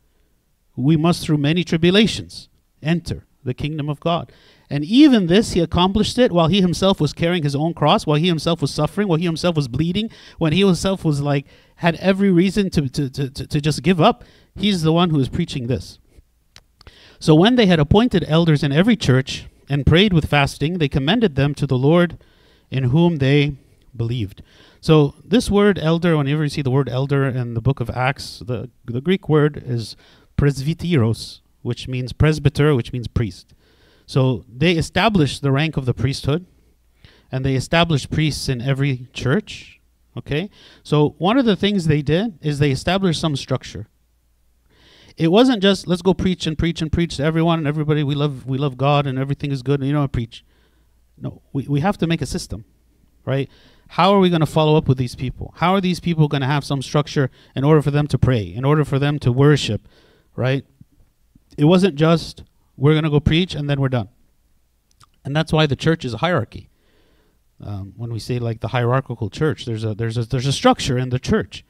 We 0.76 0.98
must, 0.98 1.24
through 1.24 1.38
many 1.38 1.64
tribulations, 1.64 2.50
enter 2.82 3.24
the 3.42 3.54
kingdom 3.54 3.88
of 3.88 4.00
God. 4.00 4.30
And 4.68 4.84
even 4.84 5.26
this, 5.26 5.52
he 5.52 5.60
accomplished 5.60 6.18
it 6.18 6.32
while 6.32 6.48
he 6.48 6.60
himself 6.60 7.00
was 7.00 7.12
carrying 7.12 7.44
his 7.44 7.54
own 7.54 7.72
cross, 7.72 8.06
while 8.06 8.18
he 8.18 8.26
himself 8.26 8.60
was 8.60 8.72
suffering, 8.72 9.06
while 9.06 9.18
he 9.18 9.24
himself 9.24 9.54
was 9.54 9.68
bleeding, 9.68 10.10
when 10.38 10.52
he 10.52 10.60
himself 10.60 11.04
was 11.04 11.20
like, 11.20 11.46
had 11.76 11.94
every 11.96 12.30
reason 12.30 12.70
to, 12.70 12.88
to, 12.88 13.10
to, 13.10 13.30
to, 13.30 13.46
to 13.46 13.60
just 13.60 13.82
give 13.82 14.00
up. 14.00 14.24
He's 14.56 14.82
the 14.82 14.92
one 14.92 15.10
who 15.10 15.20
is 15.20 15.28
preaching 15.28 15.66
this. 15.66 15.98
So 17.18 17.34
when 17.34 17.56
they 17.56 17.66
had 17.66 17.78
appointed 17.78 18.24
elders 18.26 18.62
in 18.62 18.72
every 18.72 18.96
church 18.96 19.46
and 19.68 19.86
prayed 19.86 20.12
with 20.12 20.28
fasting, 20.28 20.78
they 20.78 20.88
commended 20.88 21.34
them 21.34 21.54
to 21.54 21.66
the 21.66 21.78
Lord 21.78 22.18
in 22.70 22.84
whom 22.84 23.16
they 23.16 23.56
believed. 23.96 24.42
So 24.80 25.14
this 25.24 25.50
word 25.50 25.78
elder, 25.78 26.16
whenever 26.16 26.44
you 26.44 26.48
see 26.48 26.62
the 26.62 26.70
word 26.70 26.88
elder 26.88 27.24
in 27.24 27.54
the 27.54 27.60
book 27.60 27.80
of 27.80 27.90
Acts, 27.90 28.42
the, 28.44 28.70
the 28.84 29.00
Greek 29.00 29.28
word 29.28 29.62
is 29.64 29.96
presbyteros, 30.36 31.40
which 31.62 31.88
means 31.88 32.12
presbyter, 32.12 32.74
which 32.74 32.92
means 32.92 33.08
priest. 33.08 33.54
So 34.06 34.44
they 34.48 34.72
established 34.72 35.42
the 35.42 35.52
rank 35.52 35.76
of 35.76 35.84
the 35.84 35.94
priesthood, 35.94 36.46
and 37.30 37.44
they 37.44 37.54
established 37.54 38.10
priests 38.10 38.48
in 38.48 38.62
every 38.62 39.08
church. 39.12 39.80
Okay? 40.16 40.48
So 40.82 41.16
one 41.18 41.36
of 41.36 41.44
the 41.44 41.56
things 41.56 41.86
they 41.86 42.02
did 42.02 42.38
is 42.40 42.58
they 42.58 42.70
established 42.70 43.20
some 43.20 43.36
structure. 43.36 43.88
It 45.16 45.32
wasn't 45.32 45.62
just 45.62 45.86
let's 45.86 46.02
go 46.02 46.14
preach 46.14 46.46
and 46.46 46.58
preach 46.58 46.82
and 46.82 46.92
preach 46.92 47.16
to 47.16 47.24
everyone 47.24 47.58
and 47.58 47.66
everybody. 47.66 48.02
We 48.02 48.14
love 48.14 48.46
we 48.46 48.58
love 48.58 48.76
God 48.76 49.06
and 49.06 49.18
everything 49.18 49.50
is 49.50 49.62
good 49.62 49.80
and 49.80 49.88
you 49.88 49.94
know 49.94 50.06
preach. 50.06 50.44
No, 51.18 51.42
we, 51.52 51.66
we 51.66 51.80
have 51.80 51.96
to 51.98 52.06
make 52.06 52.20
a 52.20 52.26
system, 52.26 52.66
right? 53.24 53.48
How 53.88 54.12
are 54.12 54.18
we 54.18 54.28
going 54.28 54.40
to 54.40 54.46
follow 54.46 54.76
up 54.76 54.88
with 54.88 54.98
these 54.98 55.14
people? 55.14 55.54
How 55.56 55.74
are 55.74 55.80
these 55.80 56.00
people 56.00 56.28
going 56.28 56.42
to 56.42 56.46
have 56.46 56.64
some 56.64 56.82
structure 56.82 57.30
in 57.54 57.64
order 57.64 57.80
for 57.80 57.90
them 57.90 58.06
to 58.08 58.18
pray, 58.18 58.42
in 58.42 58.64
order 58.64 58.84
for 58.84 58.98
them 58.98 59.18
to 59.20 59.32
worship, 59.32 59.88
right? 60.34 60.66
It 61.56 61.64
wasn't 61.64 61.94
just 61.94 62.42
we're 62.76 62.92
going 62.92 63.04
to 63.04 63.10
go 63.10 63.20
preach 63.20 63.54
and 63.54 63.68
then 63.68 63.80
we're 63.80 63.88
done. 63.88 64.08
And 65.24 65.34
that's 65.34 65.52
why 65.52 65.66
the 65.66 65.76
church 65.76 66.04
is 66.04 66.14
a 66.14 66.18
hierarchy. 66.18 66.68
Um, 67.62 67.94
when 67.96 68.12
we 68.12 68.18
say 68.18 68.38
like 68.38 68.60
the 68.60 68.68
hierarchical 68.68 69.30
church, 69.30 69.64
there's 69.64 69.82
a 69.82 69.94
there's 69.94 70.18
a 70.18 70.24
there's 70.26 70.46
a 70.46 70.52
structure 70.52 70.98
in 70.98 71.08
the 71.08 71.18
church, 71.18 71.64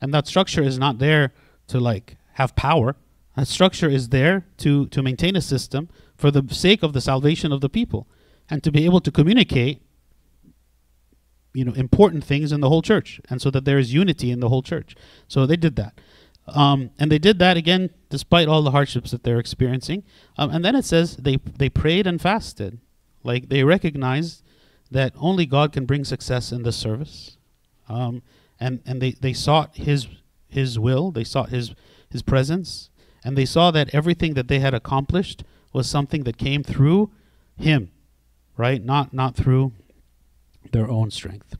and 0.00 0.12
that 0.12 0.26
structure 0.26 0.62
is 0.62 0.78
not 0.78 0.98
there 0.98 1.32
to 1.68 1.80
like 1.80 2.16
have 2.34 2.54
power. 2.54 2.96
That 3.34 3.48
structure 3.48 3.88
is 3.88 4.10
there 4.10 4.46
to 4.58 4.86
to 4.88 5.02
maintain 5.02 5.34
a 5.34 5.40
system 5.40 5.88
for 6.16 6.30
the 6.30 6.46
sake 6.54 6.82
of 6.82 6.92
the 6.92 7.00
salvation 7.00 7.50
of 7.50 7.62
the 7.62 7.70
people, 7.70 8.06
and 8.50 8.62
to 8.62 8.70
be 8.70 8.84
able 8.84 9.00
to 9.00 9.10
communicate 9.10 9.80
you 11.54 11.64
know 11.64 11.72
important 11.72 12.24
things 12.24 12.52
in 12.52 12.60
the 12.60 12.68
whole 12.68 12.82
church 12.82 13.20
and 13.28 13.40
so 13.42 13.50
that 13.50 13.64
there 13.64 13.78
is 13.78 13.92
unity 13.92 14.30
in 14.30 14.40
the 14.40 14.48
whole 14.48 14.62
church 14.62 14.94
so 15.28 15.46
they 15.46 15.56
did 15.56 15.76
that 15.76 15.98
um, 16.54 16.90
and 16.98 17.10
they 17.10 17.18
did 17.18 17.38
that 17.38 17.56
again 17.56 17.90
despite 18.08 18.48
all 18.48 18.62
the 18.62 18.70
hardships 18.70 19.10
that 19.10 19.24
they're 19.24 19.38
experiencing. 19.38 20.04
Um, 20.36 20.50
and 20.50 20.64
then 20.64 20.76
it 20.76 20.84
says 20.84 21.16
they 21.16 21.36
they 21.36 21.68
prayed 21.68 22.06
and 22.06 22.20
fasted. 22.20 22.78
Like 23.24 23.48
they 23.48 23.64
recognized 23.64 24.42
that 24.90 25.14
only 25.16 25.46
god 25.46 25.72
can 25.72 25.86
bring 25.86 26.04
success 26.04 26.52
in 26.52 26.62
this 26.62 26.76
service. 26.76 27.36
Um, 27.88 28.22
and 28.60 28.80
and 28.86 29.00
they 29.00 29.12
they 29.12 29.32
sought 29.32 29.76
his 29.76 30.08
his 30.48 30.78
will. 30.78 31.10
They 31.10 31.24
sought 31.24 31.50
his 31.50 31.74
his 32.10 32.22
presence. 32.22 32.90
And 33.24 33.38
they 33.38 33.44
saw 33.44 33.70
that 33.70 33.94
everything 33.94 34.34
that 34.34 34.48
they 34.48 34.58
had 34.58 34.74
accomplished 34.74 35.44
was 35.72 35.88
something 35.88 36.24
that 36.24 36.36
came 36.36 36.62
through 36.62 37.12
him 37.56 37.92
right? 38.56 38.84
Not 38.84 39.12
not 39.12 39.34
through 39.34 39.72
their 40.72 40.88
own 40.88 41.10
strength. 41.10 41.56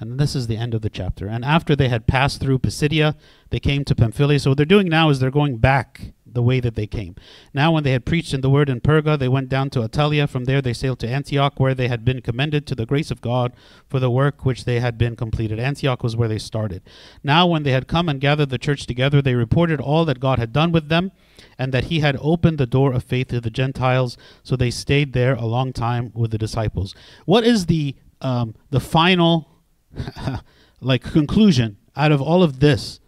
And 0.00 0.18
this 0.18 0.36
is 0.36 0.46
the 0.46 0.56
end 0.56 0.74
of 0.74 0.82
the 0.82 0.90
chapter. 0.90 1.26
And 1.26 1.44
after 1.44 1.74
they 1.74 1.88
had 1.88 2.06
passed 2.06 2.40
through 2.40 2.60
Pisidia, 2.60 3.16
they 3.50 3.60
came 3.60 3.84
to 3.84 3.94
Pamphylia. 3.94 4.38
So 4.38 4.50
what 4.50 4.56
they're 4.56 4.66
doing 4.66 4.88
now 4.88 5.10
is 5.10 5.20
they're 5.20 5.30
going 5.30 5.58
back 5.58 6.12
the 6.30 6.42
way 6.42 6.60
that 6.60 6.74
they 6.74 6.86
came. 6.86 7.16
Now, 7.54 7.72
when 7.72 7.84
they 7.84 7.92
had 7.92 8.04
preached 8.04 8.34
in 8.34 8.42
the 8.42 8.50
word 8.50 8.68
in 8.68 8.82
Perga, 8.82 9.18
they 9.18 9.28
went 9.28 9.48
down 9.48 9.70
to 9.70 9.80
Attalia. 9.80 10.28
From 10.28 10.44
there, 10.44 10.60
they 10.60 10.74
sailed 10.74 10.98
to 11.00 11.08
Antioch, 11.08 11.58
where 11.58 11.74
they 11.74 11.88
had 11.88 12.04
been 12.04 12.20
commended 12.20 12.66
to 12.66 12.74
the 12.74 12.84
grace 12.84 13.10
of 13.10 13.22
God 13.22 13.54
for 13.88 13.98
the 13.98 14.10
work 14.10 14.44
which 14.44 14.64
they 14.64 14.78
had 14.78 14.98
been 14.98 15.16
completed. 15.16 15.58
Antioch 15.58 16.02
was 16.02 16.16
where 16.16 16.28
they 16.28 16.38
started. 16.38 16.82
Now, 17.24 17.46
when 17.46 17.62
they 17.62 17.72
had 17.72 17.88
come 17.88 18.08
and 18.08 18.20
gathered 18.20 18.50
the 18.50 18.58
church 18.58 18.86
together, 18.86 19.22
they 19.22 19.34
reported 19.34 19.80
all 19.80 20.04
that 20.04 20.20
God 20.20 20.38
had 20.38 20.52
done 20.52 20.70
with 20.70 20.88
them, 20.88 21.12
and 21.58 21.72
that 21.72 21.84
He 21.84 22.00
had 22.00 22.18
opened 22.20 22.58
the 22.58 22.66
door 22.66 22.92
of 22.92 23.04
faith 23.04 23.28
to 23.28 23.40
the 23.40 23.50
Gentiles. 23.50 24.18
So 24.42 24.54
they 24.54 24.70
stayed 24.70 25.14
there 25.14 25.34
a 25.34 25.46
long 25.46 25.72
time 25.72 26.12
with 26.14 26.30
the 26.30 26.38
disciples. 26.38 26.94
What 27.24 27.44
is 27.44 27.66
the 27.66 27.96
um, 28.20 28.54
the 28.70 28.80
final 28.80 29.48
like 30.80 31.02
conclusion 31.02 31.76
out 31.96 32.12
of 32.12 32.22
all 32.22 32.42
of 32.42 32.60
this. 32.60 33.00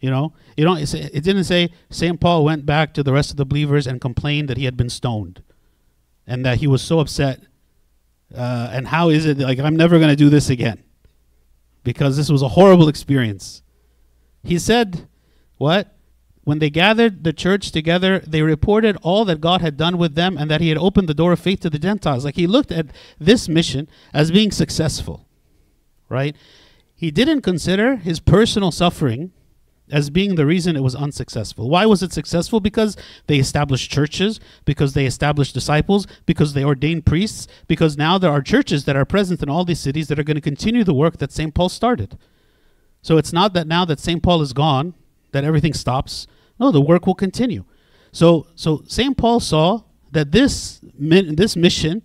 You 0.00 0.10
know, 0.10 0.34
you 0.56 0.64
know, 0.64 0.76
it 0.76 1.24
didn't 1.24 1.44
say 1.44 1.70
St. 1.90 2.20
Paul 2.20 2.44
went 2.44 2.66
back 2.66 2.92
to 2.94 3.02
the 3.02 3.12
rest 3.12 3.30
of 3.30 3.38
the 3.38 3.46
believers 3.46 3.86
and 3.86 4.00
complained 4.00 4.48
that 4.48 4.58
he 4.58 4.64
had 4.66 4.76
been 4.76 4.90
stoned 4.90 5.42
and 6.26 6.44
that 6.44 6.58
he 6.58 6.66
was 6.66 6.82
so 6.82 7.00
upset. 7.00 7.40
Uh, 8.34 8.68
and 8.72 8.88
how 8.88 9.08
is 9.08 9.24
it 9.24 9.38
like 9.38 9.58
I'm 9.58 9.76
never 9.76 9.98
going 9.98 10.10
to 10.10 10.16
do 10.16 10.28
this 10.28 10.50
again 10.50 10.82
because 11.86 12.16
this 12.16 12.28
was 12.28 12.42
a 12.42 12.48
horrible 12.48 12.88
experience. 12.88 13.62
He 14.42 14.58
said, 14.58 15.08
What? 15.56 15.92
When 16.42 16.58
they 16.58 16.70
gathered 16.70 17.24
the 17.24 17.32
church 17.32 17.70
together, 17.70 18.20
they 18.20 18.42
reported 18.42 18.96
all 19.02 19.24
that 19.24 19.40
God 19.40 19.60
had 19.60 19.76
done 19.76 19.96
with 19.96 20.14
them 20.14 20.36
and 20.36 20.50
that 20.50 20.60
He 20.60 20.68
had 20.68 20.78
opened 20.78 21.08
the 21.08 21.14
door 21.14 21.32
of 21.32 21.40
faith 21.40 21.60
to 21.60 21.70
the 21.70 21.78
Gentiles. 21.78 22.24
Like 22.24 22.34
He 22.34 22.46
looked 22.46 22.72
at 22.72 22.86
this 23.18 23.48
mission 23.48 23.88
as 24.12 24.30
being 24.32 24.50
successful, 24.50 25.28
right? 26.08 26.36
He 26.94 27.12
didn't 27.12 27.42
consider 27.42 27.96
His 27.96 28.18
personal 28.18 28.72
suffering 28.72 29.32
as 29.90 30.10
being 30.10 30.34
the 30.34 30.46
reason 30.46 30.76
it 30.76 30.82
was 30.82 30.94
unsuccessful. 30.94 31.68
Why 31.70 31.86
was 31.86 32.02
it 32.02 32.12
successful? 32.12 32.60
Because 32.60 32.96
they 33.26 33.38
established 33.38 33.90
churches, 33.90 34.40
because 34.64 34.94
they 34.94 35.06
established 35.06 35.54
disciples, 35.54 36.06
because 36.26 36.54
they 36.54 36.64
ordained 36.64 37.06
priests, 37.06 37.46
because 37.68 37.96
now 37.96 38.18
there 38.18 38.30
are 38.30 38.42
churches 38.42 38.84
that 38.84 38.96
are 38.96 39.04
present 39.04 39.42
in 39.42 39.48
all 39.48 39.64
these 39.64 39.80
cities 39.80 40.08
that 40.08 40.18
are 40.18 40.24
going 40.24 40.36
to 40.36 40.40
continue 40.40 40.82
the 40.82 40.94
work 40.94 41.18
that 41.18 41.32
St. 41.32 41.54
Paul 41.54 41.68
started. 41.68 42.18
So 43.02 43.16
it's 43.16 43.32
not 43.32 43.52
that 43.54 43.68
now 43.68 43.84
that 43.84 44.00
St. 44.00 44.22
Paul 44.22 44.42
is 44.42 44.52
gone, 44.52 44.94
that 45.32 45.44
everything 45.44 45.74
stops. 45.74 46.26
No, 46.58 46.72
the 46.72 46.80
work 46.80 47.06
will 47.06 47.14
continue. 47.14 47.64
So, 48.10 48.48
so 48.56 48.82
St. 48.86 49.16
Paul 49.16 49.40
saw 49.40 49.82
that 50.10 50.32
this 50.32 50.80
this 50.98 51.56
mission 51.56 52.02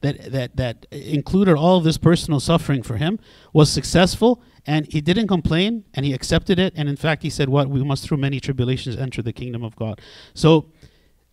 that, 0.00 0.32
that, 0.32 0.56
that 0.56 0.86
included 0.90 1.54
all 1.54 1.78
of 1.78 1.84
this 1.84 1.98
personal 1.98 2.40
suffering 2.40 2.82
for 2.82 2.96
him 2.96 3.18
was 3.52 3.70
successful 3.70 4.42
and 4.66 4.86
he 4.92 5.00
didn't 5.00 5.28
complain 5.28 5.84
and 5.94 6.06
he 6.06 6.12
accepted 6.12 6.58
it 6.58 6.72
and 6.76 6.88
in 6.88 6.96
fact 6.96 7.22
he 7.22 7.30
said 7.30 7.48
what 7.48 7.68
we 7.68 7.82
must 7.82 8.06
through 8.06 8.16
many 8.16 8.40
tribulations 8.40 8.96
enter 8.96 9.22
the 9.22 9.32
kingdom 9.32 9.62
of 9.62 9.76
god 9.76 10.00
so 10.34 10.66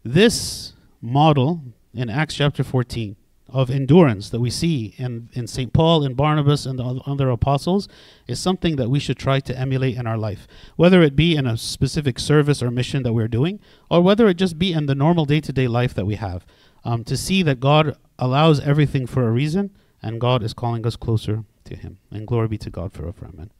this 0.03 0.73
model 1.01 1.61
in 1.93 2.09
acts 2.09 2.35
chapter 2.35 2.63
14 2.63 3.15
of 3.51 3.69
endurance 3.69 4.29
that 4.29 4.39
we 4.39 4.49
see 4.49 4.93
in, 4.97 5.29
in 5.33 5.47
St. 5.47 5.73
Paul 5.73 6.03
and 6.03 6.15
Barnabas 6.15 6.65
and 6.65 6.77
the 6.77 7.01
other 7.05 7.29
apostles 7.29 7.87
is 8.27 8.39
something 8.39 8.75
that 8.75 8.89
we 8.89 8.99
should 8.99 9.17
try 9.17 9.39
to 9.39 9.57
emulate 9.57 9.97
in 9.97 10.05
our 10.05 10.17
life, 10.17 10.47
whether 10.75 11.01
it 11.01 11.15
be 11.15 11.35
in 11.35 11.47
a 11.47 11.57
specific 11.57 12.19
service 12.19 12.61
or 12.61 12.69
mission 12.69 13.03
that 13.03 13.13
we're 13.13 13.27
doing, 13.27 13.59
or 13.89 14.01
whether 14.01 14.27
it 14.27 14.35
just 14.35 14.59
be 14.59 14.71
in 14.71 14.85
the 14.85 14.95
normal 14.95 15.25
day 15.25 15.41
to 15.41 15.51
day 15.51 15.67
life 15.67 15.93
that 15.95 16.05
we 16.05 16.15
have. 16.15 16.45
Um, 16.83 17.03
to 17.05 17.17
see 17.17 17.43
that 17.43 17.59
God 17.59 17.97
allows 18.17 18.59
everything 18.59 19.05
for 19.05 19.27
a 19.27 19.31
reason 19.31 19.71
and 20.01 20.21
God 20.21 20.43
is 20.43 20.53
calling 20.53 20.85
us 20.85 20.95
closer 20.95 21.43
to 21.69 21.75
Him. 21.75 21.97
And 22.11 22.27
glory 22.27 22.47
be 22.47 22.57
to 22.59 22.69
God 22.69 22.91
forever. 22.91 23.27
Amen. 23.33 23.51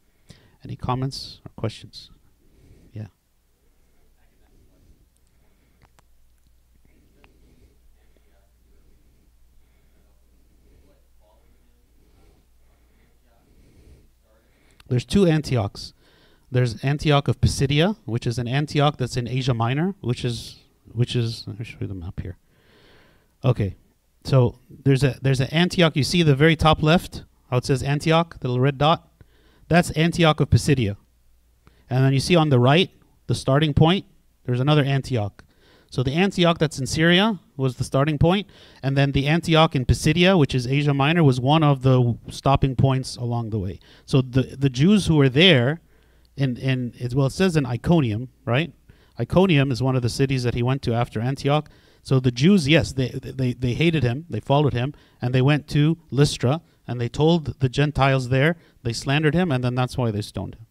Any 0.64 0.76
comments 0.76 1.39
or 1.45 1.51
questions? 1.55 2.10
Yeah. 2.91 3.07
There's 14.89 15.05
two 15.05 15.26
Antiochs. 15.26 15.93
There's 16.51 16.84
Antioch 16.84 17.28
of 17.28 17.39
Pisidia, 17.39 17.95
which 18.05 18.26
is 18.26 18.39
an 18.39 18.47
Antioch 18.47 18.97
that's 18.97 19.16
in 19.16 19.28
Asia 19.28 19.53
Minor, 19.53 19.93
which 20.01 20.26
is 20.26 20.57
which 20.91 21.16
is 21.16 21.43
let 21.45 21.60
me 21.60 21.66
show 21.66 21.78
you 21.80 21.88
the 21.88 21.93
map 21.93 22.20
here. 22.20 22.38
Okay, 23.45 23.76
so 24.24 24.57
there's 24.84 25.03
a 25.03 25.18
there's 25.22 25.39
an 25.39 25.49
Antioch. 25.51 25.95
You 25.95 26.03
see 26.03 26.24
the 26.24 26.36
very 26.36 26.55
top 26.55 26.82
left, 26.82 27.24
how 27.50 27.58
it 27.58 27.66
says 27.66 27.84
Antioch, 27.84 28.39
the 28.39 28.47
little 28.47 28.62
red 28.62 28.78
dot. 28.78 29.08
That's 29.68 29.91
Antioch 29.91 30.39
of 30.39 30.50
Pisidia, 30.50 30.97
and 31.89 32.04
then 32.04 32.14
you 32.14 32.20
see 32.20 32.36
on 32.36 32.50
the 32.50 32.60
right, 32.60 32.89
the 33.28 33.36
starting 33.36 33.74
point. 33.74 34.06
There's 34.45 34.60
another 34.60 34.84
Antioch. 34.84 35.43
So 35.91 36.04
the 36.04 36.14
Antioch 36.14 36.60
that's 36.60 36.80
in 36.80 36.86
Syria 36.86 37.39
was 37.58 37.76
the 37.76 37.84
starting 37.84 38.18
point, 38.18 38.47
and 38.84 38.95
then 38.95 39.12
the 39.12 39.28
Antioch 39.28 39.76
in 39.76 39.86
Pisidia, 39.86 40.38
which 40.38 40.54
is 40.54 40.68
Asia 40.68 40.93
Minor, 40.93 41.24
was 41.24 41.39
one 41.39 41.64
of 41.64 41.82
the 41.82 42.18
stopping 42.30 42.76
points 42.76 43.16
along 43.16 43.50
the 43.50 43.60
way. 43.60 43.80
So 44.06 44.22
the 44.22 44.56
the 44.58 44.70
Jews 44.70 45.08
who 45.08 45.16
were 45.16 45.30
there, 45.30 45.82
in 46.38 46.58
in 46.58 46.93
it, 46.97 47.14
well, 47.14 47.28
it 47.28 47.32
says 47.32 47.56
in 47.56 47.66
Iconium, 47.66 48.30
right? 48.45 48.72
Iconium 49.20 49.72
is 49.72 49.84
one 49.84 49.95
of 49.95 50.02
the 50.02 50.10
cities 50.10 50.43
that 50.43 50.54
he 50.54 50.64
went 50.64 50.82
to 50.84 50.93
after 50.93 51.20
Antioch. 51.20 51.70
So 52.04 52.20
the 52.20 52.32
Jews, 52.32 52.68
yes, 52.68 52.93
they 52.93 53.10
they 53.10 53.54
they 53.54 53.74
hated 53.74 54.04
him, 54.04 54.26
they 54.30 54.39
followed 54.39 54.74
him, 54.74 54.93
and 55.22 55.34
they 55.34 55.41
went 55.41 55.68
to 55.70 55.97
Lystra, 56.12 56.62
and 56.90 57.00
they 57.00 57.08
told 57.08 57.60
the 57.60 57.70
Gentiles 57.70 58.30
there, 58.30 58.58
they 58.82 58.94
slandered 58.94 59.36
him, 59.36 59.52
and 59.52 59.64
then 59.64 59.76
that's 59.76 59.96
why 59.96 60.10
they 60.10 60.24
stoned 60.24 60.56
him. 60.56 60.66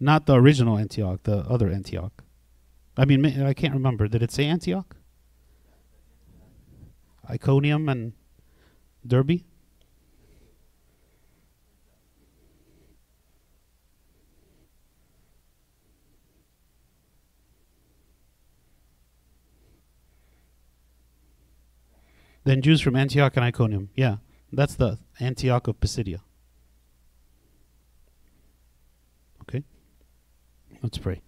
Not 0.00 0.24
the 0.24 0.34
original 0.34 0.78
Antioch, 0.78 1.24
the 1.24 1.40
other 1.40 1.68
Antioch. 1.68 2.24
I 2.96 3.04
mean, 3.04 3.26
I 3.26 3.52
can't 3.52 3.74
remember. 3.74 4.08
Did 4.08 4.22
it 4.22 4.30
say 4.30 4.46
Antioch? 4.46 4.96
Iconium 7.28 7.86
and 7.90 8.14
Derbe? 9.06 9.42
Then 22.48 22.62
Jews 22.62 22.80
from 22.80 22.96
Antioch 22.96 23.36
and 23.36 23.44
Iconium. 23.44 23.90
Yeah, 23.94 24.16
that's 24.50 24.74
the 24.74 24.98
Antioch 25.20 25.68
of 25.68 25.78
Pisidia. 25.80 26.20
Okay? 29.42 29.64
Let's 30.82 30.96
pray. 30.96 31.20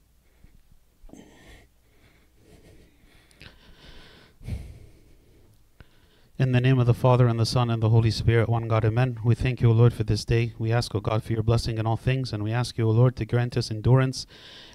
In 6.38 6.52
the 6.52 6.60
name 6.62 6.78
of 6.78 6.86
the 6.86 6.94
Father, 6.94 7.26
and 7.26 7.38
the 7.38 7.44
Son, 7.44 7.68
and 7.68 7.82
the 7.82 7.90
Holy 7.90 8.10
Spirit, 8.10 8.48
one 8.48 8.66
God, 8.66 8.86
amen. 8.86 9.18
We 9.22 9.34
thank 9.34 9.60
you, 9.60 9.68
O 9.68 9.72
Lord, 9.72 9.92
for 9.92 10.04
this 10.04 10.24
day. 10.24 10.54
We 10.58 10.72
ask, 10.72 10.94
O 10.94 11.00
God, 11.00 11.22
for 11.22 11.34
your 11.34 11.42
blessing 11.42 11.76
in 11.76 11.86
all 11.86 11.98
things, 11.98 12.32
and 12.32 12.42
we 12.42 12.50
ask 12.50 12.78
you, 12.78 12.88
O 12.88 12.90
Lord, 12.92 13.16
to 13.16 13.26
grant 13.26 13.58
us 13.58 13.70
endurance 13.70 14.26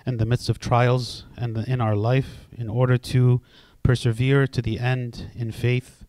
in 0.05 0.17
the 0.17 0.27
midst 0.27 0.49
of 0.49 0.59
trials 0.59 1.25
and 1.35 1.57
in 1.67 1.81
our 1.81 1.95
life 1.95 2.47
in 2.55 2.69
order 2.69 2.99
to 2.99 3.41
persevere 3.81 4.45
to 4.45 4.61
the 4.61 4.77
end 4.77 5.31
in 5.33 5.51
faith 5.51 6.04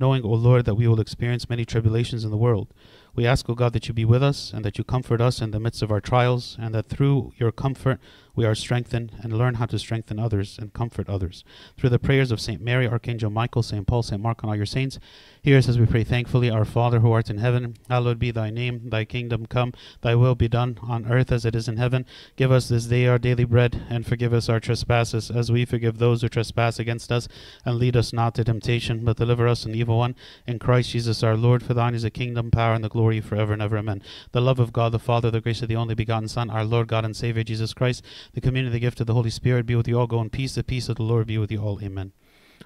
knowing, 0.00 0.24
O 0.24 0.30
Lord, 0.30 0.64
that 0.64 0.74
we 0.74 0.88
will 0.88 1.00
experience 1.00 1.50
many 1.50 1.64
tribulations 1.64 2.24
in 2.24 2.30
the 2.30 2.36
world. 2.36 2.72
We 3.14 3.26
ask, 3.26 3.48
O 3.50 3.54
God, 3.54 3.72
that 3.74 3.86
you 3.86 3.94
be 3.94 4.04
with 4.04 4.22
us 4.22 4.52
and 4.52 4.64
that 4.64 4.78
you 4.78 4.84
comfort 4.84 5.20
us 5.20 5.40
in 5.40 5.50
the 5.50 5.60
midst 5.60 5.82
of 5.82 5.92
our 5.92 6.00
trials, 6.00 6.56
and 6.58 6.74
that 6.74 6.86
through 6.86 7.32
your 7.36 7.52
comfort 7.52 8.00
we 8.34 8.44
are 8.44 8.54
strengthened 8.54 9.12
and 9.22 9.36
learn 9.36 9.54
how 9.54 9.66
to 9.66 9.78
strengthen 9.78 10.18
others 10.18 10.58
and 10.58 10.72
comfort 10.72 11.08
others. 11.08 11.44
Through 11.76 11.90
the 11.90 11.98
prayers 11.98 12.30
of 12.30 12.40
St. 12.40 12.60
Mary, 12.60 12.86
Archangel 12.86 13.30
Michael, 13.30 13.62
St. 13.62 13.86
Paul, 13.86 14.02
St. 14.02 14.20
Mark, 14.20 14.42
and 14.42 14.50
all 14.50 14.56
your 14.56 14.66
saints, 14.66 14.98
hear 15.42 15.56
us 15.56 15.68
as 15.68 15.78
we 15.78 15.86
pray 15.86 16.04
thankfully. 16.04 16.50
Our 16.50 16.64
Father 16.64 17.00
who 17.00 17.12
art 17.12 17.30
in 17.30 17.38
heaven, 17.38 17.76
hallowed 17.88 18.18
be 18.18 18.30
thy 18.30 18.50
name. 18.50 18.90
Thy 18.90 19.04
kingdom 19.04 19.46
come, 19.46 19.72
thy 20.02 20.14
will 20.14 20.34
be 20.34 20.48
done 20.48 20.78
on 20.82 21.10
earth 21.10 21.32
as 21.32 21.44
it 21.44 21.54
is 21.54 21.68
in 21.68 21.76
heaven. 21.76 22.06
Give 22.36 22.52
us 22.52 22.68
this 22.68 22.86
day 22.86 23.06
our 23.06 23.18
daily 23.18 23.44
bread, 23.44 23.82
and 23.88 24.06
forgive 24.06 24.32
us 24.32 24.48
our 24.48 24.60
trespasses 24.60 25.30
as 25.30 25.50
we 25.50 25.64
forgive 25.64 25.98
those 25.98 26.22
who 26.22 26.28
trespass 26.28 26.78
against 26.78 27.10
us. 27.10 27.28
And 27.64 27.76
lead 27.76 27.96
us 27.96 28.12
not 28.12 28.34
to 28.34 28.44
temptation, 28.44 29.04
but 29.04 29.16
deliver 29.16 29.48
us 29.48 29.62
from 29.62 29.74
evil 29.74 29.98
one. 29.98 30.14
In 30.46 30.58
Christ 30.58 30.90
Jesus 30.90 31.22
our 31.22 31.36
Lord, 31.36 31.62
for 31.62 31.74
thine 31.74 31.94
is 31.94 32.02
the 32.02 32.10
kingdom, 32.10 32.50
power, 32.50 32.74
and 32.74 32.84
the 32.84 32.88
glory 32.88 33.20
forever 33.20 33.52
and 33.52 33.62
ever. 33.62 33.78
Amen. 33.78 34.02
The 34.32 34.40
love 34.40 34.60
of 34.60 34.72
God 34.72 34.92
the 34.92 34.98
Father, 34.98 35.30
the 35.30 35.40
grace 35.40 35.62
of 35.62 35.68
the 35.68 35.76
only 35.76 35.94
begotten 35.94 36.28
Son, 36.28 36.50
our 36.50 36.64
Lord 36.64 36.88
God 36.88 37.04
and 37.04 37.16
Savior 37.16 37.44
Jesus 37.44 37.72
Christ, 37.72 38.04
the 38.32 38.40
communion, 38.40 38.72
the 38.72 38.80
gift 38.80 39.00
of 39.00 39.06
the 39.06 39.14
Holy 39.14 39.30
Spirit 39.30 39.66
be 39.66 39.74
with 39.74 39.88
you 39.88 39.98
all. 39.98 40.06
Go 40.06 40.20
in 40.20 40.30
peace. 40.30 40.54
The 40.54 40.64
peace 40.64 40.88
of 40.88 40.96
the 40.96 41.02
Lord 41.02 41.26
be 41.26 41.38
with 41.38 41.50
you 41.50 41.60
all. 41.60 41.80
Amen. 41.82 42.12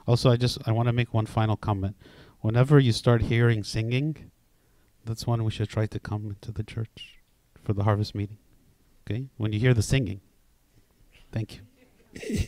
Also, 0.06 0.30
I 0.30 0.36
just 0.36 0.58
I 0.66 0.72
want 0.72 0.88
to 0.88 0.92
make 0.92 1.14
one 1.14 1.26
final 1.26 1.56
comment. 1.56 1.96
Whenever 2.40 2.78
you 2.78 2.92
start 2.92 3.22
hearing 3.22 3.64
singing, 3.64 4.30
that's 5.04 5.26
when 5.26 5.44
we 5.44 5.50
should 5.50 5.68
try 5.68 5.86
to 5.86 5.98
come 5.98 6.36
to 6.40 6.52
the 6.52 6.62
church 6.62 7.20
for 7.62 7.72
the 7.72 7.84
harvest 7.84 8.14
meeting. 8.14 8.38
Okay? 9.06 9.28
When 9.36 9.52
you 9.52 9.60
hear 9.60 9.74
the 9.74 9.82
singing. 9.82 10.20
Thank 11.32 11.56
you. 11.56 12.38